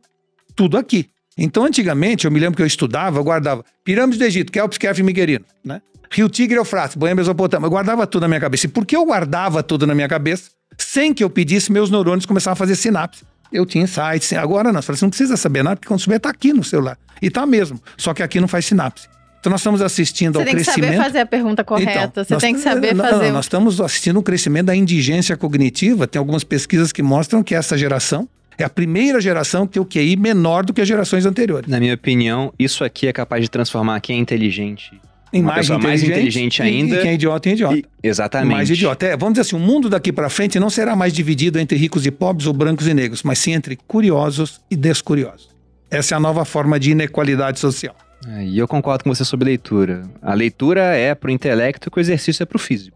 [0.56, 1.10] tudo aqui.
[1.38, 5.00] Então, antigamente, eu me lembro que eu estudava, eu guardava Pirâmides do Egito, Kelps, Kef
[5.00, 5.82] e Miguelino, né?
[6.10, 7.66] Rio Tigre Eufrates, Boêmia Mesopotâmia.
[7.66, 8.68] Eu guardava tudo na minha cabeça.
[8.68, 10.52] E por que eu guardava tudo na minha cabeça?
[10.78, 13.24] Sem que eu pedisse, meus neurônios começavam a fazer sinapse.
[13.52, 14.34] Eu tinha insights.
[14.34, 14.82] Agora não.
[14.82, 16.98] Você você não precisa saber nada, porque quando souber, tá aqui no celular.
[17.22, 17.80] E tá mesmo.
[17.98, 19.08] Só que aqui não faz sinapse.
[19.40, 20.92] Então nós estamos assistindo Você ao tem que crescimento.
[20.94, 22.06] saber fazer a pergunta correta.
[22.12, 23.24] Então, você nós- tem que saber não, fazer.
[23.26, 26.08] Não, o- nós estamos assistindo um crescimento da indigência cognitiva.
[26.08, 28.28] Tem algumas pesquisas que mostram que essa geração
[28.58, 31.70] é a primeira geração que tem o QI menor do que as gerações anteriores.
[31.70, 35.00] Na minha opinião, isso aqui é capaz de transformar quem é inteligente.
[35.38, 36.96] Em Uma pessoa mais inteligente e- ainda.
[36.96, 37.76] E quem é idiota, em idiota.
[37.78, 38.52] E- exatamente.
[38.54, 39.06] Mais idiota.
[39.06, 42.06] É, vamos dizer assim, o mundo daqui para frente não será mais dividido entre ricos
[42.06, 45.50] e pobres ou brancos e negros, mas sim entre curiosos e descuriosos.
[45.92, 47.96] Essa é a nova forma de inequalidade social.
[48.28, 50.04] É, E eu concordo com você sobre leitura.
[50.22, 52.96] A leitura é pro intelecto e o exercício é pro físico.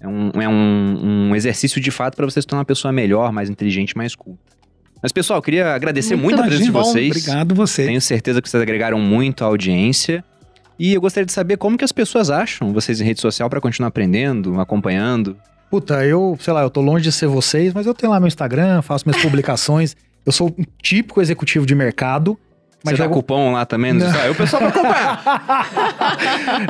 [0.00, 3.32] É um, é um, um exercício de fato para você se tornar uma pessoa melhor,
[3.32, 4.38] mais inteligente, mais culta.
[5.02, 7.10] Mas, pessoal, eu queria agradecer muito, Muito a presença de Bom, vocês.
[7.10, 7.86] Obrigado você.
[7.86, 10.24] Tenho certeza que vocês agregaram muito à audiência.
[10.78, 13.60] E eu gostaria de saber como que as pessoas acham vocês em rede social para
[13.60, 15.36] continuar aprendendo, acompanhando.
[15.70, 18.28] Puta, eu, sei lá, eu tô longe de ser vocês, mas eu tenho lá meu
[18.28, 19.96] Instagram, faço minhas publicações.
[20.24, 22.38] Eu sou um típico executivo de mercado.
[22.84, 23.92] Mas Você dá cupom lá também?
[23.92, 24.10] Não.
[24.20, 25.22] Aí o pessoal vai acompanhar.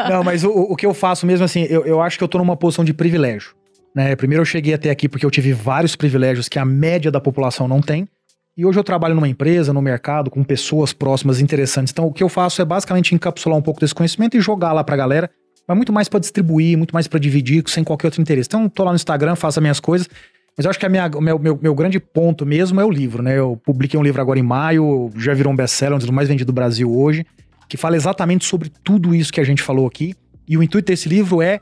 [0.10, 2.38] Não, mas o, o que eu faço mesmo, assim, eu, eu acho que eu tô
[2.38, 3.52] numa posição de privilégio.
[3.94, 4.14] Né?
[4.14, 7.66] Primeiro eu cheguei até aqui porque eu tive vários privilégios que a média da população
[7.66, 8.08] não tem.
[8.56, 11.90] E hoje eu trabalho numa empresa, no mercado, com pessoas próximas, interessantes.
[11.92, 14.84] Então o que eu faço é basicamente encapsular um pouco desse conhecimento e jogar lá
[14.84, 15.28] pra galera.
[15.66, 18.46] Mas muito mais pra distribuir, muito mais pra dividir, sem qualquer outro interesse.
[18.48, 20.08] Então tô lá no Instagram, faço as minhas coisas.
[20.56, 23.22] Mas eu acho que a minha- meu, meu, meu grande ponto mesmo é o livro,
[23.24, 23.36] né?
[23.36, 26.46] Eu publiquei um livro agora em maio, já virou um best-seller, um dos mais vendidos
[26.46, 27.26] do Brasil hoje,
[27.68, 30.14] que fala exatamente sobre tudo isso que a gente falou aqui.
[30.46, 31.58] E o intuito desse livro é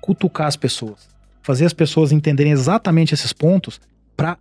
[0.00, 1.08] cutucar as pessoas.
[1.42, 3.80] Fazer as pessoas entenderem exatamente esses pontos
[4.16, 4.36] pra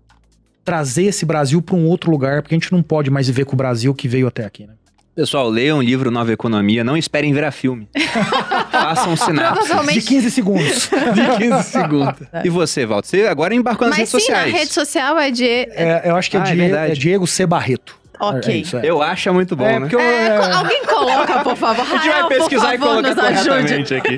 [0.63, 3.53] trazer esse Brasil pra um outro lugar, porque a gente não pode mais viver com
[3.53, 4.73] o Brasil que veio até aqui, né?
[5.15, 7.87] Pessoal, leiam o livro Nova Economia, não esperem virar filme.
[8.71, 9.67] Façam sinapses.
[9.67, 10.89] Provavelmente- De 15 segundos.
[11.13, 12.27] De 15 segundos.
[12.43, 13.07] E você, Walter?
[13.09, 14.53] Você agora embarcou nas Mas redes sim, na sociais.
[14.59, 15.45] rede social é de.
[15.45, 16.91] É, eu acho que é, Ah, é Diego, verdade.
[16.91, 17.45] é Diego C.
[17.45, 17.95] Barreto.
[18.19, 18.53] Ok.
[18.53, 18.81] É isso, é.
[18.85, 19.87] Eu acho muito bom, É, né?
[19.91, 21.85] eu- É, é- alguém coloca, por favor.
[21.85, 23.49] A gente vai pesquisar e favor, colocar nos ajude.
[23.49, 24.17] corretamente aqui.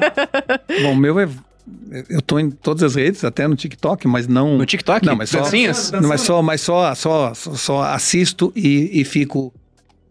[0.84, 1.28] Bom, o meu é.
[2.10, 4.58] Eu tô em todas as redes, até no TikTok, mas não.
[4.58, 5.06] No TikTok?
[5.06, 5.92] Não, mas só- Dancinhas?
[5.92, 9.52] Não, mas só, mas só, só, só, só assisto e, e fico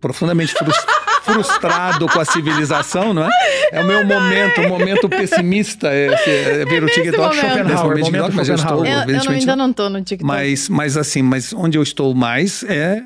[0.01, 0.85] profundamente frus-
[1.23, 3.31] frustrado com a civilização, não é?
[3.73, 7.37] É o meu momento, o momento pessimista é, é, é ver o TikTok.
[7.37, 8.85] Schopenhauer, momento TikTok, mas eu estou.
[8.87, 10.25] Eu, eu ainda não tô no TikTok.
[10.27, 13.03] mas, mas assim, mas onde eu estou mais é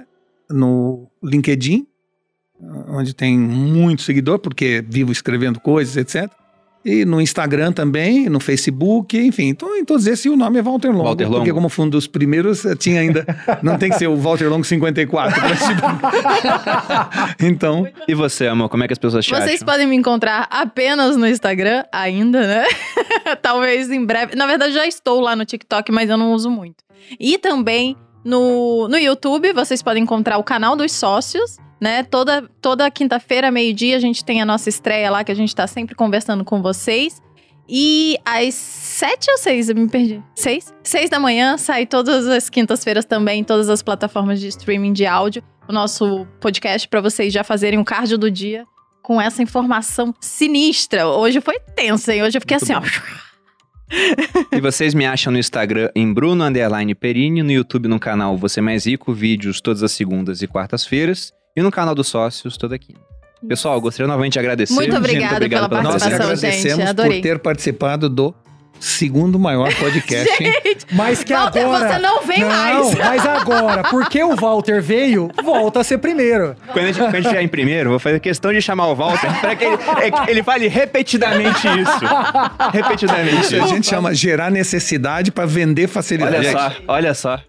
[0.50, 1.86] no LinkedIn,
[2.88, 6.30] onde tem muito seguidor, porque vivo escrevendo coisas, etc.
[6.84, 9.48] E no Instagram também, no Facebook, enfim.
[9.48, 11.04] Então, em todos esses, o nome é Walter Longo.
[11.04, 11.36] Walter Longo.
[11.38, 13.26] Porque como foi um dos primeiros, eh, tinha ainda...
[13.62, 15.40] Não tem que ser o Walter Longo 54.
[15.40, 19.66] pra se- então, E você, amor, como é que as pessoas te Vocês acham?
[19.66, 22.64] podem me encontrar apenas no Instagram, ainda, né?
[23.42, 24.34] Talvez em breve.
[24.36, 26.76] Na verdade, já estou lá no TikTok, mas eu não uso muito.
[27.18, 32.02] E também no, no YouTube, vocês podem encontrar o canal dos sócios, né?
[32.02, 35.66] Toda, toda quinta-feira, meio-dia, a gente tem a nossa estreia lá, que a gente tá
[35.66, 37.22] sempre conversando com vocês.
[37.68, 40.22] E às sete ou seis, eu me perdi.
[40.34, 40.72] Seis?
[40.82, 45.42] Seis da manhã, sai todas as quintas-feiras também, todas as plataformas de streaming de áudio.
[45.68, 48.66] O nosso podcast para vocês já fazerem o cardio do dia
[49.02, 51.06] com essa informação sinistra.
[51.06, 52.22] Hoje foi tenso, hein?
[52.22, 53.27] Hoje eu fiquei Muito assim, ó.
[54.52, 58.60] E vocês me acham no Instagram em Bruno Underline Perini, no YouTube no canal Você
[58.60, 63.00] Mais Rico, vídeos todas as segundas e quartas-feiras, e no canal dos sócios toda quinta.
[63.46, 64.74] Pessoal, gostaria novamente de agradecer.
[64.74, 68.34] Muito obrigada obrigado pela nós participação, agradecemos gente, por ter participado do
[68.80, 70.42] segundo maior podcast.
[70.42, 70.52] hein?
[70.92, 71.88] Mas que Walter, agora...
[71.88, 72.94] você não vem não, mais.
[72.98, 76.56] mas agora, porque o Walter veio, volta a ser primeiro.
[76.72, 78.94] Quando a gente, quando a gente estiver em primeiro, vou fazer questão de chamar o
[78.94, 82.72] Walter para que ele, é ele fale repetidamente isso.
[82.72, 86.36] repetidamente Isso a gente chama gerar necessidade para vender facilidade.
[86.36, 87.40] Olha só, olha só.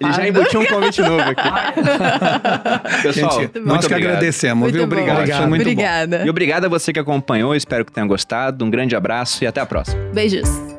[0.00, 1.42] Ele já embutiu um convite novo aqui.
[3.02, 4.10] Pessoal, Gente, muito nós que obrigado.
[4.14, 4.86] agradecemos, Muito viu?
[4.86, 4.92] bom.
[4.94, 5.38] Obrigado, Obrigado.
[5.38, 5.70] foi muito bom.
[5.70, 6.22] Obrigada.
[6.26, 8.64] E obrigado a você que acompanhou, espero que tenha gostado.
[8.64, 10.00] Um grande abraço e até a próxima.
[10.12, 10.73] Beijos.